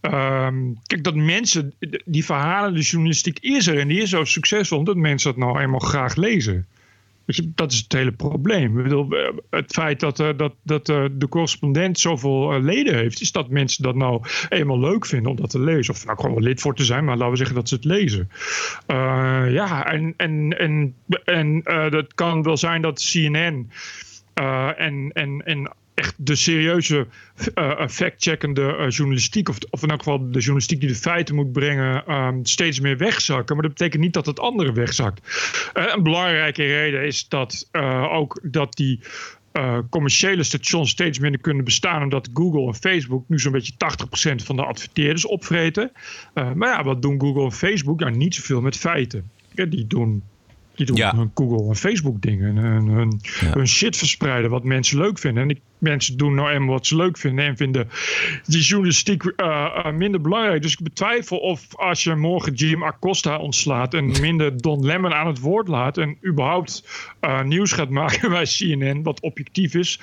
Um, 0.00 0.78
kijk, 0.86 1.04
dat 1.04 1.14
mensen. 1.14 1.74
Die 2.04 2.24
verhalen, 2.24 2.74
de 2.74 2.80
journalistiek 2.80 3.38
is 3.38 3.66
er 3.66 3.78
en 3.78 3.88
die 3.88 4.02
is 4.02 4.10
zo 4.10 4.24
succesvol. 4.24 4.84
dat 4.84 4.96
mensen 4.96 5.30
dat 5.30 5.44
nou 5.44 5.60
eenmaal 5.60 5.80
graag 5.80 6.14
lezen. 6.14 6.66
Dat 7.54 7.72
is 7.72 7.78
het 7.78 7.92
hele 7.92 8.12
probleem. 8.12 8.76
Het 9.50 9.72
feit 9.72 10.00
dat, 10.00 10.20
uh, 10.20 10.28
dat, 10.36 10.54
dat 10.62 10.88
uh, 10.88 11.04
de 11.12 11.28
correspondent 11.28 11.98
zoveel 11.98 12.60
leden 12.60 12.94
heeft, 12.94 13.20
is 13.20 13.32
dat 13.32 13.50
mensen 13.50 13.82
dat 13.82 13.94
nou 13.94 14.22
eenmaal 14.48 14.80
leuk 14.80 15.06
vinden 15.06 15.30
om 15.30 15.36
dat 15.36 15.50
te 15.50 15.60
lezen. 15.60 15.94
Of 15.94 16.04
nou 16.04 16.16
gewoon 16.16 16.34
wel 16.34 16.44
lid 16.44 16.60
voor 16.60 16.74
te 16.74 16.84
zijn, 16.84 17.04
maar 17.04 17.16
laten 17.16 17.30
we 17.30 17.36
zeggen 17.36 17.56
dat 17.56 17.68
ze 17.68 17.74
het 17.74 17.84
lezen. 17.84 18.30
ja, 19.52 19.86
en, 19.86 20.14
en, 20.16 20.58
en, 20.58 20.94
en 21.24 21.62
dat 21.90 22.14
kan 22.14 22.42
wel 22.42 22.56
zijn 22.56 22.82
dat 22.82 23.10
CNN 23.10 23.70
en, 24.76 25.10
en, 25.12 25.42
en 25.44 25.70
echt 25.94 26.14
de 26.16 26.34
serieuze 26.34 27.06
uh, 27.54 27.88
fact-checkende 27.88 28.76
uh, 28.78 28.88
journalistiek, 28.88 29.48
of, 29.48 29.58
of 29.70 29.82
in 29.82 29.88
elk 29.88 30.02
geval 30.02 30.18
de 30.18 30.38
journalistiek 30.38 30.80
die 30.80 30.88
de 30.88 30.94
feiten 30.94 31.34
moet 31.34 31.52
brengen, 31.52 32.12
um, 32.14 32.44
steeds 32.46 32.80
meer 32.80 32.96
wegzakken. 32.96 33.54
Maar 33.54 33.64
dat 33.64 33.74
betekent 33.74 34.02
niet 34.02 34.12
dat 34.12 34.26
het 34.26 34.40
andere 34.40 34.72
wegzakt. 34.72 35.20
Een 35.72 36.02
belangrijke 36.02 36.64
reden 36.64 37.06
is 37.06 37.28
dat 37.28 37.68
ook 38.10 38.40
dat 38.42 38.76
die 38.76 39.00
commerciële 39.90 40.42
stations 40.42 40.90
steeds 40.90 41.18
minder 41.18 41.40
kunnen 41.40 41.64
bestaan. 41.64 42.02
Omdat 42.02 42.28
Google 42.34 42.66
en 42.66 42.74
Facebook 42.74 43.24
nu 43.28 43.38
zo'n 43.38 43.52
beetje 43.52 43.72
80% 43.72 44.34
van 44.44 44.56
de 44.56 44.64
adverteerders 44.64 45.26
opvreten. 45.26 45.92
Maar 46.34 46.68
ja, 46.68 46.84
wat 46.84 47.02
doen 47.02 47.20
Google 47.20 47.44
en 47.44 47.52
Facebook? 47.52 48.00
Nou, 48.00 48.16
niet 48.16 48.34
zoveel 48.34 48.60
met 48.60 48.76
feiten. 48.76 49.30
Ja, 49.54 49.64
die 49.64 49.86
doen 49.86 50.22
die 50.74 50.86
doen 50.86 50.96
ja. 50.96 51.16
hun 51.16 51.30
Google 51.34 51.68
en 51.68 51.76
Facebook 51.76 52.22
dingen. 52.22 52.56
En 52.56 52.86
hun, 52.86 53.20
ja. 53.40 53.52
hun, 53.52 53.68
shit 53.68 53.96
verspreiden 53.96 54.50
wat 54.50 54.64
mensen 54.64 54.98
leuk 54.98 55.18
vinden. 55.18 55.42
En 55.42 55.50
ik, 55.50 55.60
mensen 55.78 56.16
doen 56.16 56.34
nou 56.34 56.50
eenmaal 56.50 56.74
wat 56.74 56.86
ze 56.86 56.96
leuk 56.96 57.18
vinden. 57.18 57.44
En 57.44 57.56
vinden 57.56 57.88
die 58.46 58.62
journalistiek 58.62 59.22
uh, 59.24 59.32
uh, 59.36 59.92
minder 59.92 60.20
belangrijk. 60.20 60.62
Dus 60.62 60.72
ik 60.72 60.82
betwijfel 60.82 61.38
of 61.38 61.76
als 61.76 62.04
je 62.04 62.14
morgen 62.14 62.54
Jim 62.54 62.82
Acosta 62.82 63.38
ontslaat. 63.38 63.94
En 63.94 64.06
minder 64.20 64.60
Don 64.60 64.84
Lemon 64.84 65.14
aan 65.14 65.26
het 65.26 65.40
woord 65.40 65.68
laat. 65.68 65.98
En 65.98 66.16
überhaupt 66.26 66.84
uh, 67.20 67.42
nieuws 67.42 67.72
gaat 67.72 67.90
maken 67.90 68.30
bij 68.38 68.44
CNN. 68.44 69.02
Wat 69.02 69.20
objectief 69.20 69.74
is. 69.74 70.00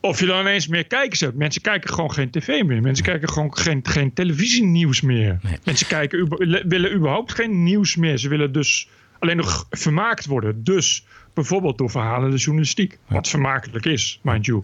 Of 0.00 0.20
je 0.20 0.26
dan 0.26 0.40
ineens 0.40 0.66
meer 0.66 0.86
kijkers 0.86 1.20
hebt. 1.20 1.34
Mensen 1.34 1.62
kijken 1.62 1.94
gewoon 1.94 2.12
geen 2.12 2.30
tv 2.30 2.62
meer. 2.62 2.82
Mensen 2.82 3.04
kijken 3.04 3.28
gewoon 3.28 3.56
geen, 3.56 3.80
geen 3.82 4.12
televisienieuws 4.12 5.00
meer. 5.00 5.38
Nee. 5.42 5.58
Mensen 5.64 5.86
kijken, 5.86 6.28
willen 6.68 6.94
überhaupt 6.94 7.32
geen 7.32 7.62
nieuws 7.62 7.96
meer. 7.96 8.18
Ze 8.18 8.28
willen 8.28 8.52
dus 8.52 8.88
alleen 9.24 9.36
nog 9.36 9.66
vermaakt 9.70 10.26
worden. 10.26 10.64
Dus 10.64 11.04
bijvoorbeeld 11.34 11.78
door 11.78 11.90
verhalende 11.90 12.36
journalistiek. 12.36 12.98
Wat 13.08 13.28
vermakelijk 13.28 13.86
is, 13.86 14.20
mind 14.22 14.46
you. 14.46 14.62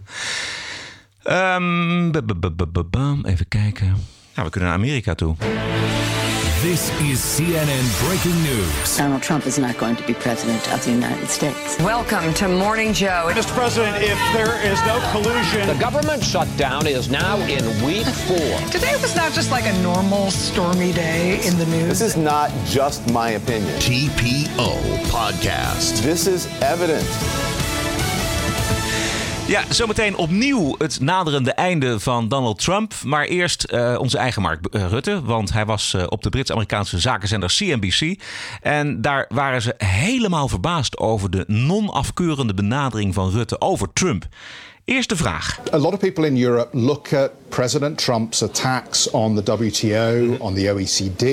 Um, 1.24 2.10
even 3.26 3.48
kijken. 3.48 3.86
Nou, 4.34 4.46
we 4.46 4.50
kunnen 4.50 4.70
naar 4.70 4.78
Amerika 4.78 5.14
toe. 5.14 5.36
This 6.62 6.90
is 7.00 7.18
CNN 7.20 8.06
breaking 8.06 8.42
news. 8.42 8.98
Donald 8.98 9.22
Trump 9.22 9.46
is 9.46 9.58
not 9.58 9.78
going 9.78 9.96
to 9.96 10.06
be 10.06 10.12
president 10.12 10.70
of 10.70 10.84
the 10.84 10.90
United 10.90 11.28
States. 11.30 11.78
Welcome 11.78 12.34
to 12.34 12.48
Morning 12.48 12.92
Joe. 12.92 13.30
Mr. 13.32 13.54
President, 13.54 13.96
if 14.02 14.18
there 14.34 14.62
is 14.70 14.78
no 14.84 15.00
collusion. 15.10 15.66
The 15.66 15.80
government 15.80 16.22
shutdown 16.22 16.86
is 16.86 17.08
now 17.08 17.38
in 17.46 17.64
week 17.82 18.04
four. 18.04 18.36
Today 18.70 18.94
was 19.00 19.16
not 19.16 19.32
just 19.32 19.50
like 19.50 19.64
a 19.64 19.82
normal 19.82 20.30
stormy 20.30 20.92
day 20.92 21.42
in 21.46 21.56
the 21.56 21.64
news. 21.64 21.88
This 21.88 22.02
is 22.02 22.18
not 22.18 22.50
just 22.66 23.10
my 23.10 23.30
opinion. 23.30 23.72
TPO 23.80 24.98
Podcast. 25.06 26.02
This 26.02 26.26
is 26.26 26.46
evidence. 26.60 27.49
Ja, 29.50 29.64
zometeen 29.68 30.16
opnieuw 30.16 30.74
het 30.78 31.00
naderende 31.00 31.52
einde 31.52 32.00
van 32.00 32.28
Donald 32.28 32.58
Trump. 32.58 32.94
Maar 33.04 33.24
eerst 33.24 33.66
uh, 33.70 33.96
onze 33.98 34.18
eigen 34.18 34.42
Mark 34.42 34.66
Rutte. 34.70 35.22
Want 35.22 35.52
hij 35.52 35.66
was 35.66 35.92
uh, 35.96 36.04
op 36.08 36.22
de 36.22 36.28
Brits-Amerikaanse 36.28 36.98
zakenzender 36.98 37.52
CNBC. 37.56 38.20
En 38.62 39.00
daar 39.00 39.26
waren 39.28 39.62
ze 39.62 39.74
helemaal 39.76 40.48
verbaasd 40.48 40.98
over 40.98 41.30
de 41.30 41.44
non-afkeurende 41.46 42.54
benadering 42.54 43.14
van 43.14 43.30
Rutte 43.30 43.60
over 43.60 43.92
Trump. 43.92 44.26
Eerste 44.84 45.16
vraag. 45.16 45.60
A 45.72 45.78
lot 45.78 45.92
of 45.92 45.98
people 45.98 46.26
in 46.26 46.42
Europe 46.42 46.78
look 46.78 47.12
at 47.12 47.30
President 47.48 47.98
Trump's 47.98 48.42
attacks 48.42 49.10
on 49.10 49.42
the 49.42 49.56
WTO, 49.56 50.36
on 50.38 50.54
the 50.54 50.72
OECD, 50.72 51.24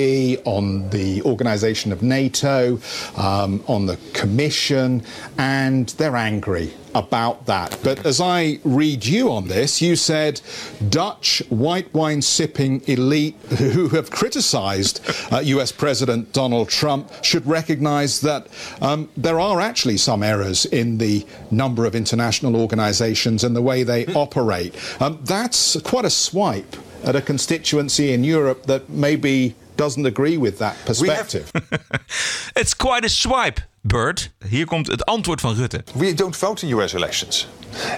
on 0.42 0.86
the 0.90 1.20
organization 1.24 1.92
of 1.92 2.00
NATO, 2.00 2.78
um, 3.18 3.62
on 3.64 3.86
the 3.86 3.96
Commission, 4.12 5.04
and 5.36 5.96
they're 5.96 6.16
angry 6.16 6.72
about 6.94 7.46
that. 7.46 7.78
But 7.82 8.04
as 8.04 8.20
I 8.20 8.58
read 8.64 9.04
you 9.04 9.30
on 9.30 9.48
this, 9.48 9.80
you 9.80 9.96
said 9.96 10.40
Dutch 10.88 11.42
white 11.48 11.92
wine 11.94 12.22
sipping 12.22 12.82
elite 12.86 13.36
who 13.58 13.88
have 13.88 14.10
criticized 14.10 15.00
uh, 15.32 15.38
US 15.38 15.72
President 15.72 16.32
Donald 16.32 16.68
Trump 16.68 17.10
should 17.22 17.46
recognize 17.46 18.20
that 18.20 18.48
um, 18.80 19.08
there 19.16 19.40
are 19.40 19.60
actually 19.60 19.96
some 19.96 20.22
errors 20.22 20.64
in 20.66 20.98
the 20.98 21.26
number 21.50 21.84
of 21.86 21.94
international 21.94 22.56
organizations 22.56 23.44
and 23.44 23.54
the 23.54 23.62
way 23.62 23.82
they 23.82 24.06
operate. 24.14 24.74
Um, 25.00 25.18
that's 25.22 25.80
quite 25.82 26.04
a 26.04 26.10
swipe 26.10 26.76
at 27.04 27.14
a 27.16 27.22
constituency 27.22 28.12
in 28.12 28.24
Europe 28.24 28.66
that 28.66 28.88
maybe 28.88 29.54
doesn't 29.76 30.06
agree 30.06 30.36
with 30.36 30.58
that 30.58 30.76
perspective. 30.84 31.50
it's 32.56 32.74
quite 32.74 33.04
a 33.04 33.08
swipe. 33.08 33.60
Bert, 33.88 34.30
hier 34.48 34.66
komt 34.66 34.86
het 34.86 35.04
antwoord 35.04 35.40
van 35.40 35.54
Rutte. 35.54 35.84
We 35.94 36.14
don't 36.14 36.36
vote 36.36 36.66
in 36.66 36.72
US 36.72 36.92
elections. 36.92 37.48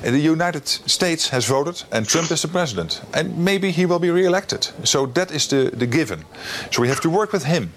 The 0.02 0.22
United 0.30 0.82
States 0.84 1.30
has 1.30 1.46
voted 1.46 1.84
and 1.90 2.06
Trump 2.06 2.30
is 2.30 2.40
the 2.40 2.48
president. 2.48 3.02
And 3.10 3.36
maybe 3.36 3.70
he 3.70 3.86
will 3.86 3.98
be 3.98 4.10
re-elected. 4.10 4.72
So 4.82 5.06
that 5.12 5.30
is 5.30 5.46
the, 5.46 5.70
the 5.76 5.86
given. 5.86 6.24
So 6.70 6.82
we 6.82 6.88
have 6.88 7.00
to 7.00 7.10
work 7.10 7.32
with 7.32 7.44
him. 7.44 7.72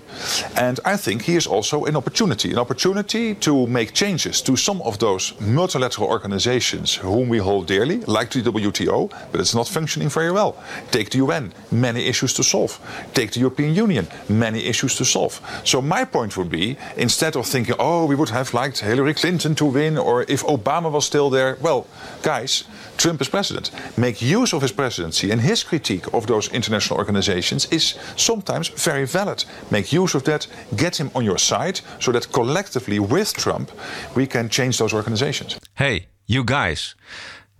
And 0.55 0.79
I 0.85 0.97
think 0.97 1.21
he 1.23 1.35
is 1.35 1.47
also 1.47 1.85
an 1.85 1.95
opportunity. 1.95 2.51
An 2.51 2.57
opportunity 2.57 3.35
to 3.35 3.67
make 3.67 3.93
changes 3.93 4.41
to 4.41 4.55
some 4.55 4.81
of 4.81 4.97
those 4.97 5.33
multilateral 5.39 6.07
organizations 6.07 6.95
whom 6.95 7.29
we 7.29 7.39
hold 7.39 7.67
dearly, 7.67 7.99
like 8.05 8.29
the 8.29 8.41
WTO, 8.41 9.09
but 9.31 9.41
it's 9.41 9.53
not 9.53 9.67
functioning 9.67 10.09
very 10.09 10.31
well. 10.31 10.55
Take 10.91 11.09
the 11.09 11.17
UN, 11.17 11.51
many 11.71 12.07
issues 12.07 12.33
to 12.33 12.43
solve. 12.43 12.79
Take 13.13 13.31
the 13.31 13.39
European 13.39 13.75
Union, 13.75 14.07
many 14.27 14.65
issues 14.65 14.95
to 14.95 15.05
solve. 15.05 15.39
So 15.63 15.81
my 15.81 16.05
point 16.05 16.35
would 16.37 16.49
be, 16.49 16.77
instead 16.97 17.35
of 17.35 17.47
thinking, 17.47 17.75
oh, 17.79 18.02
oh, 18.03 18.07
we 18.07 18.15
would 18.15 18.29
have 18.29 18.53
liked 18.53 18.79
Hillary 18.79 19.13
Clinton 19.13 19.55
to 19.55 19.65
win, 19.65 19.97
or 19.97 20.25
if 20.27 20.43
Obama 20.43 20.91
was 20.91 21.05
still 21.05 21.29
there. 21.29 21.57
Well, 21.61 21.85
guys, 22.21 22.65
Trump 22.97 23.21
is 23.21 23.29
president. 23.29 23.71
Make 23.95 24.21
use 24.21 24.55
of 24.55 24.61
his 24.61 24.73
presidency, 24.73 25.31
and 25.31 25.41
his 25.41 25.63
critique 25.63 26.13
of 26.13 26.25
those 26.25 26.49
international 26.51 26.99
organizations 26.99 27.67
is 27.71 27.95
sometimes 28.15 28.69
very 28.83 29.05
valid. 29.05 29.45
Make 29.69 29.95
use 29.95 30.17
of 30.17 30.23
that, 30.23 30.47
get 30.75 30.97
him 30.97 31.09
on 31.13 31.23
your 31.23 31.39
side, 31.39 31.81
so 31.99 32.11
that 32.11 32.31
collectively 32.31 32.99
with 32.99 33.33
Trump 33.33 33.71
we 34.15 34.27
can 34.27 34.49
change 34.49 34.77
those 34.77 34.95
organizations. 34.95 35.57
Hey, 35.73 36.07
you 36.25 36.43
guys. 36.43 36.95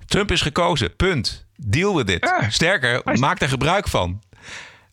Trump 0.08 0.32
is 0.32 0.42
gekozen. 0.42 0.96
Punt. 0.96 1.46
Deal 1.56 1.94
with 1.94 2.10
it. 2.10 2.34
Sterker, 2.50 3.02
maak 3.20 3.42
er 3.42 3.50
gebruik 3.50 3.88
van. 3.88 4.22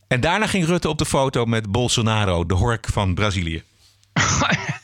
En 0.08 0.20
daarna 0.20 0.46
ging 0.46 0.66
Rutte 0.66 0.88
op 0.88 0.98
de 0.98 1.06
foto 1.06 1.44
met 1.44 1.70
Bolsonaro, 1.72 2.46
de 2.46 2.54
hork 2.54 2.86
van 2.92 3.14
Brazilië. 3.14 3.62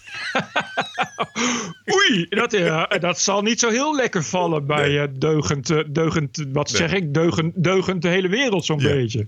Oei, 1.95 2.27
dat, 2.29 2.53
ja, 2.53 2.87
dat 2.87 3.21
zal 3.21 3.43
niet 3.43 3.61
zo 3.61 3.71
heel 3.71 3.97
lekker 3.97 4.25
vallen 4.25 4.67
bij 4.67 5.03
eh, 5.03 5.09
deugend, 5.13 5.71
eh, 5.71 5.79
deugend, 5.89 6.45
wat 6.53 6.71
zeg 6.71 6.93
ik, 6.93 7.15
deugend, 7.15 7.53
deugend 7.65 8.03
de 8.03 8.09
hele 8.09 8.29
wereld 8.29 8.65
zo'n 8.65 8.79
beetje. 8.79 9.27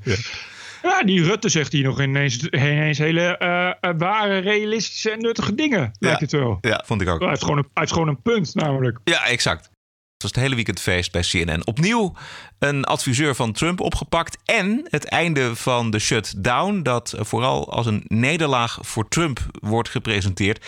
Ja. 0.82 1.02
die 1.02 1.24
Rutte 1.24 1.48
zegt 1.48 1.72
hier 1.72 1.84
nog 1.84 2.00
ineens, 2.00 2.48
ineens 2.48 2.98
hele 2.98 3.36
eh, 3.36 3.68
eh, 3.80 3.94
ware, 3.98 4.38
realistische 4.38 5.10
en 5.10 5.20
nuttige 5.20 5.54
dingen, 5.54 5.92
lijkt 5.98 6.20
het 6.20 6.32
wel. 6.32 6.58
Ja, 6.60 6.82
vond 6.86 7.00
ik 7.00 7.08
ook. 7.08 7.20
Hij 7.20 7.28
heeft 7.28 7.42
gewoon 7.42 7.58
een, 7.58 7.68
hij 7.72 7.82
heeft 7.82 7.92
gewoon 7.92 8.08
een 8.08 8.22
punt 8.22 8.54
namelijk. 8.54 8.98
Ja, 9.04 9.26
exact. 9.26 9.64
Het 9.64 10.22
was 10.26 10.30
het 10.30 10.40
hele 10.42 10.54
weekend 10.54 10.80
feest 10.80 11.12
bij 11.12 11.22
CNN. 11.22 11.66
Opnieuw 11.66 12.14
een 12.58 12.84
adviseur 12.84 13.34
van 13.34 13.52
Trump 13.52 13.80
opgepakt. 13.80 14.36
En 14.44 14.86
het 14.90 15.04
einde 15.04 15.56
van 15.56 15.90
de 15.90 15.98
shutdown, 15.98 16.80
dat 16.82 17.14
vooral 17.18 17.72
als 17.72 17.86
een 17.86 18.04
nederlaag 18.06 18.78
voor 18.80 19.08
Trump 19.08 19.40
wordt 19.60 19.88
gepresenteerd. 19.88 20.64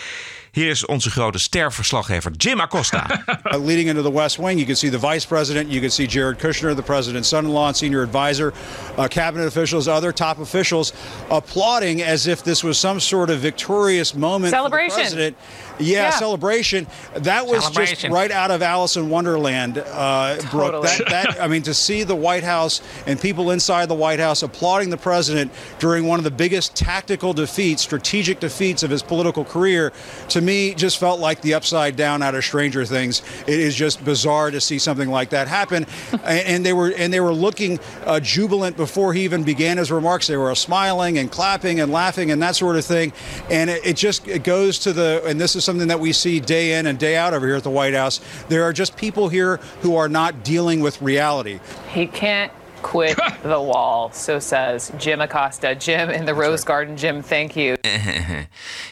Hier 0.51 0.69
is 0.69 0.85
onze 0.85 1.09
grote 1.09 1.37
sterverslaggever 1.37 2.31
Jim 2.31 2.59
Acosta. 2.61 3.05
Uh, 3.43 3.65
leading 3.65 3.89
into 3.89 4.01
the 4.01 4.11
West 4.13 4.37
Wing, 4.37 4.53
you 4.59 4.65
can 4.65 4.75
see 4.75 4.89
the 4.89 4.99
vice 4.99 5.27
president, 5.27 5.69
you 5.69 5.81
can 5.81 5.89
see 5.91 6.07
Jared 6.07 6.37
Kushner, 6.37 6.75
the 6.75 6.81
president's 6.81 7.29
son 7.29 7.45
in 7.45 7.51
law 7.51 7.65
and 7.67 7.77
senior 7.77 8.01
advisor, 8.03 8.53
uh, 8.97 9.07
cabinet 9.07 9.47
officials, 9.47 9.87
other 9.87 10.13
top 10.13 10.39
officials 10.39 10.93
applauding 11.29 12.01
as 12.01 12.27
if 12.27 12.43
this 12.43 12.63
was 12.63 12.79
some 12.79 12.99
sort 12.99 13.29
of 13.29 13.39
victorious 13.39 14.13
moment 14.13 14.51
Celebration. 14.53 14.89
for 14.89 14.95
the 14.95 15.01
president. 15.03 15.35
Yeah, 15.79 16.01
Yeah. 16.01 16.09
celebration. 16.19 16.87
That 17.23 17.45
was 17.47 17.63
just 17.63 17.73
Celebration. 17.73 18.13
right 18.13 18.31
out 18.31 18.51
of 18.51 18.61
Alice 18.61 18.95
in 18.99 19.09
Wonderland, 19.09 19.77
uh, 19.77 20.35
Brooke. 20.51 20.71
Totally. 20.71 20.87
That, 20.87 21.07
that, 21.09 21.41
I 21.41 21.47
mean, 21.47 21.63
to 21.63 21.73
see 21.81 22.03
the 22.03 22.15
White 22.15 22.43
House 22.43 22.81
and 23.05 23.19
people 23.19 23.51
inside 23.51 23.87
the 23.87 23.95
White 23.95 24.19
House 24.19 24.43
applauding 24.43 24.89
the 24.89 24.97
president 24.97 25.51
during 25.79 26.05
one 26.05 26.19
of 26.19 26.23
the 26.23 26.31
biggest 26.31 26.75
tactical 26.75 27.33
defeats, 27.33 27.81
strategic 27.81 28.39
defeats 28.39 28.83
of 28.83 28.89
his 28.89 29.03
political 29.03 29.43
career, 29.43 29.91
to 30.29 30.41
me, 30.41 30.73
just 30.73 30.97
felt 30.97 31.19
like 31.19 31.41
the 31.41 31.53
upside 31.53 31.95
down 31.95 32.21
out 32.21 32.35
of 32.35 32.45
Stranger 32.45 32.85
Things. 32.85 33.21
It 33.47 33.59
is 33.59 33.75
just 33.75 34.03
bizarre 34.03 34.51
to 34.51 34.61
see 34.61 34.79
something 34.79 35.09
like 35.09 35.31
that 35.31 35.47
happen, 35.47 35.85
and, 36.23 36.47
and 36.47 36.65
they 36.65 36.73
were 36.73 36.93
and 36.97 37.11
they 37.11 37.19
were 37.19 37.33
looking 37.33 37.79
uh, 38.05 38.19
jubilant 38.19 38.77
before 38.77 39.13
he 39.13 39.23
even 39.23 39.43
began 39.43 39.77
his 39.77 39.91
remarks. 39.91 40.27
They 40.27 40.37
were 40.37 40.53
smiling 40.55 41.17
and 41.17 41.31
clapping 41.31 41.79
and 41.79 41.91
laughing 41.91 42.31
and 42.31 42.41
that 42.41 42.55
sort 42.55 42.75
of 42.75 42.85
thing, 42.85 43.13
and 43.49 43.69
it, 43.69 43.85
it 43.85 43.95
just 43.95 44.27
it 44.27 44.43
goes 44.43 44.79
to 44.79 44.93
the 44.93 45.23
and 45.25 45.39
this 45.39 45.55
is 45.55 45.63
something 45.63 45.87
that 45.87 45.99
we 45.99 46.13
see 46.13 46.39
day 46.39 46.77
in 46.77 46.87
and 46.87 46.99
day 46.99 47.15
out 47.15 47.33
over 47.33 47.47
here 47.47 47.55
at 47.55 47.63
the 47.63 47.69
White 47.69 47.93
House. 47.93 48.19
There 48.49 48.63
are 48.63 48.73
just 48.73 48.95
people 48.95 49.29
here 49.29 49.57
who 49.81 49.95
are 49.95 50.09
not 50.09 50.43
dealing 50.43 50.81
with 50.81 51.01
reality. 51.01 51.59
He 51.93 52.07
can't 52.07 52.51
quit 52.81 53.15
the 53.41 53.59
wall, 53.59 54.09
so 54.13 54.39
says 54.39 54.91
Jim 54.97 55.21
Acosta. 55.21 55.75
Jim 55.75 56.09
in 56.09 56.25
the 56.25 56.33
Rose 56.33 56.65
Garden. 56.65 56.95
Jim, 56.97 57.23
thank 57.23 57.55
you. 57.55 57.77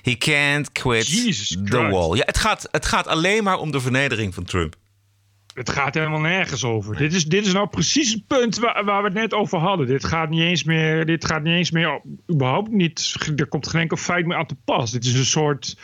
He 0.02 0.15
can't 0.15 0.72
quit 0.74 1.06
the 1.70 1.88
wall. 1.92 2.15
Ja, 2.15 2.24
het 2.26 2.38
gaat, 2.38 2.68
het 2.72 2.86
gaat 2.86 3.08
alleen 3.08 3.44
maar 3.44 3.58
om 3.58 3.72
de 3.72 3.80
vernedering 3.80 4.34
van 4.34 4.44
Trump. 4.44 4.76
Het 5.54 5.70
gaat 5.70 5.94
helemaal 5.94 6.20
nergens 6.20 6.63
over. 6.63 6.96
Dit 6.96 7.13
is, 7.13 7.26
dit 7.26 7.46
is 7.46 7.54
nou 7.54 7.68
precies 7.68 8.12
het 8.12 8.28
punt 8.28 8.58
waar, 8.58 8.86
waar 8.86 9.02
we 9.02 9.08
het 9.08 9.18
net 9.18 9.34
over 9.34 9.58
hadden. 9.58 9.88
Dit 9.88 10.06
gaat 10.06 10.30
niet 10.30 10.42
eens 10.42 10.63
meer, 10.63 11.06
dit 11.06 11.26
gaat 11.26 11.44
niet 11.44 11.54
eens 11.54 11.72
meer, 11.72 12.02
überhaupt 12.32 12.72
niet, 12.72 13.15
er 13.36 13.48
komt 13.48 13.68
geen 13.68 13.82
enkel 13.82 13.98
feit 13.98 14.26
meer 14.26 14.38
aan 14.38 14.46
te 14.46 14.56
pas. 14.65 14.92
Dit 14.92 15.06
is 15.06 15.13
een 15.13 15.26
soort, 15.26 15.78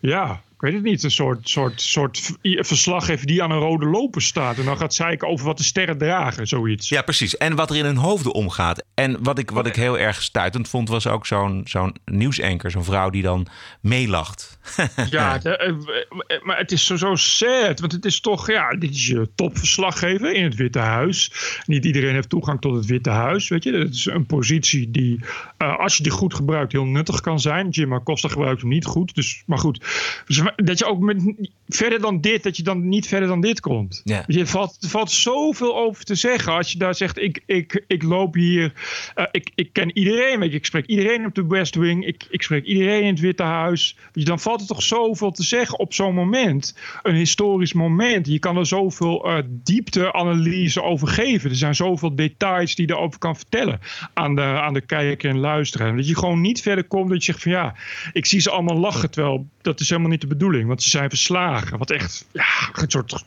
ja, 0.00 0.40
ik 0.56 0.62
weet 0.62 0.72
het 0.72 0.82
niet, 0.82 1.02
een 1.02 1.10
soort, 1.10 1.48
soort, 1.48 1.80
soort 1.80 2.32
verslaggever 2.42 3.26
die 3.26 3.42
aan 3.42 3.50
een 3.50 3.58
rode 3.58 3.86
loper 3.86 4.22
staat. 4.22 4.58
En 4.58 4.64
dan 4.64 4.76
gaat 4.76 4.94
zeiken 4.94 5.28
over 5.28 5.46
wat 5.46 5.58
de 5.58 5.64
sterren 5.64 5.98
dragen, 5.98 6.46
zoiets. 6.46 6.88
Ja, 6.88 7.02
precies. 7.02 7.36
En 7.36 7.54
wat 7.54 7.70
er 7.70 7.76
in 7.76 7.84
hun 7.84 7.96
hoofden 7.96 8.32
omgaat. 8.32 8.84
En 8.94 9.22
wat 9.22 9.38
ik, 9.38 9.50
wat 9.50 9.66
ik 9.66 9.76
heel 9.76 9.98
erg 9.98 10.22
stuitend 10.22 10.68
vond, 10.68 10.88
was 10.88 11.06
ook 11.06 11.26
zo'n 11.26 11.62
zo'n 11.64 11.94
nieuwsanker, 12.04 12.70
zo'n 12.70 12.84
vrouw 12.84 13.10
die 13.10 13.22
dan 13.22 13.46
meelacht. 13.80 14.58
Ja, 15.10 15.42
eh, 15.42 15.68
eh, 15.68 16.42
maar 16.42 16.58
het 16.58 16.72
is 16.72 16.86
zo, 16.86 16.96
zo 16.96 17.14
sad. 17.14 17.80
Want 17.80 17.92
het 17.92 18.04
is 18.04 18.20
toch, 18.20 18.50
ja, 18.50 18.70
dit 18.70 18.90
is 18.90 19.06
je 19.06 19.28
topverslaggever 19.34 20.32
in 20.32 20.44
het 20.44 20.54
Witte 20.54 20.78
Huis. 20.78 21.32
Niet 21.66 21.84
iedereen 21.84 22.14
heeft 22.14 22.28
toegang 22.28 22.60
tot 22.60 22.74
het 22.74 22.86
Witte 22.86 23.10
Huis, 23.10 23.48
weet 23.48 23.64
je. 23.64 23.72
Dat 23.72 23.88
is 23.88 24.06
een 24.06 24.26
positie 24.26 24.90
die, 24.90 25.20
eh, 25.56 25.78
als 25.78 25.96
je 25.96 26.02
die 26.02 26.12
goed 26.12 26.34
gebruikt, 26.34 26.72
heel 26.72 26.84
nuttig 26.84 27.20
kan 27.20 27.40
zijn. 27.40 27.68
Jim 27.68 27.92
Acosta 27.92 28.28
gebruikt 28.28 28.60
hem 28.60 28.70
niet 28.70 28.84
goed. 28.84 29.14
Dus, 29.14 29.42
maar 29.46 29.58
goed, 29.58 29.84
dus 30.26 30.42
dat 30.56 30.78
je 30.78 30.84
ook 30.84 31.00
met, 31.00 31.34
verder 31.68 32.00
dan 32.00 32.20
dit, 32.20 32.42
dat 32.42 32.56
je 32.56 32.62
dan 32.62 32.88
niet 32.88 33.06
verder 33.06 33.28
dan 33.28 33.40
dit 33.40 33.60
komt. 33.60 34.00
Ja. 34.04 34.24
Je, 34.26 34.40
Er 34.40 34.46
valt, 34.46 34.76
er 34.80 34.88
valt 34.88 35.10
zoveel 35.10 35.76
over 35.76 36.04
te 36.04 36.14
zeggen. 36.14 36.52
Als 36.52 36.72
je 36.72 36.78
daar 36.78 36.94
zegt, 36.94 37.18
ik, 37.18 37.42
ik, 37.46 37.84
ik 37.86 38.02
loop 38.02 38.34
hier, 38.34 38.72
eh, 39.14 39.24
ik, 39.30 39.50
ik 39.54 39.72
ken 39.72 39.98
iedereen, 39.98 40.38
weet 40.38 40.50
je, 40.50 40.56
ik 40.56 40.66
spreek 40.66 40.86
iedereen 40.86 41.26
op 41.26 41.34
de 41.34 41.46
West 41.46 41.74
Wing, 41.74 42.06
ik, 42.06 42.26
ik 42.30 42.42
spreek 42.42 42.64
iedereen 42.64 43.00
in 43.02 43.10
het 43.10 43.20
Witte 43.20 43.42
Huis. 43.42 43.96
Je, 44.12 44.24
dan 44.24 44.40
valt 44.40 44.60
er 44.60 44.66
toch 44.66 44.82
zoveel 44.82 45.30
te 45.30 45.42
zeggen 45.42 45.78
op 45.78 45.94
zo'n 45.94 46.14
moment. 46.14 46.76
Een 47.02 47.14
historisch 47.14 47.72
moment. 47.72 48.26
Je 48.26 48.38
kan 48.38 48.56
er 48.56 48.66
zoveel 48.66 49.24
eh 49.24 49.42
diepteanalyse 49.48 50.82
over 50.82 51.08
geven. 51.08 51.50
Er 51.50 51.56
zijn 51.56 51.74
zoveel 51.74 52.14
details 52.14 52.74
die 52.74 52.86
je 52.86 52.92
erover 52.92 53.18
kan 53.18 53.36
vertellen 53.36 53.80
aan 54.14 54.34
de, 54.34 54.42
aan 54.42 54.74
de 54.74 54.80
kijker 54.80 55.30
en 55.30 55.38
luisteraar. 55.38 55.96
Dat 55.96 56.08
je 56.08 56.16
gewoon 56.16 56.40
niet 56.40 56.62
verder 56.62 56.84
komt 56.84 57.08
dat 57.08 57.24
je 57.24 57.32
zegt 57.32 57.42
van 57.42 57.52
ja, 57.52 57.74
ik 58.12 58.26
zie 58.26 58.40
ze 58.40 58.50
allemaal 58.50 58.78
lachen, 58.78 59.10
terwijl 59.10 59.46
dat 59.62 59.80
is 59.80 59.88
helemaal 59.88 60.10
niet 60.10 60.20
de 60.20 60.26
bedoeling. 60.26 60.35
Want 60.38 60.82
ze 60.82 60.90
zijn 60.90 61.08
verslagen. 61.08 61.78
Wat 61.78 61.90
echt 61.90 62.26
ja, 62.32 62.70
een 62.72 62.90
soort 62.90 63.24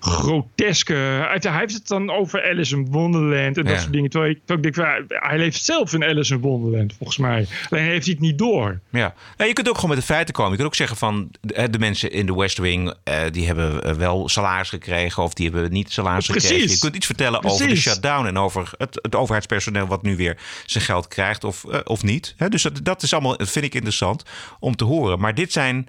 groteske... 0.00 0.94
Hij 0.94 1.58
heeft 1.58 1.74
het 1.74 1.88
dan 1.88 2.10
over 2.10 2.42
Alice 2.50 2.76
in 2.76 2.86
Wonderland 2.90 3.58
en 3.58 3.64
dat 3.64 3.80
soort 3.80 3.92
dingen. 3.92 4.10
Terwijl 4.10 4.32
ik, 4.32 4.38
terwijl 4.44 4.66
ik 4.66 4.74
denk, 4.74 5.22
hij 5.22 5.38
leeft 5.38 5.64
zelf 5.64 5.92
in 5.92 6.04
Alice 6.04 6.34
in 6.34 6.40
Wonderland, 6.40 6.94
volgens 6.96 7.18
mij. 7.18 7.46
Alleen 7.70 7.84
heeft 7.84 8.04
hij 8.04 8.14
het 8.14 8.22
niet 8.22 8.38
door. 8.38 8.80
Ja, 8.90 9.14
nou, 9.36 9.48
je 9.48 9.54
kunt 9.54 9.68
ook 9.68 9.74
gewoon 9.74 9.90
met 9.90 9.98
de 9.98 10.04
feiten 10.04 10.34
komen. 10.34 10.50
Je 10.50 10.56
kunt 10.56 10.68
ook 10.68 10.74
zeggen 10.74 10.96
van 10.96 11.30
de, 11.40 11.70
de 11.70 11.78
mensen 11.78 12.10
in 12.12 12.26
de 12.26 12.34
West 12.34 12.58
Wing, 12.58 12.94
eh, 13.04 13.20
die 13.30 13.46
hebben 13.46 13.84
eh, 13.84 13.92
wel 13.92 14.28
salaris 14.28 14.68
gekregen 14.68 15.22
of 15.22 15.34
die 15.34 15.50
hebben 15.50 15.72
niet 15.72 15.92
salaris 15.92 16.26
Precies. 16.26 16.48
gekregen. 16.48 16.74
Je 16.74 16.78
kunt 16.78 16.96
iets 16.96 17.06
vertellen 17.06 17.44
over 17.44 17.68
de 17.68 17.76
shutdown 17.76 18.26
en 18.26 18.38
over 18.38 18.70
het, 18.78 18.98
het 19.02 19.14
overheidspersoneel 19.14 19.86
wat 19.86 20.02
nu 20.02 20.16
weer 20.16 20.38
zijn 20.66 20.84
geld 20.84 21.08
krijgt 21.08 21.44
of, 21.44 21.64
eh, 21.64 21.78
of 21.84 22.02
niet. 22.02 22.34
Dus 22.48 22.62
dat, 22.62 22.80
dat 22.82 23.02
is 23.02 23.12
allemaal, 23.12 23.36
vind 23.38 23.64
ik 23.64 23.74
interessant 23.74 24.22
om 24.60 24.76
te 24.76 24.84
horen. 24.84 25.20
Maar 25.20 25.34
dit 25.34 25.52
zijn 25.52 25.88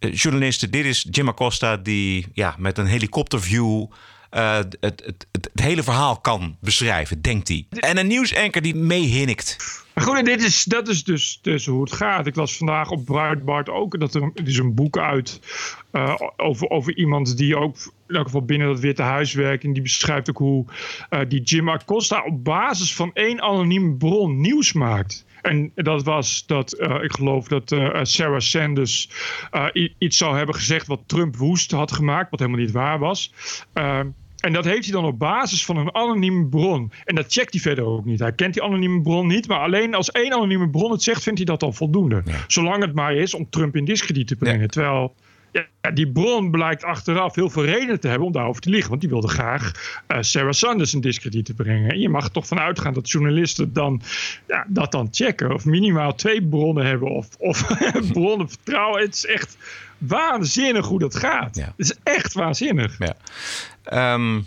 journalisten, 0.00 0.70
dit 0.70 0.84
is 0.84 1.06
Jim 1.10 1.28
Acosta 1.28 1.76
die 1.76 2.26
ja, 2.32 2.54
met 2.58 2.78
een 2.78 2.86
helikopterview 2.86 3.86
eh, 4.30 4.56
het, 4.56 4.76
het, 4.80 5.02
het, 5.06 5.26
het 5.32 5.60
hele 5.62 5.82
verhaal 5.82 6.20
kan 6.20 6.56
beschrijven, 6.60 7.20
denkt 7.20 7.48
hij. 7.48 7.66
En 7.70 7.98
een 7.98 8.06
nieuwsanker 8.06 8.62
die 8.62 8.74
meehinnikt. 8.74 9.56
Maar 9.94 10.04
goed, 10.04 10.16
en 10.16 10.24
dit 10.24 10.42
is, 10.42 10.64
dat 10.64 10.88
is 10.88 11.04
dus, 11.04 11.38
dus 11.42 11.66
hoe 11.66 11.82
het 11.82 11.92
gaat. 11.92 12.26
Ik 12.26 12.36
las 12.36 12.56
vandaag 12.56 12.90
op 12.90 13.04
Breitbart 13.04 13.68
ook 13.68 14.00
dat 14.00 14.14
er, 14.14 14.30
is 14.44 14.58
een 14.58 14.74
boek 14.74 14.98
uit 14.98 15.40
eh, 15.90 16.14
over, 16.36 16.68
over 16.68 16.96
iemand 16.96 17.36
die 17.36 17.56
ook 17.56 17.76
in 18.08 18.24
geval 18.24 18.44
binnen 18.44 18.68
dat 18.68 18.80
Witte 18.80 19.02
Huis 19.02 19.32
werkt. 19.32 19.64
En 19.64 19.72
die 19.72 19.82
beschrijft 19.82 20.30
ook 20.30 20.38
hoe 20.38 20.64
eh, 21.08 21.20
die 21.28 21.42
Jim 21.42 21.68
Acosta 21.68 22.22
op 22.22 22.44
basis 22.44 22.94
van 22.94 23.10
één 23.14 23.40
anonieme 23.40 23.94
bron 23.94 24.40
nieuws 24.40 24.72
maakt. 24.72 25.24
En 25.42 25.72
dat 25.74 26.02
was 26.02 26.46
dat, 26.46 26.72
eh, 26.72 27.02
ik 27.02 27.12
geloof 27.12 27.48
dat 27.48 27.72
eh, 27.72 27.98
Sarah 28.02 28.40
Sanders 28.40 29.10
eh, 29.50 29.66
iets 29.98 30.16
zou 30.16 30.36
hebben 30.36 30.54
gezegd 30.54 30.86
wat 30.86 31.00
Trump 31.06 31.36
woest 31.36 31.70
had 31.70 31.92
gemaakt, 31.92 32.30
wat 32.30 32.40
helemaal 32.40 32.60
niet 32.60 32.70
waar 32.70 32.98
was. 32.98 33.32
En 34.40 34.52
dat 34.52 34.64
heeft 34.64 34.84
hij 34.84 34.92
dan 34.92 35.04
op 35.04 35.18
basis 35.18 35.64
van 35.64 35.76
een 35.76 35.94
anonieme 35.94 36.46
bron. 36.46 36.92
En 37.04 37.14
dat 37.14 37.32
checkt 37.32 37.52
hij 37.52 37.62
verder 37.62 37.84
ook 37.84 38.04
niet. 38.04 38.18
Hij 38.18 38.32
kent 38.32 38.54
die 38.54 38.62
anonieme 38.62 39.02
bron 39.02 39.26
niet. 39.26 39.48
Maar 39.48 39.58
alleen 39.58 39.94
als 39.94 40.10
één 40.10 40.32
anonieme 40.32 40.70
bron 40.70 40.90
het 40.90 41.02
zegt, 41.02 41.22
vindt 41.22 41.38
hij 41.38 41.46
dat 41.46 41.62
al 41.62 41.72
voldoende. 41.72 42.22
Zolang 42.46 42.82
het 42.82 42.94
maar 42.94 43.14
is 43.14 43.34
om 43.34 43.50
Trump 43.50 43.76
in 43.76 43.84
discrediet 43.84 44.26
te 44.26 44.36
brengen. 44.36 44.70
Terwijl 44.70 45.14
ja, 45.52 45.90
die 45.90 46.12
bron 46.12 46.50
blijkt 46.50 46.84
achteraf 46.84 47.34
heel 47.34 47.50
veel 47.50 47.64
redenen 47.64 48.00
te 48.00 48.08
hebben 48.08 48.26
om 48.26 48.32
daarover 48.32 48.62
te 48.62 48.70
liegen. 48.70 48.88
Want 48.88 49.00
die 49.00 49.10
wilde 49.10 49.28
graag 49.28 49.72
eh, 50.06 50.18
Sarah 50.20 50.52
Sanders 50.52 50.94
in 50.94 51.00
discrediet 51.00 51.44
te 51.44 51.54
brengen. 51.54 51.90
En 51.90 52.00
je 52.00 52.08
mag 52.08 52.24
er 52.24 52.30
toch 52.30 52.46
van 52.46 52.58
uitgaan 52.58 52.94
dat 52.94 53.10
journalisten 53.10 53.72
dan, 53.72 54.02
ja, 54.46 54.64
dat 54.68 54.92
dan 54.92 55.08
checken. 55.10 55.52
Of 55.52 55.64
minimaal 55.64 56.14
twee 56.14 56.42
bronnen 56.42 56.86
hebben. 56.86 57.10
Of, 57.10 57.28
of 57.38 57.66
bronnen 58.12 58.48
vertrouwen. 58.48 59.02
Het 59.02 59.14
is 59.14 59.26
echt 59.26 59.56
waanzinnig 59.98 60.86
hoe 60.86 60.98
dat 60.98 61.16
gaat. 61.16 61.56
Het 61.56 61.72
is 61.76 61.94
echt 62.02 62.32
waanzinnig. 62.32 62.98
Ja. 62.98 63.16
Ehm, 63.84 64.40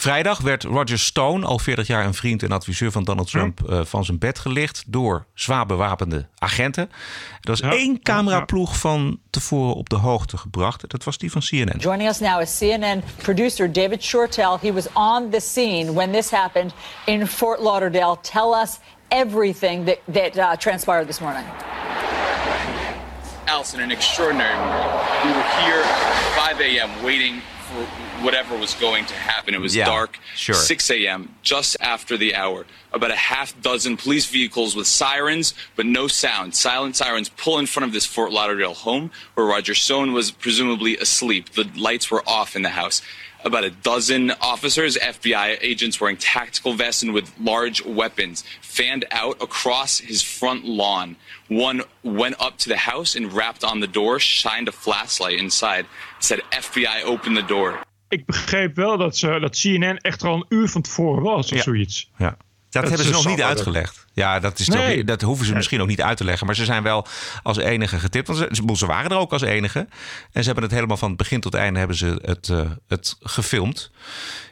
Vrijdag 0.00 0.40
werd 0.40 0.62
Roger 0.62 0.98
Stone, 0.98 1.46
al 1.46 1.58
40 1.58 1.86
jaar 1.86 2.04
een 2.04 2.14
vriend 2.14 2.42
en 2.42 2.52
adviseur 2.52 2.92
van 2.92 3.04
Donald 3.04 3.30
Trump, 3.30 3.60
uh, 3.68 3.80
van 3.84 4.04
zijn 4.04 4.18
bed 4.18 4.38
gelicht 4.38 4.84
door 4.86 5.26
zwaar 5.34 5.66
bewapende 5.66 6.28
agenten. 6.38 6.90
Er 7.40 7.50
was 7.50 7.60
één 7.60 8.02
cameraploeg 8.02 8.78
van 8.78 9.20
tevoren 9.30 9.74
op 9.74 9.88
de 9.88 9.96
hoogte 9.96 10.36
gebracht. 10.36 10.90
Dat 10.90 11.04
was 11.04 11.18
die 11.18 11.30
van 11.30 11.40
CNN. 11.40 11.78
Joining 11.78 12.08
us 12.08 12.18
now 12.18 12.40
is 12.40 12.58
CNN 12.58 13.02
producer 13.16 13.72
David 13.72 14.02
Shortell. 14.02 14.56
He 14.60 14.72
was 14.72 14.86
on 14.92 15.30
the 15.30 15.40
scene 15.40 15.92
when 15.92 16.12
this 16.12 16.30
happened 16.30 16.72
in 17.04 17.26
Fort 17.26 17.60
Lauderdale. 17.60 18.18
Tell 18.20 18.54
us 18.62 18.78
everything 19.08 19.86
that, 19.86 19.98
that 20.12 20.36
uh, 20.36 20.56
transpired 20.56 21.06
this 21.06 21.20
morning. 21.20 21.44
Allison, 23.44 23.80
an 23.80 23.90
extraordinary 23.90 24.56
morning. 24.56 24.90
We 25.24 25.30
were 25.30 25.48
here 25.64 25.82
5 26.34 26.60
a.m. 26.60 27.02
waiting 27.02 27.42
whatever 28.22 28.56
was 28.56 28.74
going 28.74 29.06
to 29.06 29.14
happen. 29.14 29.54
It 29.54 29.60
was 29.60 29.74
Yeah, 29.74 29.86
dark, 29.86 30.18
sure. 30.34 30.54
6 30.54 30.90
a.m., 30.90 31.34
just 31.42 31.76
after 31.80 32.16
the 32.16 32.34
hour. 32.34 32.66
About 32.92 33.10
a 33.10 33.16
half 33.16 33.60
dozen 33.60 33.96
police 33.96 34.26
vehicles 34.26 34.74
with 34.74 34.86
sirens, 34.86 35.54
but 35.76 35.86
no 35.86 36.08
sound. 36.08 36.54
Silent 36.54 36.96
sirens 36.96 37.28
pull 37.28 37.58
in 37.58 37.66
front 37.66 37.86
of 37.86 37.92
this 37.92 38.06
Fort 38.06 38.32
Lauderdale 38.32 38.74
home 38.74 39.10
where 39.34 39.46
Roger 39.46 39.74
Stone 39.74 40.12
was 40.12 40.30
presumably 40.30 40.96
asleep. 40.96 41.50
The 41.50 41.70
lights 41.76 42.10
were 42.10 42.22
off 42.26 42.56
in 42.56 42.62
the 42.62 42.70
house. 42.70 43.02
About 43.44 43.64
a 43.64 43.70
dozen 43.70 44.30
officers, 44.40 44.96
FBI 44.98 45.58
agents 45.60 46.00
wearing 46.00 46.16
tactical 46.18 46.72
vests 46.74 47.02
and 47.02 47.12
with 47.14 47.30
large 47.38 47.84
weapons, 47.84 48.44
fanned 48.60 49.04
out 49.10 49.36
across 49.40 50.00
his 50.00 50.22
front 50.22 50.64
lawn. 50.64 51.16
One 51.48 51.84
went 52.02 52.34
up 52.40 52.56
to 52.58 52.68
the 52.68 52.76
house 52.76 53.16
and 53.18 53.32
rapped 53.32 53.64
on 53.64 53.80
the 53.80 53.90
door, 53.90 54.18
shined 54.20 54.68
a 54.68 54.72
flashlight 54.72 55.38
inside, 55.38 55.86
said, 56.18 56.40
FBI, 56.50 57.02
open 57.04 57.34
the 57.34 57.44
door. 57.46 57.80
Ik 58.08 58.26
begreep 58.26 58.76
wel 58.76 58.96
dat, 58.98 59.16
ze, 59.16 59.38
dat 59.40 59.56
CNN 59.60 59.96
echt 59.96 60.22
al 60.24 60.34
een 60.34 60.46
uur 60.48 60.68
van 60.68 60.82
tevoren 60.82 61.22
was 61.22 61.50
of 61.50 61.56
Ja. 61.56 61.62
zoiets. 61.62 62.10
Ja. 62.18 62.36
Dat, 62.70 62.82
Dat 62.82 62.88
hebben 62.90 63.06
ze 63.06 63.12
nog 63.12 63.26
niet 63.26 63.42
uitgelegd. 63.42 64.06
Ja, 64.12 64.40
dat, 64.40 64.58
is 64.58 64.68
Nee. 64.68 64.96
toch- 64.96 65.04
dat 65.04 65.22
hoeven 65.22 65.46
ze 65.46 65.54
misschien 65.54 65.80
ook 65.80 65.88
niet 65.88 66.02
uit 66.02 66.16
te 66.16 66.24
leggen. 66.24 66.46
Maar 66.46 66.54
ze 66.54 66.64
zijn 66.64 66.82
wel 66.82 67.06
als 67.42 67.56
enige 67.56 67.98
getipt. 67.98 68.26
Want 68.26 68.38
ze, 68.38 68.76
ze 68.76 68.86
waren 68.86 69.10
er 69.10 69.16
ook 69.16 69.32
als 69.32 69.42
enige. 69.42 69.78
En 70.32 70.40
ze 70.40 70.44
hebben 70.44 70.62
het 70.62 70.72
helemaal 70.72 70.96
van 70.96 71.08
het 71.08 71.16
begin 71.18 71.40
tot 71.40 71.54
einde 71.54 71.78
hebben 71.78 71.96
ze 71.96 72.18
het, 72.22 72.48
eh, 72.48 72.60
het 72.88 73.16
gefilmd. 73.22 73.90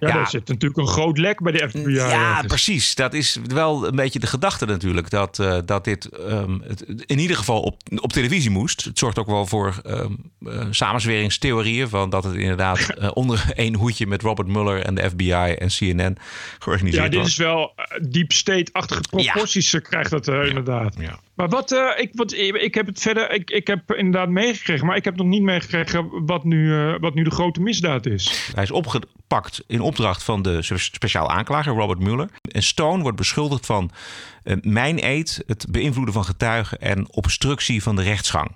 Ja, 0.01 0.12
daar 0.12 0.29
zit 0.29 0.49
natuurlijk 0.49 0.81
een 0.81 0.87
groot 0.89 1.19
lek 1.19 1.43
bij 1.43 1.53
de 1.53 1.69
FBI. 1.69 1.91
Ja, 1.95 2.43
precies. 2.47 2.95
Dat 2.95 3.14
is 3.14 3.39
wel 3.47 3.87
een 3.87 3.97
beetje 3.97 4.19
de 4.19 4.27
gedachte 4.27 4.67
natuurlijk. 4.67 5.11
Dat, 5.11 5.39
eh, 5.39 5.59
dat 5.64 5.85
dit 5.85 6.05
ehm, 6.05 6.59
het 6.62 6.85
in 7.07 7.19
ieder 7.19 7.37
geval 7.37 7.61
op, 7.61 7.81
op 7.97 8.12
televisie 8.12 8.51
moest. 8.51 8.85
Het 8.85 8.99
zorgt 8.99 9.19
ook 9.19 9.27
wel 9.27 9.47
voor 9.47 9.81
ehm 9.85 10.12
eh, 10.47 10.67
samenzweringstheorieën. 10.71 11.89
Van 11.89 12.11
dat 12.11 12.25
het 12.25 12.35
inderdaad 12.35 12.95
onder 13.14 13.45
één 13.55 13.75
hoedje 13.75 14.07
met 14.07 14.23
Robert 14.23 14.49
Mueller 14.49 14.83
en 14.83 14.95
de 14.95 15.09
FBI 15.11 15.31
en 15.33 15.69
CNN 15.69 16.17
georganiseerd 16.59 17.05
Ja, 17.05 17.11
dit 17.11 17.19
was. 17.21 17.29
is 17.29 17.37
wel 17.37 17.75
deep 18.09 18.33
state-achtige 18.33 19.01
proporties 19.01 19.75
eh, 19.75 19.83
krijgt 19.83 20.11
dat 20.11 20.29
eh, 20.29 20.47
inderdaad. 20.47 20.97
Maar 21.35 21.49
wat, 21.49 21.73
eh, 21.73 21.89
ik, 21.97 22.11
wat, 22.13 22.33
ik 22.33 22.75
heb 22.75 22.87
het 22.87 23.01
verder, 23.01 23.33
ik, 23.33 23.51
ik 23.51 23.67
heb 23.67 23.93
inderdaad 23.93 24.29
meegekregen, 24.29 24.87
maar 24.87 24.97
ik 24.97 25.05
heb 25.05 25.17
nog 25.17 25.27
niet 25.27 25.43
meegekregen 25.43 26.27
wat 26.27 26.45
nu, 26.45 26.75
wat 27.01 27.15
nu 27.15 27.23
de 27.23 27.31
grote 27.31 27.61
misdaad 27.61 28.07
is. 28.07 28.51
Hij 28.55 28.63
is 28.63 28.71
opgepakt 28.71 29.65
in 29.67 29.81
opdracht 29.81 30.23
van 30.23 30.43
de 30.43 30.63
spe- 30.63 30.79
speciaal 30.79 31.31
aanklager 31.31 31.75
Robert 31.75 32.01
Mueller. 32.01 32.29
En 32.53 32.63
Stone 32.63 33.03
wordt 33.03 33.17
beschuldigd 33.17 33.67
van 33.67 33.91
uh, 34.45 34.57
mijn-eed, 34.61 35.43
het 35.47 35.67
beïnvloeden 35.71 36.15
van 36.15 36.25
getuigen 36.25 36.81
en 36.81 37.13
obstructie 37.13 37.83
van 37.83 37.97
de 37.97 38.03
rechtsgang. 38.03 38.51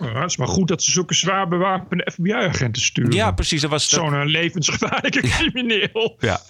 Ja, 0.00 0.20
het 0.20 0.30
is 0.30 0.36
maar 0.36 0.48
goed 0.48 0.68
dat 0.68 0.82
ze 0.82 0.90
zulke 0.90 1.14
zwaar 1.14 1.48
bewapende 1.48 2.10
FBI-agenten 2.12 2.82
sturen. 2.82 3.12
Ja, 3.12 3.32
precies. 3.32 3.60
Dat 3.60 3.70
was 3.70 3.88
Zo'n 3.88 4.26
levensgevaarlijke 4.26 5.20
crimineel. 5.20 6.16
Ja. 6.18 6.40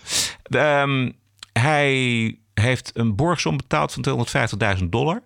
Ehm, 0.43 1.11
hij 1.53 2.39
heeft 2.55 2.91
een 2.95 3.17
borgsom 3.17 3.57
betaald 3.57 3.93
van 3.93 4.27
250.000 4.79 4.85
dollar. 4.85 5.23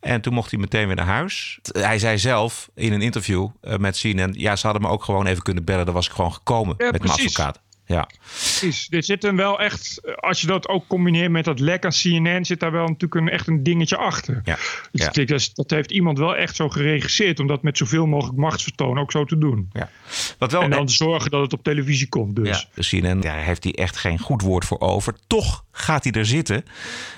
En 0.00 0.20
toen 0.20 0.34
mocht 0.34 0.50
hij 0.50 0.60
meteen 0.60 0.86
weer 0.86 0.96
naar 0.96 1.06
huis. 1.06 1.58
Hij 1.62 1.98
zei 1.98 2.18
zelf 2.18 2.70
in 2.74 2.92
een 2.92 3.02
interview 3.02 3.48
eh, 3.60 3.76
met 3.76 3.98
CNN... 3.98 4.32
ja, 4.32 4.56
ze 4.56 4.66
hadden 4.66 4.82
me 4.82 4.88
ook 4.88 5.04
gewoon 5.04 5.26
even 5.26 5.42
kunnen 5.42 5.64
bellen. 5.64 5.84
Dan 5.84 5.94
was 5.94 6.06
ik 6.06 6.12
gewoon 6.12 6.32
gekomen 6.32 6.74
Ja, 6.78 6.90
met 6.90 7.02
mijn 7.02 7.12
advocaat. 7.12 7.60
Ja. 7.86 8.08
Precies. 8.28 8.86
Dit 8.88 9.04
zit 9.04 9.22
hem 9.22 9.36
wel 9.36 9.60
echt, 9.60 10.00
als 10.20 10.40
je 10.40 10.46
dat 10.46 10.68
ook 10.68 10.86
combineert 10.86 11.30
met 11.30 11.44
dat 11.44 11.60
lek 11.60 11.84
aan 11.84 11.90
CNN, 11.90 12.44
zit 12.44 12.60
daar 12.60 12.72
wel 12.72 12.86
natuurlijk 12.86 13.14
een, 13.14 13.28
echt 13.28 13.46
een 13.46 13.62
dingetje 13.62 13.96
achter. 13.96 14.40
Ja. 14.44 14.54
Dus 14.54 15.00
Ja. 15.02 15.06
ik 15.06 15.14
denk, 15.14 15.28
dat, 15.28 15.50
dat 15.54 15.70
heeft 15.70 15.90
iemand 15.90 16.18
wel 16.18 16.36
echt 16.36 16.56
zo 16.56 16.68
geregisseerd 16.68 17.40
om 17.40 17.46
dat 17.46 17.62
met 17.62 17.76
zoveel 17.78 18.06
mogelijk 18.06 18.38
machtsvertoon 18.38 18.98
ook 18.98 19.10
zo 19.12 19.24
te 19.24 19.38
doen. 19.38 19.70
Ja. 19.72 19.90
Wat 20.38 20.52
wel, 20.52 20.62
en 20.62 20.70
dan 20.70 20.88
zorgen 20.88 21.30
dat 21.30 21.40
het 21.42 21.52
op 21.52 21.62
televisie 21.62 22.08
komt 22.08 22.36
dus. 22.36 22.48
Ja, 22.48 22.64
de 22.82 22.88
CNN, 22.88 23.20
daar 23.20 23.44
heeft 23.44 23.64
hij 23.64 23.74
echt 23.74 23.96
geen 23.96 24.18
goed 24.18 24.42
woord 24.42 24.64
voor 24.64 24.80
over. 24.80 25.14
Toch 25.26 25.64
gaat 25.72 26.04
hij 26.04 26.12
er 26.12 26.26
zitten 26.26 26.64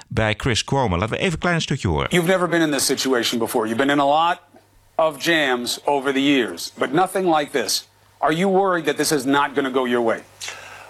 bij 0.09 0.35
Chris 0.37 0.65
Cuomo. 0.65 0.97
Laten 0.97 1.15
we 1.15 1.21
even 1.21 1.33
een 1.33 1.39
klein 1.39 1.61
stukje 1.61 1.89
horen. 1.89 2.07
You've 2.11 2.29
never 2.31 2.49
been 2.49 2.61
in 2.61 2.71
this 2.71 2.87
situation 2.87 3.39
before. 3.39 3.67
You've 3.67 3.85
been 3.85 3.95
in 3.99 4.01
a 4.01 4.07
lot 4.07 4.41
of 4.97 5.25
jams 5.25 5.81
over 5.85 6.13
the 6.13 6.23
years, 6.23 6.73
but 6.79 6.93
nothing 6.93 7.37
like 7.37 7.51
this. 7.51 7.89
Are 8.25 8.33
you 8.33 8.49
worried 8.49 8.87
that 8.87 8.97
this 8.97 9.13
is 9.13 9.27
not 9.27 9.55
going 9.55 9.67
to 9.67 9.71
go 9.71 9.85
your 9.85 10.01
way? 10.01 10.23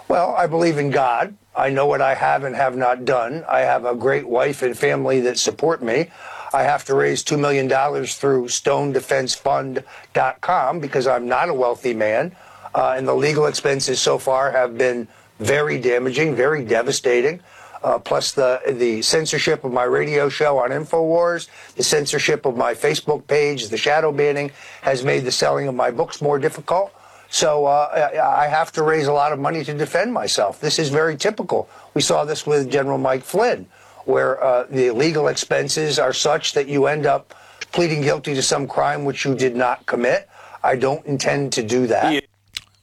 Well, 0.07 0.33
I 0.37 0.47
believe 0.47 0.77
in 0.77 0.89
God. 0.89 1.35
I 1.53 1.69
know 1.69 1.85
what 1.85 1.99
I 1.99 2.15
have 2.15 2.45
and 2.45 2.55
have 2.55 2.77
not 2.77 3.03
done. 3.03 3.43
I 3.49 3.59
have 3.59 3.83
a 3.83 3.93
great 3.93 4.25
wife 4.25 4.61
and 4.61 4.77
family 4.77 5.19
that 5.19 5.37
support 5.37 5.83
me. 5.83 6.11
I 6.53 6.63
have 6.63 6.85
to 6.85 6.95
raise 6.95 7.25
$2 7.25 7.37
million 7.37 7.67
through 7.67 8.45
stonedefensefund.com 8.45 10.79
because 10.79 11.07
I'm 11.07 11.27
not 11.27 11.49
a 11.49 11.53
wealthy 11.53 11.93
man. 11.93 12.33
Uh, 12.73 12.93
and 12.95 13.05
the 13.05 13.13
legal 13.13 13.47
expenses 13.47 13.99
so 13.99 14.17
far 14.17 14.51
have 14.51 14.77
been 14.77 15.05
very 15.39 15.77
damaging, 15.77 16.35
very 16.35 16.63
devastating. 16.63 17.41
Uh, 17.83 17.99
plus 17.99 18.31
the 18.31 18.61
the 18.65 19.01
censorship 19.01 19.65
of 19.65 19.73
my 19.73 19.83
radio 19.83 20.29
show 20.29 20.57
on 20.57 20.69
Infowars, 20.69 21.49
the 21.75 21.83
censorship 21.83 22.45
of 22.45 22.55
my 22.55 22.73
Facebook 22.73 23.27
page, 23.27 23.67
the 23.67 23.77
shadow 23.77 24.13
banning 24.13 24.51
has 24.83 25.03
made 25.03 25.25
the 25.25 25.33
selling 25.33 25.67
of 25.67 25.75
my 25.75 25.91
books 25.91 26.21
more 26.21 26.39
difficult. 26.39 26.93
So 27.29 27.65
uh, 27.65 28.43
I 28.45 28.47
have 28.47 28.71
to 28.71 28.83
raise 28.83 29.07
a 29.07 29.13
lot 29.13 29.31
of 29.33 29.39
money 29.39 29.63
to 29.63 29.73
defend 29.73 30.13
myself. 30.13 30.59
This 30.59 30.79
is 30.79 30.89
very 30.89 31.17
typical. 31.17 31.67
We 31.93 32.01
saw 32.01 32.25
this 32.25 32.45
with 32.45 32.71
General 32.71 32.97
Mike 32.97 33.23
Flynn, 33.23 33.67
where 34.05 34.43
uh, 34.43 34.65
the 34.69 34.91
legal 34.91 35.27
expenses 35.27 35.99
are 35.99 36.13
such 36.13 36.53
that 36.53 36.67
you 36.67 36.87
end 36.87 37.05
up 37.05 37.33
pleading 37.71 38.01
guilty 38.01 38.33
to 38.33 38.41
some 38.41 38.67
crime 38.67 39.03
which 39.05 39.25
you 39.25 39.35
did 39.35 39.55
not 39.55 39.85
commit. 39.85 40.27
I 40.73 40.77
don't 40.77 41.05
intend 41.05 41.51
to 41.53 41.61
do 41.65 41.87
that. 41.87 42.23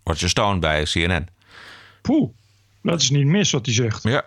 Roger 0.05 0.29
Stone 0.29 0.59
bij 0.59 0.85
CNN. 0.85 1.29
Poeh, 2.03 2.29
dat 2.83 3.01
is 3.01 3.11
niet 3.11 3.27
mis 3.27 3.51
wat 3.51 3.67
hij 3.67 3.75
zegt. 3.75 4.03
Ja. 4.03 4.25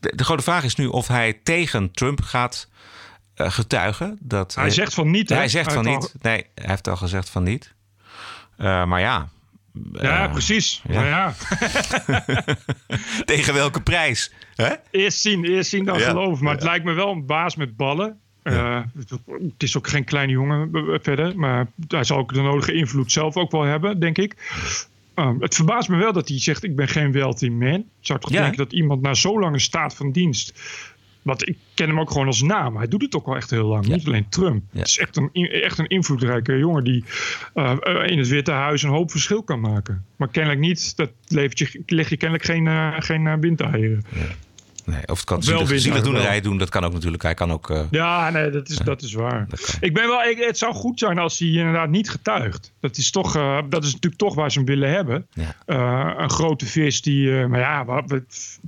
De, 0.00 0.12
de 0.16 0.24
grote 0.24 0.42
vraag 0.42 0.64
is 0.64 0.74
nu 0.74 0.86
of 0.86 1.06
hij 1.06 1.40
tegen 1.42 1.90
Trump 1.92 2.22
gaat 2.22 2.68
eh, 3.34 3.50
getuigen. 3.50 4.18
Dat, 4.20 4.54
Hij 4.54 4.70
zegt 4.70 4.94
van 4.94 5.10
niet, 5.10 5.28
hè? 5.28 5.36
Hij 5.36 5.48
zegt 5.48 5.66
Hij 5.66 5.74
van 5.74 5.84
niet. 5.84 6.14
Nee, 6.20 6.46
hij 6.54 6.68
heeft 6.68 6.88
al 6.88 6.96
gezegd 6.96 7.28
van 7.28 7.42
niet. 7.42 7.74
Eh, 8.56 8.84
maar 8.84 9.00
ja. 9.00 9.28
Ja, 9.92 10.24
Eh, 10.24 10.32
precies. 10.32 10.82
ja. 10.88 11.34
Tegen 13.24 13.54
welke 13.54 13.80
prijs? 13.82 14.32
Hè? 14.54 14.72
Eerst 14.90 15.20
zien, 15.20 15.44
eerst 15.44 15.70
zien 15.70 15.84
dan 15.84 15.98
Ja. 15.98 16.08
geloven. 16.08 16.44
Maar 16.44 16.54
het 16.54 16.62
lijkt 16.62 16.84
me 16.84 16.92
wel 16.92 17.10
een 17.10 17.26
baas 17.26 17.56
met 17.56 17.76
ballen. 17.76 18.18
Eh, 18.42 18.80
het 19.28 19.62
is 19.62 19.76
ook 19.76 19.88
geen 19.88 20.04
kleine 20.04 20.32
jongen 20.32 20.70
verder. 21.02 21.38
Maar 21.38 21.66
hij 21.88 22.04
zal 22.04 22.18
ook 22.18 22.34
de 22.34 22.40
nodige 22.40 22.72
invloed 22.72 23.12
zelf 23.12 23.36
ook 23.36 23.50
wel 23.50 23.62
hebben, 23.62 24.00
denk 24.00 24.18
ik. 24.18 24.34
Eh, 25.14 25.30
het 25.40 25.54
verbaast 25.54 25.88
me 25.88 25.96
wel 25.96 26.12
dat 26.12 26.28
hij 26.28 26.40
zegt: 26.40 26.62
Ik 26.64 26.76
ben 26.76 26.88
geen 26.88 27.12
wealthy 27.12 27.48
man. 27.48 27.74
Ik 27.74 27.84
zou 28.00 28.18
toch 28.20 28.30
denken 28.30 28.56
dat 28.56 28.72
iemand 28.72 29.02
na 29.02 29.14
zo'n 29.14 29.40
lange 29.40 29.58
staat 29.58 29.94
van 29.94 30.12
dienst. 30.12 30.52
Want 31.26 31.48
ik 31.48 31.56
ken 31.74 31.88
hem 31.88 32.00
ook 32.00 32.10
gewoon 32.10 32.26
als 32.26 32.42
naam. 32.42 32.76
Hij 32.76 32.88
doet 32.88 33.02
het 33.02 33.14
ook 33.16 33.26
al 33.26 33.36
echt 33.36 33.50
heel 33.50 33.66
lang. 33.66 33.86
Niet 33.86 34.06
alleen 34.06 34.28
Trump. 34.28 34.62
Het 34.72 34.86
is 34.88 34.98
echt 34.98 35.16
een, 35.16 35.30
echt 35.32 35.78
een 35.78 35.86
invloedrijke 35.86 36.58
jongen 36.58 36.84
die 36.84 37.04
eh, 37.54 37.76
eh, 37.80 38.10
in 38.10 38.18
het 38.18 38.28
Witte 38.28 38.50
Huis 38.50 38.82
een 38.82 38.90
hoop 38.90 39.10
verschil 39.10 39.42
kan 39.42 39.60
maken. 39.60 40.04
Maar 40.16 40.28
kennelijk 40.28 40.60
niet. 40.60 40.96
Dat 40.96 41.10
levert 41.28 41.58
je, 41.58 41.82
leg 41.86 42.08
je 42.08 42.16
kennelijk 42.16 42.46
geen, 42.48 42.66
eh 42.66 42.94
geen 42.98 43.40
windeieren. 43.40 44.04
Nee, 44.84 45.06
of 45.06 45.16
het 45.18 45.24
kan 45.24 45.42
zielig, 45.42 45.80
zielig 45.80 46.02
doenerij 46.02 46.30
wel. 46.30 46.40
doen. 46.42 46.58
Dat 46.58 46.68
kan 46.68 46.84
ook 46.84 46.92
natuurlijk. 46.92 47.22
Hij 47.22 47.34
kan 47.34 47.50
ook... 47.52 47.86
Ja, 47.90 48.30
nee, 48.30 48.50
dat 48.50 48.68
is, 48.68 48.76
dat 48.76 49.02
is 49.02 49.12
waar. 49.12 49.46
ik 49.80 49.94
ben 49.94 50.06
wel, 50.08 50.22
ik, 50.22 50.38
het 50.38 50.58
zou 50.58 50.74
goed 50.74 50.98
zijn 50.98 51.18
als 51.18 51.38
hij 51.38 51.48
inderdaad 51.48 51.88
niet 51.88 52.10
getuigt. 52.10 52.72
Dat 52.80 52.96
is, 52.96 53.10
toch, 53.10 53.32
dat 53.68 53.84
is 53.84 53.92
natuurlijk 53.92 54.22
toch 54.22 54.34
waar 54.34 54.50
ze 54.50 54.58
hem 54.58 54.66
willen 54.66 54.90
hebben. 54.90 55.26
Een 56.16 56.30
grote 56.30 56.66
vis 56.66 57.02
die. 57.02 57.46
maar 57.46 57.60
ja, 57.60 57.84
wat, 57.84 58.04
wat- 58.10 58.58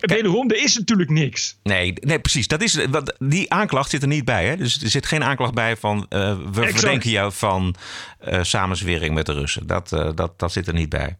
wederom, 0.00 0.50
er 0.50 0.62
is 0.62 0.76
natuurlijk 0.78 1.10
niks. 1.10 1.58
Nee, 1.62 1.92
nee, 2.00 2.18
precies. 2.20 2.46
Dat 2.48 2.62
is, 2.62 2.86
wat- 2.86 3.14
die 3.18 3.52
aanklacht 3.52 3.90
zit 3.90 4.02
er 4.02 4.08
niet 4.08 4.24
bij. 4.24 4.46
Hè? 4.46 4.56
Dus 4.56 4.82
er 4.82 4.90
zit 4.90 5.06
geen 5.06 5.24
aanklacht 5.24 5.54
bij 5.54 5.76
van... 5.76 6.06
eh, 6.08 6.36
we 6.38 6.60
Exact. 6.60 6.78
verdenken 6.78 7.10
jou 7.10 7.32
van 7.32 7.74
eh 8.18 8.42
samenzwering 8.42 9.14
met 9.14 9.26
de 9.26 9.32
Russen. 9.32 9.66
Dat, 9.66 9.92
eh, 9.92 10.10
dat, 10.14 10.38
dat 10.38 10.52
zit 10.52 10.66
er 10.66 10.74
niet 10.74 10.88
bij. 10.88 11.18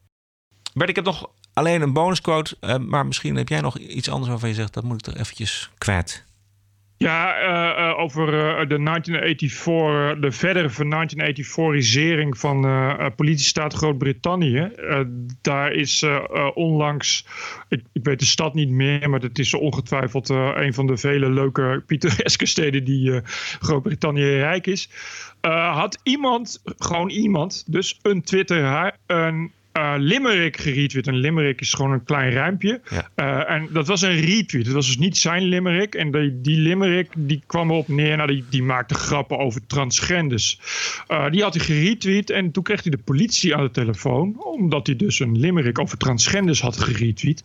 Bert, 0.74 0.88
ik 0.90 0.96
heb 0.96 1.04
nog 1.04 1.30
alleen 1.52 1.82
een 1.82 1.92
bonusquote. 1.92 2.56
maar 2.86 3.06
misschien 3.06 3.36
heb 3.36 3.48
jij 3.48 3.60
nog 3.60 3.78
iets 3.78 4.08
anders 4.08 4.30
waarvan 4.30 4.48
je 4.48 4.54
zegt... 4.54 4.74
dat 4.74 4.84
moet 4.84 5.06
ik 5.06 5.14
er 5.14 5.20
eventjes 5.20 5.70
kwijt. 5.78 6.24
Ja, 7.02 7.42
uh, 7.42 7.78
uh, 7.78 7.98
over 7.98 8.28
uh, 8.28 8.68
de 8.68 8.82
1984, 8.82 10.20
de 10.20 10.32
verdere 10.32 10.70
van 10.70 10.94
1984isering 10.94 12.38
van 12.38 12.66
politiestaat 13.16 13.74
Groot-Brittannië. 13.74 14.72
daar 15.40 15.72
is 15.72 16.04
onlangs, 16.54 17.26
ik, 17.68 17.82
ik, 17.92 18.04
weet 18.04 18.18
de 18.18 18.24
stad 18.24 18.54
niet 18.54 18.70
meer, 18.70 19.10
maar 19.10 19.20
het 19.20 19.38
is 19.38 19.54
ongetwijfeld 19.54 20.28
een 20.28 20.74
van 20.74 20.86
de 20.86 20.96
vele 20.96 21.30
leuke 21.30 21.82
pittoreske 21.86 22.46
steden 22.46 22.84
die 22.84 23.20
Groot-Brittannië 23.60 24.36
rijk 24.36 24.66
is. 24.66 24.90
had 25.70 26.00
iemand, 26.02 26.62
gewoon 26.78 27.10
iemand, 27.10 27.64
dus 27.66 27.98
een 28.02 28.22
twitteraar, 28.22 28.96
een 29.06 29.52
uh, 29.72 29.94
Limerick 29.96 30.56
geretweet. 30.56 31.06
Een 31.06 31.16
Limerick 31.16 31.60
is 31.60 31.72
gewoon 31.72 31.92
een 31.92 32.04
klein 32.04 32.32
ruimpje. 32.32 32.80
Uh, 33.16 33.50
en 33.50 33.68
dat 33.72 33.86
was 33.86 34.02
een 34.02 34.20
retweet. 34.20 34.66
Het 34.66 34.74
was 34.74 34.86
dus 34.86 34.98
niet 34.98 35.16
zijn 35.16 35.42
Limerick. 35.42 35.94
En 35.94 36.10
die, 36.10 36.40
die 36.40 36.56
Limerick 36.56 37.12
die 37.16 37.42
kwam 37.46 37.70
erop 37.70 37.88
neer. 37.88 38.16
Nou, 38.16 38.28
die, 38.28 38.44
die 38.50 38.62
maakte 38.62 38.94
grappen 38.94 39.38
over 39.38 39.66
transgenders. 39.66 40.60
Uh, 41.08 41.30
die 41.30 41.42
had 41.42 41.54
hij 41.54 41.64
geretweet. 41.64 42.30
En 42.30 42.50
toen 42.50 42.62
kreeg 42.62 42.82
hij 42.82 42.90
de 42.90 42.98
politie 42.98 43.56
aan 43.56 43.62
de 43.62 43.70
telefoon. 43.70 44.42
Omdat 44.42 44.86
hij 44.86 44.96
dus 44.96 45.18
een 45.18 45.38
Limerick 45.38 45.78
over 45.78 45.98
transgenders 45.98 46.60
had 46.60 46.80
geretweet. 46.80 47.42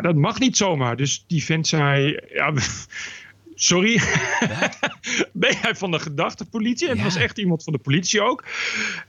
dat 0.00 0.16
mag 0.16 0.38
niet 0.38 0.56
zomaar. 0.56 0.96
Dus 0.96 1.24
die 1.26 1.44
vent 1.44 1.66
zei... 1.66 2.18
Ja, 2.34 2.52
sorry, 3.54 4.00
ben 5.32 5.56
jij 5.62 5.74
van 5.74 5.90
de 5.90 5.98
gedachtepolitie? 5.98 6.88
En 6.88 6.94
het 6.94 7.04
was 7.04 7.16
echt 7.16 7.38
iemand 7.38 7.64
van 7.64 7.72
de 7.72 7.78
politie 7.78 8.22
ook. 8.22 8.44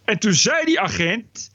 En 0.05 0.19
toen 0.19 0.33
zei 0.33 0.65
die 0.65 0.79
agent... 0.79 1.51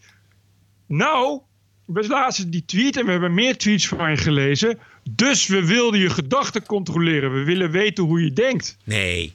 Nou, 0.88 1.40
we 1.84 2.06
lazen 2.06 2.50
die 2.50 2.64
tweet 2.64 2.96
en 2.96 3.04
we 3.04 3.10
hebben 3.10 3.34
meer 3.34 3.56
tweets 3.56 3.88
van 3.88 4.10
je 4.10 4.16
gelezen. 4.16 4.78
Dus 5.10 5.46
we 5.46 5.66
wilden 5.66 6.00
je 6.00 6.10
gedachten 6.10 6.66
controleren. 6.66 7.32
We 7.32 7.44
willen 7.44 7.70
weten 7.70 8.04
hoe 8.04 8.22
je 8.24 8.32
denkt. 8.32 8.76
Nee. 8.84 9.32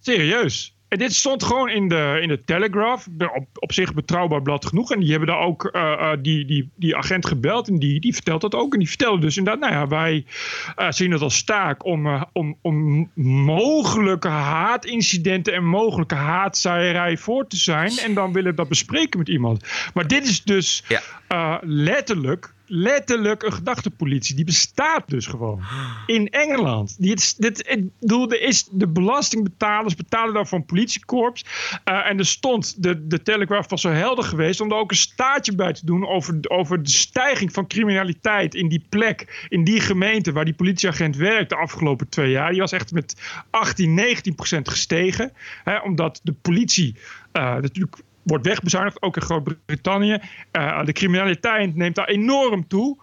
Serieus. 0.00 0.76
En 0.88 0.98
dit 0.98 1.14
stond 1.14 1.42
gewoon 1.42 1.68
in 1.68 1.88
de, 1.88 2.18
in 2.22 2.28
de 2.28 2.44
Telegraph. 2.44 3.06
Op, 3.18 3.46
op 3.54 3.72
zich 3.72 3.94
betrouwbaar 3.94 4.42
blad 4.42 4.66
genoeg. 4.66 4.92
En 4.92 5.00
die 5.00 5.10
hebben 5.10 5.28
daar 5.28 5.40
ook 5.40 5.70
uh, 5.72 5.82
uh, 5.82 6.12
die, 6.22 6.44
die, 6.44 6.70
die 6.76 6.96
agent 6.96 7.26
gebeld. 7.26 7.68
En 7.68 7.78
die, 7.78 8.00
die 8.00 8.14
vertelt 8.14 8.40
dat 8.40 8.54
ook. 8.54 8.72
En 8.72 8.78
die 8.78 8.88
vertelde 8.88 9.20
dus 9.20 9.36
inderdaad, 9.36 9.70
nou 9.70 9.80
ja, 9.80 9.88
wij 9.88 10.24
uh, 10.78 10.90
zien 10.90 11.10
het 11.10 11.20
als 11.20 11.42
taak 11.42 11.84
om, 11.84 12.26
om, 12.32 12.56
om 12.62 13.10
mogelijke 13.44 14.28
haatincidenten 14.28 15.54
en 15.54 15.64
mogelijke 15.64 16.14
haatzaaierij 16.14 17.16
voor 17.16 17.46
te 17.46 17.56
zijn. 17.56 17.98
En 17.98 18.14
dan 18.14 18.32
willen 18.32 18.50
we 18.50 18.56
dat 18.56 18.68
bespreken 18.68 19.18
met 19.18 19.28
iemand. 19.28 19.64
Maar 19.94 20.06
dit 20.06 20.26
is 20.26 20.42
dus 20.42 20.84
ja. 20.88 21.60
letterlijk 21.62 22.56
letterlijk 22.68 23.42
een 23.42 23.52
gedachtepolitie. 23.52 24.36
Die 24.36 24.44
bestaat 24.44 25.08
dus 25.08 25.26
gewoon. 25.26 25.62
In 26.06 26.28
Engeland. 26.28 27.02
Dit, 27.02 27.42
dit, 27.42 27.78
is, 28.40 28.68
de 28.70 28.88
belastingbetalers 28.88 29.94
betalen 29.94 30.34
daarvoor 30.34 30.58
een 30.58 30.64
politiekorps. 30.64 31.44
Uh, 31.84 32.06
en 32.06 32.18
er 32.18 32.26
stond, 32.26 32.82
de, 32.82 33.06
de 33.06 33.22
Telegraph 33.22 33.70
was 33.70 33.80
zo 33.80 33.90
helder 33.90 34.24
geweest... 34.24 34.60
om 34.60 34.70
er 34.70 34.76
ook 34.76 34.90
een 34.90 34.96
staartje 34.96 35.54
bij 35.54 35.72
te 35.72 35.86
doen 35.86 36.06
over, 36.06 36.38
over 36.42 36.82
de 36.82 36.90
stijging 36.90 37.52
van 37.52 37.66
criminaliteit... 37.66 38.54
in 38.54 38.68
die 38.68 38.84
plek, 38.88 39.46
in 39.48 39.64
die 39.64 39.80
gemeente 39.80 40.32
waar 40.32 40.44
die 40.44 40.54
politieagent 40.54 41.16
werkt 41.16 41.48
de 41.48 41.56
afgelopen 41.56 42.08
twee 42.08 42.30
jaar. 42.30 42.50
Die 42.50 42.60
was 42.60 42.72
echt 42.72 42.92
met 42.92 43.16
18, 43.50 43.94
19 43.94 44.34
procent 44.34 44.68
gestegen. 44.68 45.32
Hè, 45.64 45.78
omdat 45.78 46.20
de 46.22 46.32
politie... 46.32 46.96
Uh, 47.32 47.56
natuurlijk 47.56 47.96
wordt 48.28 48.46
wegbezuinigd, 48.46 49.02
ook 49.02 49.16
in 49.16 49.22
Groot-Brittannië. 49.22 50.18
Uh, 50.52 50.84
de 50.84 50.92
criminaliteit 50.92 51.74
neemt 51.76 51.94
daar 51.94 52.08
enorm 52.08 52.66
toe. 52.66 52.96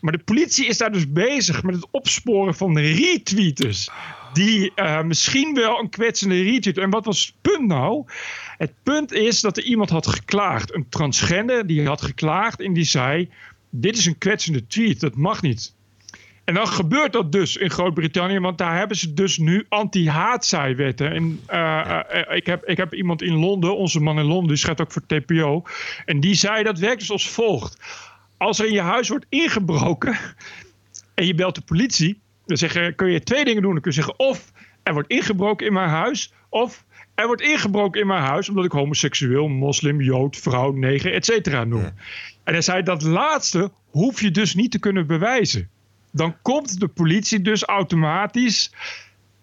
Maar 0.00 0.12
de 0.12 0.24
politie 0.24 0.66
is 0.66 0.78
daar 0.78 0.92
dus 0.92 1.12
bezig 1.12 1.62
met 1.62 1.74
het 1.74 1.86
opsporen 1.90 2.54
van 2.54 2.78
retweeters. 2.78 3.90
Die 4.32 4.72
uh, 4.76 5.02
misschien 5.02 5.54
wel 5.54 5.78
een 5.78 5.90
kwetsende 5.90 6.42
retweet. 6.42 6.78
En 6.78 6.90
wat 6.90 7.04
was 7.04 7.26
het 7.26 7.34
punt 7.52 7.68
nou? 7.68 8.04
Het 8.56 8.72
punt 8.82 9.12
is 9.12 9.40
dat 9.40 9.56
er 9.56 9.62
iemand 9.62 9.90
had 9.90 10.06
geklaagd. 10.06 10.74
Een 10.74 10.88
transgender 10.88 11.66
die 11.66 11.86
had 11.86 12.02
geklaagd 12.02 12.60
en 12.60 12.72
die 12.72 12.84
zei... 12.84 13.28
Dit 13.70 13.96
is 13.96 14.06
een 14.06 14.18
kwetsende 14.18 14.66
tweet, 14.66 15.00
dat 15.00 15.16
mag 15.16 15.42
niet. 15.42 15.74
En 16.48 16.54
dan 16.54 16.68
gebeurt 16.68 17.12
dat 17.12 17.32
dus 17.32 17.56
in 17.56 17.70
Groot-Brittannië, 17.70 18.38
want 18.38 18.58
daar 18.58 18.78
hebben 18.78 18.96
ze 18.96 19.14
dus 19.14 19.38
nu 19.38 19.66
anti-haatzaaiwetten. 19.68 21.12
En 21.12 21.40
uh, 21.50 22.00
uh, 22.14 22.36
ik, 22.36 22.46
heb, 22.46 22.64
ik 22.64 22.76
heb 22.76 22.94
iemand 22.94 23.22
in 23.22 23.34
Londen, 23.34 23.76
onze 23.76 24.00
man 24.00 24.18
in 24.18 24.24
Londen, 24.24 24.48
die 24.48 24.56
schrijft 24.56 24.80
ook 24.80 24.92
voor 24.92 25.06
TPO. 25.06 25.62
En 26.04 26.20
die 26.20 26.34
zei 26.34 26.62
dat 26.62 26.78
werkt 26.78 26.98
dus 26.98 27.10
als 27.10 27.30
volgt. 27.30 27.78
Als 28.36 28.58
er 28.58 28.66
in 28.66 28.72
je 28.72 28.80
huis 28.80 29.08
wordt 29.08 29.26
ingebroken 29.28 30.18
en 31.14 31.26
je 31.26 31.34
belt 31.34 31.54
de 31.54 31.60
politie, 31.60 32.20
dan 32.46 32.56
zeggen, 32.56 32.94
kun 32.94 33.10
je 33.10 33.22
twee 33.22 33.44
dingen 33.44 33.62
doen. 33.62 33.72
Dan 33.72 33.80
kun 33.80 33.90
je 33.90 34.02
zeggen 34.02 34.18
of 34.18 34.52
er 34.82 34.92
wordt 34.92 35.10
ingebroken 35.10 35.66
in 35.66 35.72
mijn 35.72 35.88
huis, 35.88 36.32
of 36.48 36.84
er 37.14 37.26
wordt 37.26 37.42
ingebroken 37.42 38.00
in 38.00 38.06
mijn 38.06 38.22
huis 38.22 38.48
omdat 38.48 38.64
ik 38.64 38.72
homoseksueel, 38.72 39.48
moslim, 39.48 40.00
jood, 40.00 40.36
vrouw, 40.36 40.72
neger, 40.72 41.14
et 41.14 41.24
cetera 41.24 41.64
noem. 41.64 41.82
Ja. 41.82 41.94
En 42.44 42.52
hij 42.52 42.62
zei 42.62 42.82
dat 42.82 43.02
laatste 43.02 43.70
hoef 43.90 44.20
je 44.20 44.30
dus 44.30 44.54
niet 44.54 44.70
te 44.70 44.78
kunnen 44.78 45.06
bewijzen 45.06 45.70
dan 46.10 46.36
komt 46.42 46.80
de 46.80 46.88
politie 46.88 47.40
dus 47.40 47.62
automatisch. 47.62 48.72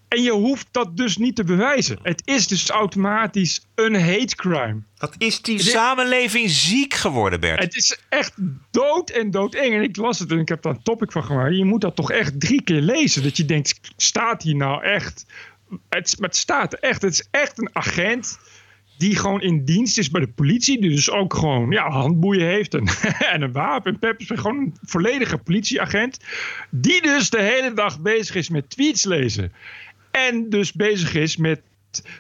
En 0.08 0.22
je 0.22 0.32
hoeft 0.32 0.68
dat 0.72 0.98
dus 0.98 1.18
niet 1.18 1.36
te 1.36 1.44
bewijzen. 1.44 2.00
Het 2.02 2.22
is 2.26 2.48
dus 2.48 2.70
automatisch 2.70 3.66
een 3.76 3.96
hate 3.96 4.36
crime. 4.36 4.82
Wat 4.98 5.16
is 5.18 5.42
die 5.42 5.60
samenleving 5.60 6.50
ziek 6.50 6.94
geworden, 6.94 7.40
Bert? 7.40 7.60
Het 7.60 7.76
is 7.76 8.00
echt 8.10 8.34
dood 8.72 9.10
en 9.10 9.32
doodeng. 9.32 9.74
En 9.74 9.82
ik 9.82 9.96
las 9.96 10.20
het 10.20 10.32
en 10.32 10.40
ik 10.40 10.50
heb 10.50 10.62
daar 10.62 10.74
een 10.74 10.84
topic 10.84 11.12
van 11.12 11.24
gemaakt. 11.24 11.56
Je 11.56 11.66
moet 11.66 11.82
dat 11.82 11.96
toch 11.96 12.12
echt 12.12 12.40
drie 12.40 12.62
keer 12.62 12.82
lezen. 12.82 13.24
Dat 13.24 13.38
je 13.38 13.46
denkt, 13.46 13.80
staat 13.98 14.44
hier 14.44 14.56
nou 14.56 14.84
echt... 14.84 15.26
Het, 15.90 16.16
het 16.20 16.36
staat 16.36 16.74
echt, 16.74 17.02
het 17.02 17.14
is 17.14 17.28
echt 17.32 17.60
een 17.60 17.70
agent 17.74 18.40
die 18.98 19.16
gewoon 19.16 19.42
in 19.42 19.66
dienst 19.66 19.98
is 19.98 20.10
bij 20.10 20.22
de 20.22 20.28
politie. 20.28 20.82
Die 20.82 20.90
dus 20.90 21.12
ook 21.12 21.34
gewoon 21.34 21.72
ja, 21.72 21.90
handboeien 21.90 22.48
heeft 22.48 22.74
en, 22.74 22.88
en 23.34 23.42
een 23.42 23.52
wapen. 23.52 23.98
En 24.00 24.18
gewoon 24.20 24.58
een 24.58 24.76
volledige 24.82 25.38
politieagent. 25.38 26.20
Die 26.70 27.02
dus 27.02 27.30
de 27.30 27.42
hele 27.42 27.74
dag 27.74 28.00
bezig 28.00 28.36
is 28.36 28.50
met 28.50 28.70
tweets 28.70 29.04
lezen. 29.04 29.52
En 30.12 30.50
dus 30.50 30.74
bezig 30.74 31.14
is 31.14 31.38
met 31.38 31.62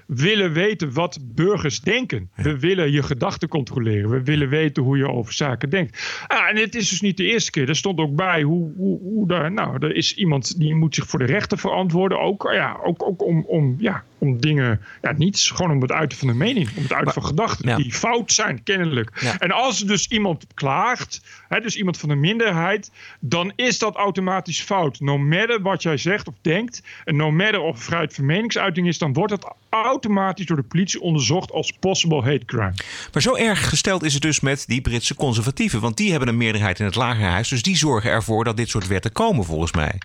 willen 0.07 0.53
weten 0.53 0.93
wat 0.93 1.19
burgers 1.21 1.81
denken. 1.81 2.29
We 2.35 2.59
willen 2.59 2.91
je 2.91 3.03
gedachten 3.03 3.47
controleren. 3.47 4.09
We 4.09 4.23
willen 4.23 4.49
weten 4.49 4.83
hoe 4.83 4.97
je 4.97 5.09
over 5.09 5.33
zaken 5.33 5.69
denkt. 5.69 6.23
Ah, 6.27 6.49
en 6.49 6.55
het 6.55 6.75
is 6.75 6.89
dus 6.89 7.01
niet 7.01 7.17
de 7.17 7.25
eerste 7.25 7.51
keer. 7.51 7.69
Er 7.69 7.75
stond 7.75 7.99
ook 7.99 8.15
bij 8.15 8.41
hoe, 8.41 8.71
hoe, 8.77 8.99
hoe 8.99 9.27
daar, 9.27 9.51
nou, 9.51 9.85
er 9.85 9.95
is 9.95 10.15
iemand 10.15 10.59
die 10.59 10.75
moet 10.75 10.95
zich 10.95 11.07
voor 11.07 11.19
de 11.19 11.25
rechten 11.25 11.57
verantwoorden. 11.57 12.19
Ook, 12.19 12.49
ja, 12.53 12.79
ook, 12.83 13.03
ook 13.03 13.23
om, 13.23 13.45
om, 13.47 13.75
ja, 13.77 14.03
om 14.17 14.41
dingen, 14.41 14.81
ja, 15.01 15.11
niets, 15.11 15.49
gewoon 15.49 15.71
om 15.71 15.81
het 15.81 15.91
uiten 15.91 16.17
van 16.17 16.27
de 16.27 16.33
mening, 16.33 16.69
om 16.75 16.83
het 16.83 16.93
uiten 16.93 17.13
van 17.13 17.25
gedachten 17.25 17.77
die 17.77 17.93
fout 17.93 18.31
zijn, 18.31 18.63
kennelijk. 18.63 19.35
En 19.39 19.51
als 19.51 19.81
er 19.81 19.87
dus 19.87 20.07
iemand 20.07 20.45
klaagt, 20.53 21.21
hè, 21.47 21.59
dus 21.59 21.75
iemand 21.75 21.97
van 21.97 22.09
de 22.09 22.15
minderheid, 22.15 22.91
dan 23.19 23.51
is 23.55 23.79
dat 23.79 23.95
automatisch 23.95 24.61
fout. 24.61 24.99
No 24.99 25.17
matter 25.17 25.61
wat 25.61 25.83
jij 25.83 25.97
zegt 25.97 26.27
of 26.27 26.33
denkt, 26.41 26.83
en 27.03 27.15
no 27.15 27.31
matter 27.31 27.59
of 27.59 27.83
vrijheid 27.83 28.13
van 28.13 28.25
meningsuiting 28.25 28.87
is, 28.87 28.97
dan 28.97 29.13
wordt 29.13 29.31
het 29.31 29.53
automatisch 29.83 30.45
door 30.45 30.57
de 30.57 30.63
politie 30.63 31.01
onderzocht 31.01 31.51
als 31.51 31.71
possible 31.79 32.21
hate 32.21 32.45
crime. 32.45 32.73
Maar 33.13 33.21
zo 33.21 33.35
erg 33.35 33.69
gesteld 33.69 34.03
is 34.03 34.13
het 34.13 34.21
dus 34.21 34.39
met 34.39 34.63
die 34.67 34.81
Britse 34.81 35.15
conservatieven, 35.15 35.79
want 35.79 35.97
die 35.97 36.11
hebben 36.11 36.29
een 36.29 36.37
meerderheid 36.37 36.79
in 36.79 36.85
het 36.85 36.95
lagerhuis, 36.95 37.49
dus 37.49 37.61
die 37.61 37.77
zorgen 37.77 38.11
ervoor 38.11 38.43
dat 38.43 38.57
dit 38.57 38.69
soort 38.69 38.87
wetten 38.87 39.11
komen, 39.11 39.45
volgens 39.45 39.71
mij. 39.71 40.01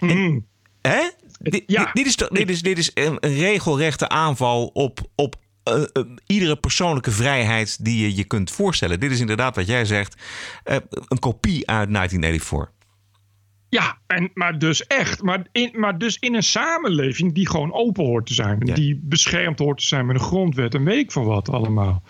En, 0.00 0.18
mm. 0.18 0.46
hè? 0.82 1.10
Dit, 1.38 1.62
ja. 1.66 1.90
dit, 1.92 2.06
is, 2.06 2.16
dit, 2.16 2.50
is, 2.50 2.62
dit 2.62 2.78
is 2.78 2.90
een, 2.94 3.18
regelrechte 3.20 4.08
aanval 4.08 4.66
op, 4.66 5.00
op 5.14 5.36
uh, 5.64 5.74
uh, 5.74 6.04
iedere 6.26 6.56
persoonlijke 6.56 7.10
vrijheid 7.10 7.84
die 7.84 8.02
je 8.02 8.16
je 8.16 8.24
kunt 8.24 8.50
voorstellen. 8.50 9.00
Dit 9.00 9.10
is 9.10 9.20
inderdaad 9.20 9.56
wat 9.56 9.66
jij 9.66 9.84
zegt, 9.84 10.14
uh, 10.64 10.76
een 11.08 11.18
kopie 11.18 11.68
uit 11.68 11.92
1984. 11.92 12.81
Ja, 13.72 13.98
en, 14.06 14.30
maar 14.34 14.58
dus 14.58 14.86
echt. 14.86 15.22
Maar, 15.22 15.46
in, 15.52 15.70
maar 15.74 15.98
dus 15.98 16.18
in 16.18 16.34
een 16.34 16.42
samenleving 16.42 17.34
die 17.34 17.48
gewoon 17.48 17.72
open 17.72 18.04
hoort 18.04 18.26
te 18.26 18.34
zijn. 18.34 18.60
Ja. 18.64 18.74
Die 18.74 19.00
beschermd 19.02 19.58
hoort 19.58 19.78
te 19.78 19.86
zijn 19.86 20.06
met 20.06 20.16
een 20.16 20.22
grondwet 20.22 20.74
en 20.74 20.84
weet 20.84 20.98
ik 20.98 21.12
van 21.12 21.24
wat 21.24 21.48
allemaal. 21.48 22.02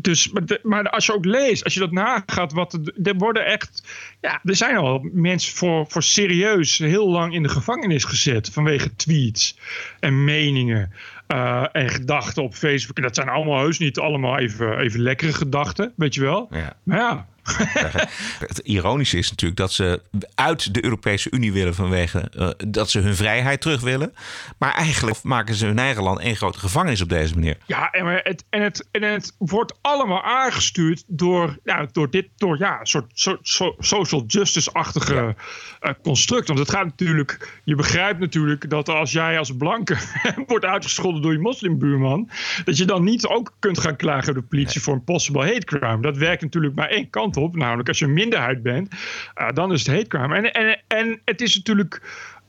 Dus, 0.00 0.30
maar, 0.30 0.42
maar, 0.62 0.90
als 0.90 1.06
je 1.06 1.14
ook 1.14 1.24
leest, 1.24 1.64
als 1.64 1.74
je 1.74 1.80
dat 1.80 1.90
nagaat, 1.92 2.52
wat 2.52 2.78
er 3.02 3.14
worden 3.16 3.46
echt. 3.46 3.88
Ja, 4.20 4.40
er 4.44 4.56
zijn 4.56 4.76
al 4.76 5.08
mensen 5.12 5.56
voor, 5.56 5.86
voor 5.88 6.02
serieus 6.02 6.78
heel 6.78 7.10
lang 7.10 7.34
in 7.34 7.42
de 7.42 7.48
gevangenis 7.48 8.04
gezet 8.04 8.50
vanwege 8.50 8.96
tweets 8.96 9.58
en 10.00 10.24
meningen. 10.24 10.92
Eh, 11.30 11.64
en 11.72 11.88
gedachten 11.88 12.42
op 12.42 12.54
Facebook. 12.54 12.96
En 12.96 13.02
dat 13.02 13.14
zijn 13.14 13.28
allemaal 13.28 13.58
heus 13.58 13.78
niet 13.78 13.98
allemaal 13.98 14.38
even, 14.38 14.78
even 14.78 15.00
lekkere 15.00 15.32
gedachten, 15.32 15.92
weet 15.96 16.14
je 16.14 16.20
wel. 16.20 16.48
Ja. 16.50 16.76
Maar 16.82 16.98
ja, 16.98 17.26
Het 18.48 18.58
ironische 18.58 19.18
is 19.18 19.30
natuurlijk 19.30 19.60
dat 19.60 19.72
ze 19.72 20.02
uit 20.34 20.74
de 20.74 20.84
Europese 20.84 21.30
Unie 21.30 21.52
willen 21.52 21.74
vanwege 21.74 22.20
eh, 22.20 22.48
dat 22.68 22.90
ze 22.90 22.98
hun 22.98 23.14
vrijheid 23.14 23.60
terug 23.60 23.80
willen. 23.80 24.14
Maar 24.58 24.74
eigenlijk 24.74 25.22
maken 25.22 25.54
ze 25.54 25.66
hun 25.66 25.78
eigen 25.78 26.02
land 26.02 26.18
één 26.18 26.36
grote 26.36 26.58
gevangenis 26.58 27.00
op 27.00 27.08
deze 27.08 27.34
manier. 27.34 27.56
Ja, 27.66 27.90
en 27.90 28.06
het, 28.06 28.44
en 28.50 28.62
het, 28.62 28.88
en 28.90 29.02
het 29.02 29.34
wordt 29.38 29.78
allemaal 29.80 30.22
aangestuurd 30.22 31.04
door, 31.06 31.58
ja, 31.64 31.86
door 31.92 32.10
dit, 32.10 32.28
door 32.36 32.58
ja, 32.58 32.80
een 32.80 32.86
soort, 32.86 33.10
soort 33.14 33.38
so- 33.42 33.74
social 33.78 34.24
justice-achtige 34.26 35.34
eh, 35.80 35.92
construct. 36.02 36.46
Want 36.46 36.58
het 36.58 36.70
gaat 36.70 36.84
natuurlijk, 36.84 37.60
je 37.64 37.74
begrijpt 37.74 38.20
natuurlijk 38.20 38.70
dat 38.70 38.88
als 38.88 39.12
jij 39.12 39.38
als 39.38 39.56
blanke 39.56 39.96
wordt 40.46 40.64
uitgescholden 40.64 41.19
door 41.20 41.32
je 41.32 41.38
moslimbuurman, 41.38 42.30
dat 42.64 42.76
je 42.76 42.84
dan 42.84 43.04
niet 43.04 43.26
ook 43.26 43.54
kunt 43.58 43.78
gaan 43.78 43.96
klagen 43.96 44.32
bij 44.32 44.42
de 44.42 44.48
politie 44.48 44.80
voor 44.80 44.94
een 44.94 45.04
possible 45.04 45.46
hate 45.46 45.64
crime. 45.64 46.02
Dat 46.02 46.16
werkt 46.16 46.42
natuurlijk 46.42 46.74
maar 46.74 46.88
één 46.88 47.10
kant 47.10 47.36
op, 47.36 47.56
namelijk 47.56 47.88
als 47.88 47.98
je 47.98 48.04
een 48.04 48.12
minderheid 48.12 48.62
bent, 48.62 48.94
eh, 49.34 49.48
dan 49.52 49.72
is 49.72 49.86
het 49.86 49.96
hate 49.96 50.06
crime. 50.06 50.36
En, 50.36 50.52
en, 50.52 50.80
en 50.86 51.20
het 51.24 51.40
is 51.40 51.56
natuurlijk 51.56 52.02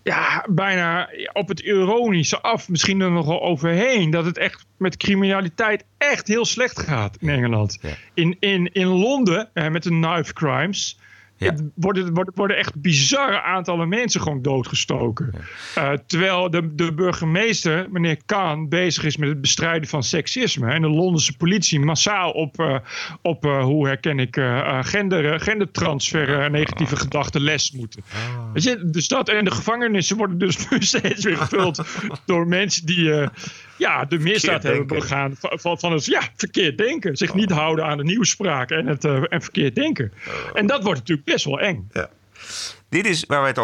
ja, 0.04 0.46
bijna 0.50 1.10
op 1.34 1.48
het 1.48 1.60
ironische 1.60 2.42
af, 2.42 2.70
misschien 2.70 3.02
er 3.02 3.12
nog 3.12 3.26
wel 3.26 3.42
overheen, 3.42 4.10
dat 4.10 4.26
het 4.26 4.38
echt 4.38 4.66
met 4.78 4.98
criminaliteit 4.98 5.86
echt 5.98 6.28
heel 6.28 6.46
slecht 6.46 6.80
gaat 6.80 7.18
in 7.20 7.30
Engeland. 7.30 7.80
In, 8.14 8.38
in, 8.40 8.74
in 8.74 8.88
Londen, 8.88 9.50
eh, 9.54 9.70
met 9.70 9.84
de 9.84 9.90
knife 9.90 10.34
crimes, 10.34 11.00
het 11.50 11.62
worden, 11.76 12.14
worden, 12.14 12.34
worden 12.36 12.58
echt 12.58 12.82
bizarre 12.82 13.42
aantallen 13.42 13.90
mensen 13.90 14.22
gewoon 14.22 14.42
doodgestoken. 14.42 15.34
Eh, 15.76 15.92
terwijl 16.08 16.50
de, 16.50 16.76
de 16.76 16.94
burgemeester, 16.94 17.88
meneer 17.92 18.18
Khan, 18.26 18.70
bezig 18.70 19.04
is 19.04 19.18
met 19.18 19.30
het 19.30 19.42
bestrijden 19.42 19.90
van 19.90 20.04
seksisme. 20.04 20.72
En 20.72 20.82
de 20.82 20.90
Londense 20.90 21.38
politie 21.38 21.80
massaal 21.80 22.32
op, 22.32 22.60
eh, 22.60 22.76
op 23.22 23.46
eh, 23.46 23.64
hoe 23.64 23.88
herken 23.88 24.20
ik, 24.20 24.36
gender, 24.82 25.40
gendertransfer, 25.40 26.52
negatieve 26.52 26.96
gedachten 26.96 27.42
les 27.42 27.72
moeten. 27.72 28.04
Weet 28.54 28.64
je, 28.64 28.90
dus 28.90 29.08
dat, 29.08 29.30
en 29.30 29.46
de 29.46 29.52
gevangenissen 29.52 30.18
worden 30.18 30.38
dus 30.38 30.58
nu 30.70 30.82
steeds 30.82 31.24
weer 31.24 31.38
gevuld 31.38 31.82
door 32.26 32.48
mensen 32.48 32.86
die 32.86 33.30
ja, 33.78 34.06
de 34.06 34.20
misdaad 34.20 34.64
hebben 34.64 34.88
begaan 34.88 35.36
van, 35.40 35.80
van, 35.80 35.92
het 35.92 36.06
ja, 36.06 36.22
verkeerd 36.36 36.78
denken. 36.78 37.18
Zich 37.18 37.34
niet 37.34 37.52
houden 37.52 37.86
aan 37.86 37.98
de 37.98 38.04
nieuwspraak 38.04 38.70
en 38.70 38.88
het 38.88 39.06
en 39.06 39.42
verkeerd 39.42 39.76
denken. 39.76 40.12
En 40.54 40.66
dat 40.66 40.84
wordt 40.84 41.00
natuurlijk 41.00 41.28
best 41.32 41.46
wel 41.46 41.60
eng. 41.60 41.90
Dit 42.90 43.06
is 43.06 43.24
waar 43.28 43.40
wij 43.40 43.50
het 43.50 43.58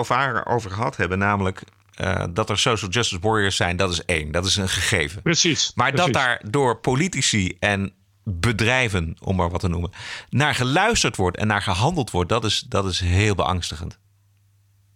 over 0.46 0.72
gehad 0.72 0.98
hebben, 0.98 1.18
namelijk 1.18 1.64
eh, 1.94 2.24
dat 2.30 2.50
er 2.50 2.60
social 2.60 2.90
justice 2.92 3.22
warriors 3.22 3.56
zijn, 3.56 3.78
dat 3.78 3.92
is 3.92 4.06
één. 4.06 4.32
Dat 4.32 4.46
is 4.46 4.56
een 4.56 4.70
gegeven. 4.70 5.22
Precies. 5.22 5.72
Maar 5.76 5.96
dat 5.96 6.14
daar 6.14 6.42
door 6.50 6.78
politici 6.78 7.58
en 7.60 7.94
bedrijven, 8.24 9.18
om 9.22 9.36
maar 9.36 9.50
wat 9.50 9.60
te 9.60 9.68
noemen, 9.68 9.92
naar 10.30 10.56
geluisterd 10.56 11.16
wordt 11.16 11.38
en 11.38 11.48
naar 11.48 11.62
gehandeld 11.62 12.12
wordt, 12.12 12.30
dat 12.30 12.44
is, 12.46 12.60
dat 12.70 12.86
is 12.86 13.00
heel 13.00 13.36
beangstigend. 13.36 14.00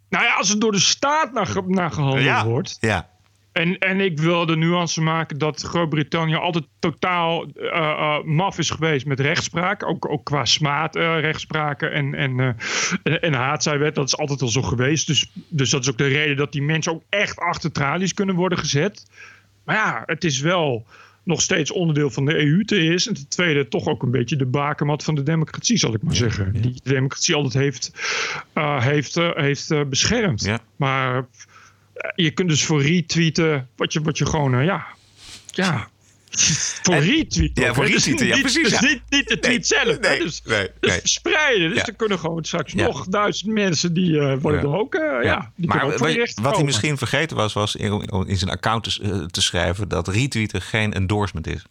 Nou 0.09 0.26
ja, 0.26 0.34
als 0.34 0.49
het 0.49 0.61
door 0.61 0.72
de 0.72 0.80
staat 0.80 1.32
naar, 1.34 1.49
naar 1.67 1.91
gehandeld 1.91 2.24
Ja. 2.24 2.45
wordt. 2.45 2.78
Ja. 2.80 3.09
En, 3.52 3.78
en 3.78 3.99
ik 3.99 4.20
wil 4.20 4.45
de 4.45 4.56
nuance 4.56 5.02
maken 5.02 5.38
dat 5.38 5.62
Groot-Brittannië 5.62 6.36
altijd 6.36 6.66
totaal 6.80 7.45
eh, 7.45 7.68
eh, 7.78 8.24
maf 8.24 8.58
is 8.58 8.70
geweest 8.70 9.06
met 9.06 9.20
rechtspraak. 9.20 9.84
Ook, 9.86 10.10
ook 10.10 10.26
qua 10.26 10.45
smaad 10.45 10.95
eh, 10.95 11.20
rechtspraken 11.20 11.91
en, 11.91 12.14
en, 12.16 12.58
en, 13.04 13.34
haatzijwet. 13.34 13.95
Dat 13.95 14.08
is 14.08 14.18
altijd 14.18 14.41
al 14.41 14.47
zo 14.47 14.62
geweest. 14.62 15.08
Dus, 15.08 15.32
dus 15.47 15.70
dat 15.70 15.82
is 15.82 15.89
ook 15.89 15.97
de 15.97 16.08
reden 16.08 16.38
dat 16.38 16.52
die 16.52 16.62
mensen 16.62 16.91
ook 16.91 17.04
echt 17.10 17.39
achter 17.39 17.72
tralies 17.72 18.14
kunnen 18.14 18.36
worden 18.36 18.58
gezet. 18.58 19.06
Maar 19.64 19.76
ja, 19.76 20.04
het 20.06 20.24
is 20.24 20.39
wel 20.39 20.86
nog 21.24 21.41
steeds 21.41 21.72
onderdeel 21.72 22.10
van 22.10 22.26
de 22.26 22.38
EU 22.38 22.64
te 22.66 22.84
is. 22.84 23.08
En 23.08 23.14
ten 23.14 23.28
tweede 23.28 23.68
toch 23.68 23.88
ook 23.88 24.04
een 24.04 24.12
beetje 24.12 24.36
de 24.36 24.45
bakermat 24.45 25.04
van 25.04 25.16
de 25.16 25.24
democratie, 25.24 25.78
zal 25.78 25.93
ik 25.93 26.02
maar 26.02 26.16
zeggen. 26.16 26.54
Die 26.62 26.74
de 26.84 26.89
democratie 26.89 27.36
altijd 27.36 27.54
heeft, 27.54 27.91
heeft, 28.80 29.16
heeft 29.16 29.89
beschermd. 29.89 30.49
Maar 30.76 31.26
je 32.15 32.31
kunt 32.31 32.49
dus 32.49 32.65
voor 32.65 32.81
retweeten 32.81 33.69
wat 33.75 33.93
je, 33.93 34.01
wat 34.01 34.17
je 34.17 34.25
gewoon, 34.25 34.55
eh, 34.55 34.65
ja, 34.65 34.85
ja, 35.51 35.89
voor 36.81 36.95
retweeten. 36.95 37.63
ja, 37.63 37.73
voor. 37.73 37.85
Dus 37.85 38.05
retweeten, 38.05 38.27
ja, 38.27 38.39
precies, 38.39 38.69
Dus 38.69 38.79
ja. 38.79 38.87
niet, 38.87 39.01
niet 39.09 39.27
de 39.27 39.39
tweet 39.39 39.67
zelf, 39.67 39.97
hè. 40.01 40.17
dus, 40.17 40.41
nee, 40.43 40.69
dus 40.79 40.89
nee. 40.89 40.99
verspreiden. 40.99 41.69
Dus 41.69 41.77
Ja. 41.77 41.85
er 41.85 41.95
kunnen 41.95 42.19
gewoon 42.19 42.43
straks 42.43 42.73
nog 42.73 43.07
duizend 43.07 43.51
mensen 43.51 43.93
die 43.93 44.19
eh, 44.19 44.37
worden 44.41 44.61
er 44.61 44.77
ook, 44.77 44.95
eh, 44.95 45.23
ja. 45.23 45.51
Die 45.55 45.67
Maar 45.67 45.83
ook 45.83 45.97
wat, 46.41 46.55
hij 46.55 46.63
misschien 46.63 46.97
vergeten 46.97 47.37
was, 47.37 47.53
was 47.53 47.75
in, 47.75 48.01
in 48.27 48.37
zijn 48.37 48.51
account 48.51 48.83
te, 48.83 49.25
te 49.31 49.41
schrijven 49.41 49.87
dat 49.87 50.07
retweeten 50.07 50.61
geen 50.61 50.93
endorsement 50.93 51.47
is. 51.47 51.65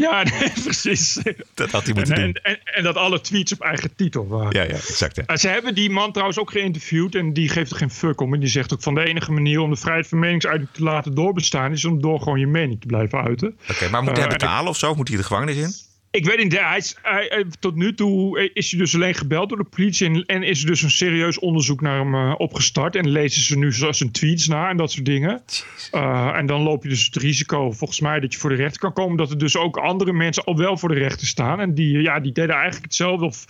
Ja, 0.00 0.22
nee, 0.40 0.52
precies. 0.64 1.18
Dat 1.54 1.70
had 1.70 1.84
hij 1.84 1.94
moeten 1.94 2.14
en, 2.14 2.20
doen. 2.22 2.32
En, 2.32 2.52
en, 2.52 2.74
en 2.74 2.82
dat 2.82 2.96
alle 2.96 3.20
tweets 3.20 3.52
op 3.52 3.60
eigen 3.60 3.94
titel 3.96 4.28
waren. 4.28 4.52
Ja, 4.52 4.62
ja, 4.62 4.68
exact. 4.68 5.16
Ja. 5.16 5.22
Uh, 5.26 5.36
Ze 5.36 5.48
hebben 5.48 5.74
die 5.74 5.90
man 5.90 6.12
trouwens 6.12 6.38
ook 6.38 6.50
geïnterviewd 6.50 7.14
en 7.14 7.32
die 7.32 7.48
geeft 7.48 7.70
er 7.70 7.76
geen 7.76 7.90
fuck 7.90 8.20
om. 8.20 8.34
En 8.34 8.40
die 8.40 8.48
zegt 8.48 8.72
ook 8.72 8.82
van 8.82 8.94
de 8.94 9.04
enige 9.04 9.32
manier 9.32 9.60
om 9.60 9.70
de 9.70 9.76
vrijheid 9.76 10.08
van 10.08 10.18
meningsuiting 10.18 10.68
te 10.72 10.82
laten 10.82 11.14
doorbestaan 11.14 11.72
is 11.72 11.84
om 11.84 12.00
door 12.00 12.20
gewoon 12.20 12.40
je 12.40 12.46
mening 12.46 12.80
te 12.80 12.86
blijven 12.86 13.22
uiten. 13.22 13.56
Oké, 13.70 13.88
maar 13.88 14.02
moet 14.02 14.16
hij 14.16 14.24
ik- 14.24 14.30
betalen 14.32 14.68
of 14.70 14.76
zo? 14.76 14.94
Moet 14.94 15.08
hij 15.08 15.16
de 15.16 15.22
gevangenis 15.22 15.56
in? 15.56 15.72
Ik 16.10 16.24
weet 16.24 16.38
niet, 16.42 16.58
hij 16.58 16.76
is, 16.76 16.96
hij- 17.02 17.26
hij- 17.28 17.44
tot 17.60 17.74
nu 17.74 17.94
toe 17.94 18.50
is 18.52 18.70
hij 18.70 18.80
dus 18.80 18.94
alleen 18.94 19.14
gebeld 19.14 19.48
door 19.48 19.58
de 19.58 19.64
politie 19.64 20.06
en, 20.06 20.24
en 20.26 20.42
is 20.42 20.60
er 20.60 20.66
dus 20.66 20.82
een 20.82 20.90
serieus 20.90 21.38
onderzoek 21.38 21.80
naar 21.80 21.98
hem 21.98 22.14
eh, 22.14 22.34
opgestart. 22.38 22.96
En 22.96 23.08
lezen 23.08 23.42
ze 23.42 23.58
nu 23.58 23.72
zijn 23.72 24.10
tweets 24.12 24.48
na 24.48 24.68
en 24.68 24.76
dat 24.76 24.90
soort 24.92 25.04
dingen. 25.04 25.42
Eh, 25.90 26.30
en 26.34 26.46
dan 26.46 26.62
loop 26.62 26.82
je 26.82 26.88
dus 26.88 27.04
het 27.04 27.16
risico, 27.16 27.70
volgens 27.72 28.00
mij, 28.00 28.20
dat 28.20 28.32
je 28.32 28.38
voor 28.38 28.50
de 28.50 28.56
rechter 28.56 28.80
kan 28.80 28.92
komen. 28.92 29.16
Dat 29.16 29.30
er 29.30 29.38
dus 29.38 29.56
ook 29.56 29.76
andere 29.76 30.12
mensen 30.12 30.44
al 30.44 30.56
wel 30.56 30.76
voor 30.76 30.88
de 30.88 30.94
rechter 30.94 31.26
staan. 31.26 31.60
En 31.60 31.74
die, 31.74 32.00
ja, 32.02 32.20
die 32.20 32.32
deden 32.32 32.54
eigenlijk 32.54 32.84
hetzelfde. 32.84 33.24
Of 33.24 33.44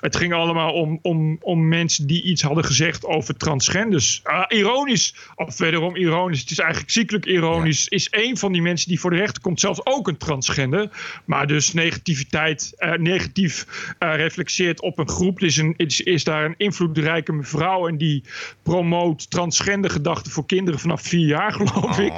het 0.00 0.16
ging 0.16 0.32
allemaal 0.32 0.72
om, 0.72 0.98
om, 1.02 1.38
om 1.40 1.68
mensen 1.68 2.06
die 2.06 2.22
iets 2.22 2.42
hadden 2.42 2.64
gezegd 2.64 3.04
over 3.04 3.36
transgenders. 3.36 4.20
Ah, 4.22 4.44
ironisch, 4.48 5.14
of 5.34 5.58
wederom 5.58 5.96
ironisch, 5.96 6.40
het 6.40 6.50
is 6.50 6.58
eigenlijk 6.58 6.90
ziekelijk 6.90 7.26
ironisch. 7.26 7.88
Is 7.88 8.08
een 8.10 8.36
van 8.36 8.52
die 8.52 8.62
mensen 8.62 8.88
die 8.88 9.00
voor 9.00 9.10
de 9.10 9.16
rechter 9.16 9.42
komt 9.42 9.60
zelfs 9.60 9.86
ook 9.86 10.08
een 10.08 10.16
transgender. 10.16 10.88
Maar 11.24 11.46
dus 11.46 11.72
negativiteit, 12.04 12.72
eh, 12.76 12.92
negatief 12.92 13.66
eh, 13.98 14.16
reflexeert 14.16 14.80
op 14.80 14.98
een 14.98 15.08
groep. 15.08 15.40
Er 15.40 15.46
is, 15.46 15.56
een, 15.56 15.74
is, 15.76 16.00
is 16.00 16.24
daar 16.24 16.44
een 16.44 16.54
invloedrijke 16.56 17.32
mevrouw 17.32 17.88
en 17.88 17.96
die 17.96 18.24
promoot 18.62 19.30
transgender 19.30 19.90
gedachten 19.90 20.32
voor 20.32 20.46
kinderen 20.46 20.80
vanaf 20.80 21.02
vier 21.02 21.26
jaar, 21.26 21.52
geloof 21.62 21.98
ik. 21.98 22.12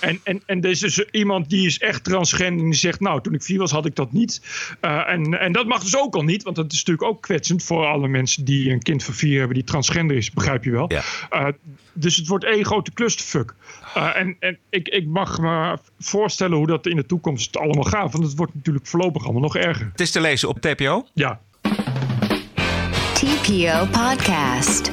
En, 0.00 0.20
en, 0.24 0.42
en 0.46 0.60
er 0.62 0.70
is 0.70 0.80
dus 0.80 1.04
iemand 1.10 1.50
die 1.50 1.66
is 1.66 1.78
echt 1.78 2.04
transgender 2.04 2.64
en 2.64 2.70
die 2.70 2.78
zegt, 2.78 3.00
nou, 3.00 3.20
toen 3.22 3.34
ik 3.34 3.42
vier 3.42 3.58
was 3.58 3.70
had 3.70 3.86
ik 3.86 3.96
dat 3.96 4.12
niet. 4.12 4.40
Eh, 4.80 5.08
en, 5.08 5.40
en 5.40 5.52
dat 5.52 5.66
mag 5.66 5.82
dus 5.82 5.96
ook 5.96 6.14
al 6.14 6.22
niet, 6.22 6.42
want 6.42 6.56
dat 6.56 6.72
is 6.72 6.78
natuurlijk 6.78 7.08
ook 7.08 7.22
kwetsend 7.22 7.62
voor 7.62 7.86
alle 7.86 8.08
mensen 8.08 8.44
die 8.44 8.70
een 8.70 8.82
kind 8.82 9.04
van 9.04 9.14
vier 9.14 9.38
hebben 9.38 9.56
die 9.56 9.64
transgender 9.64 10.16
is, 10.16 10.30
begrijp 10.30 10.64
je 10.64 10.70
wel. 10.70 10.90
Dus 11.92 12.16
het 12.16 12.26
wordt 12.26 12.44
één 12.44 12.64
grote 12.64 12.92
clusterfuck. 12.92 13.54
Eh, 13.94 14.16
en 14.16 14.36
en 14.40 14.58
ik, 14.70 14.88
ik 14.88 15.06
mag 15.06 15.38
me 15.38 15.78
voorstellen 15.98 16.56
hoe 16.56 16.66
dat 16.66 16.86
in 16.86 16.96
de 16.96 17.06
toekomst 17.06 17.56
allemaal 17.56 17.84
gaat, 17.84 18.12
want 18.12 18.24
het 18.24 18.36
wordt 18.36 18.54
natuurlijk 18.54 18.86
voorlopig 18.86 19.24
allemaal 19.24 19.42
nog 19.42 19.56
erger. 19.56 19.88
Het 19.90 20.00
is 20.00 20.10
te 20.10 20.20
lezen 20.20 20.48
op 20.48 20.60
TPO? 20.60 21.06
Ja. 21.14 21.40
TPO 23.14 23.86
Podcast. 23.90 24.90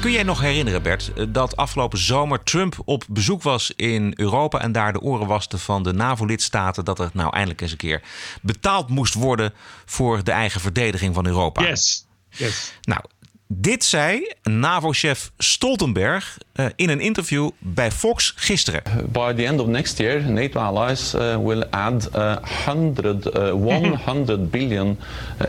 Kun 0.00 0.10
jij 0.10 0.22
nog 0.22 0.40
herinneren, 0.40 0.82
Bert, 0.82 1.12
dat 1.28 1.56
afgelopen 1.56 1.98
zomer 1.98 2.42
Trump 2.42 2.74
op 2.84 3.04
bezoek 3.08 3.42
was 3.42 3.72
in 3.76 4.12
Europa 4.16 4.60
en 4.60 4.72
daar 4.72 4.92
de 4.92 5.00
oren 5.00 5.26
waste 5.26 5.58
van 5.58 5.82
de 5.82 5.92
NAVO-lidstaten 5.92 6.84
dat 6.84 6.98
er 6.98 7.10
nou 7.12 7.32
eindelijk 7.32 7.60
eens 7.60 7.70
een 7.70 7.76
keer 7.76 8.02
betaald 8.42 8.88
moest 8.88 9.14
worden 9.14 9.52
voor 9.84 10.24
de 10.24 10.30
eigen 10.30 10.60
verdediging 10.60 11.14
van 11.14 11.26
Europa? 11.26 11.62
Yes. 11.62 12.06
yes. 12.30 12.72
Nou, 12.82 13.00
dit 13.46 13.84
zei 13.84 14.32
NAVO-chef 14.42 15.30
Stoltenberg 15.38 16.38
eh, 16.38 16.47
in 16.76 16.88
een 16.88 17.00
interview 17.00 17.50
bij 17.58 17.90
Fox 17.90 18.32
gisteren. 18.36 18.82
By 19.12 19.32
the 19.34 19.46
end 19.46 19.60
of 19.60 19.66
next 19.66 19.98
year, 19.98 20.30
NATO 20.30 20.60
allies 20.60 21.14
uh, 21.14 21.36
will 21.36 21.64
add 21.70 22.08
uh, 22.16 22.36
100, 22.66 23.36
uh, 23.36 23.52
100 23.64 24.50
billion 24.50 24.98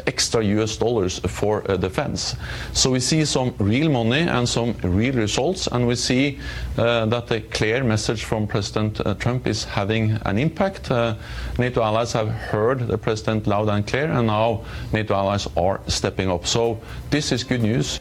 extra 0.03 0.41
US 0.43 0.78
dollars 0.78 1.20
for 1.24 1.80
defense. 1.80 2.36
So 2.72 2.91
we 2.91 2.99
see 2.99 3.26
some 3.26 3.53
real 3.57 3.89
money 3.89 4.28
and 4.28 4.49
some 4.49 4.76
real 4.82 5.14
results, 5.14 5.72
and 5.72 5.88
we 5.88 5.95
see 5.95 6.38
uh, 6.78 7.05
that 7.05 7.28
the 7.28 7.41
clear 7.41 7.84
message 7.84 8.24
from 8.24 8.47
President 8.47 9.01
Trump 9.20 9.47
is 9.47 9.64
having 9.64 10.20
an 10.26 10.38
impact. 10.38 10.91
Uh, 10.91 11.16
NATO 11.57 11.82
allies 11.82 12.14
have 12.14 12.30
heard 12.30 12.88
the 12.88 12.97
president 12.97 13.47
loud 13.47 13.70
and 13.70 13.86
clear, 13.86 14.12
and 14.12 14.28
now 14.28 14.62
NATO 14.91 15.14
allies 15.14 15.47
are 15.55 15.80
stepping 15.88 16.30
up. 16.30 16.45
So 16.45 16.80
this 17.10 17.32
is 17.32 17.43
good 17.43 17.62
news. 17.62 17.99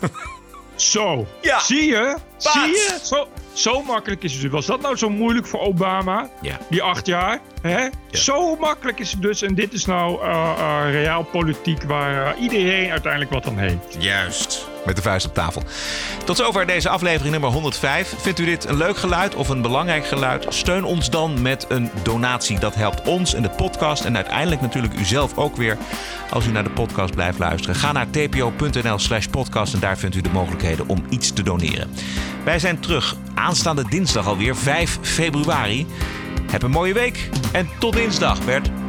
Zo, 0.76 1.26
zie 1.40 1.86
je? 1.86 2.16
Zie 2.36 2.60
je? 2.60 2.98
Zo, 3.02 3.28
zo 3.52 3.82
makkelijk 3.82 4.22
is 4.22 4.32
het 4.32 4.42
dus. 4.42 4.50
Was 4.50 4.66
dat 4.66 4.80
nou 4.80 4.96
zo 4.96 5.10
moeilijk 5.10 5.46
voor 5.46 5.60
Obama? 5.60 6.30
Ja. 6.40 6.58
Die 6.70 6.82
acht 6.82 7.06
jaar? 7.06 7.40
Hè? 7.62 7.88
Zo 8.10 8.56
makkelijk 8.56 8.98
is 8.98 9.10
het 9.10 9.22
dus. 9.22 9.42
En 9.42 9.54
dit 9.54 9.72
is 9.72 9.84
nou 9.84 10.22
uh, 10.22 10.52
uh, 10.58 10.92
realpolitiek 10.92 11.82
waar 11.82 12.36
uh, 12.36 12.42
iedereen 12.42 12.90
uiteindelijk 12.90 13.32
wat 13.32 13.46
aan 13.46 13.58
heeft. 13.58 13.96
Juist. 13.98 14.72
Met 14.86 14.96
de 14.96 15.02
vuist 15.02 15.26
op 15.26 15.34
tafel. 15.34 15.62
Tot 16.24 16.36
zover 16.36 16.66
deze 16.66 16.88
aflevering 16.88 17.30
nummer 17.30 17.50
105. 17.50 18.14
Vindt 18.18 18.38
u 18.38 18.44
dit 18.44 18.64
een 18.64 18.76
leuk 18.76 18.96
geluid 18.96 19.34
of 19.34 19.48
een 19.48 19.62
belangrijk 19.62 20.06
geluid? 20.06 20.46
Steun 20.48 20.84
ons 20.84 21.10
dan 21.10 21.42
met 21.42 21.66
een 21.68 21.90
donatie. 22.02 22.58
Dat 22.58 22.74
helpt 22.74 23.08
ons 23.08 23.34
en 23.34 23.42
de 23.42 23.50
podcast 23.50 24.04
en 24.04 24.16
uiteindelijk 24.16 24.60
natuurlijk 24.60 24.94
u 24.98 25.04
zelf 25.04 25.36
ook 25.36 25.56
weer 25.56 25.78
als 26.30 26.46
u 26.46 26.50
naar 26.50 26.64
de 26.64 26.70
podcast 26.70 27.14
blijft 27.14 27.38
luisteren. 27.38 27.76
Ga 27.76 27.92
naar 27.92 28.10
tpo.nl 28.10 28.98
slash 28.98 29.26
podcast 29.26 29.74
en 29.74 29.80
daar 29.80 29.98
vindt 29.98 30.16
u 30.16 30.20
de 30.20 30.30
mogelijkheden 30.32 30.88
om 30.88 31.04
iets 31.08 31.32
te 31.32 31.42
doneren. 31.42 31.90
Wij 32.44 32.58
zijn 32.58 32.80
terug 32.80 33.16
aanstaande 33.34 33.84
dinsdag 33.88 34.26
alweer, 34.26 34.56
5 34.56 34.98
februari. 35.00 35.86
Heb 36.50 36.62
een 36.62 36.70
mooie 36.70 36.94
week 36.94 37.28
en 37.52 37.68
tot 37.78 37.92
dinsdag, 37.92 38.44
Bert. 38.44 38.83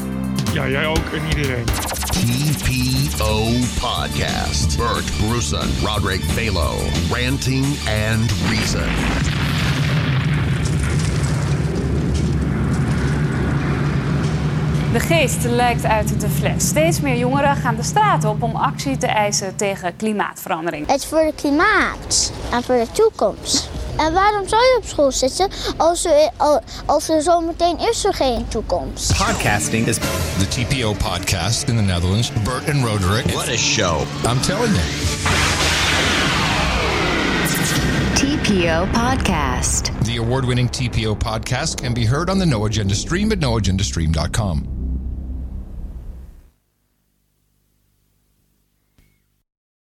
Ja, 0.55 0.67
jij 0.67 0.87
ook 0.87 1.05
en 1.13 1.37
iedereen. 1.37 1.65
TPO 1.65 3.43
Podcast. 3.79 4.77
Bert 4.77 5.11
Brussen, 5.17 5.69
Roderick 5.83 6.21
Balo. 6.35 6.71
Ranting 7.11 7.65
and 8.09 8.31
Reason. 8.49 8.89
De 14.93 14.99
geest 14.99 15.43
lijkt 15.43 15.85
uit 15.85 16.21
de 16.21 16.29
fles. 16.29 16.67
Steeds 16.67 17.01
meer 17.01 17.17
jongeren 17.17 17.55
gaan 17.55 17.75
de 17.75 17.83
straat 17.83 18.23
op 18.23 18.43
om 18.43 18.55
actie 18.55 18.97
te 18.97 19.07
eisen 19.07 19.55
tegen 19.55 19.95
klimaatverandering. 19.95 20.87
Het 20.87 20.99
is 20.99 21.05
voor 21.05 21.19
het 21.19 21.35
klimaat 21.35 22.33
en 22.51 22.63
voor 22.63 22.75
de 22.75 22.87
toekomst. 22.91 23.69
En 23.97 24.13
waarom 24.13 24.47
zou 24.47 24.61
je 24.61 24.77
op 24.77 24.85
school 24.87 25.11
zitten 25.11 25.49
als 25.77 26.05
er, 26.05 26.29
als 26.85 27.09
er 27.09 27.21
zometeen 27.21 27.79
is 27.79 28.05
er 28.05 28.13
geen 28.13 28.47
toekomst? 28.47 29.17
Podcasting 29.17 29.87
is 29.87 29.95
the 30.37 30.47
TPO 30.47 30.93
podcast 30.93 31.67
in 31.69 31.75
the 31.75 31.81
Netherlands. 31.81 32.31
Bert 32.43 32.69
and 32.69 32.85
Roderick. 32.85 33.25
What 33.25 33.47
a 33.47 33.57
show. 33.57 34.01
I'm 34.25 34.41
telling 34.41 34.73
you. 34.73 34.83
TPO 38.15 38.87
Podcast. 38.91 39.91
The 40.03 40.17
award 40.17 40.45
winning 40.45 40.69
TPO 40.69 41.15
podcast 41.15 41.81
can 41.81 41.93
be 41.93 42.05
heard 42.05 42.29
on 42.29 42.37
the 42.37 42.45
No 42.45 42.65
Agenda 42.65 42.95
stream 42.95 43.31
at 43.31 43.39
noagendastream.com. 43.39 44.74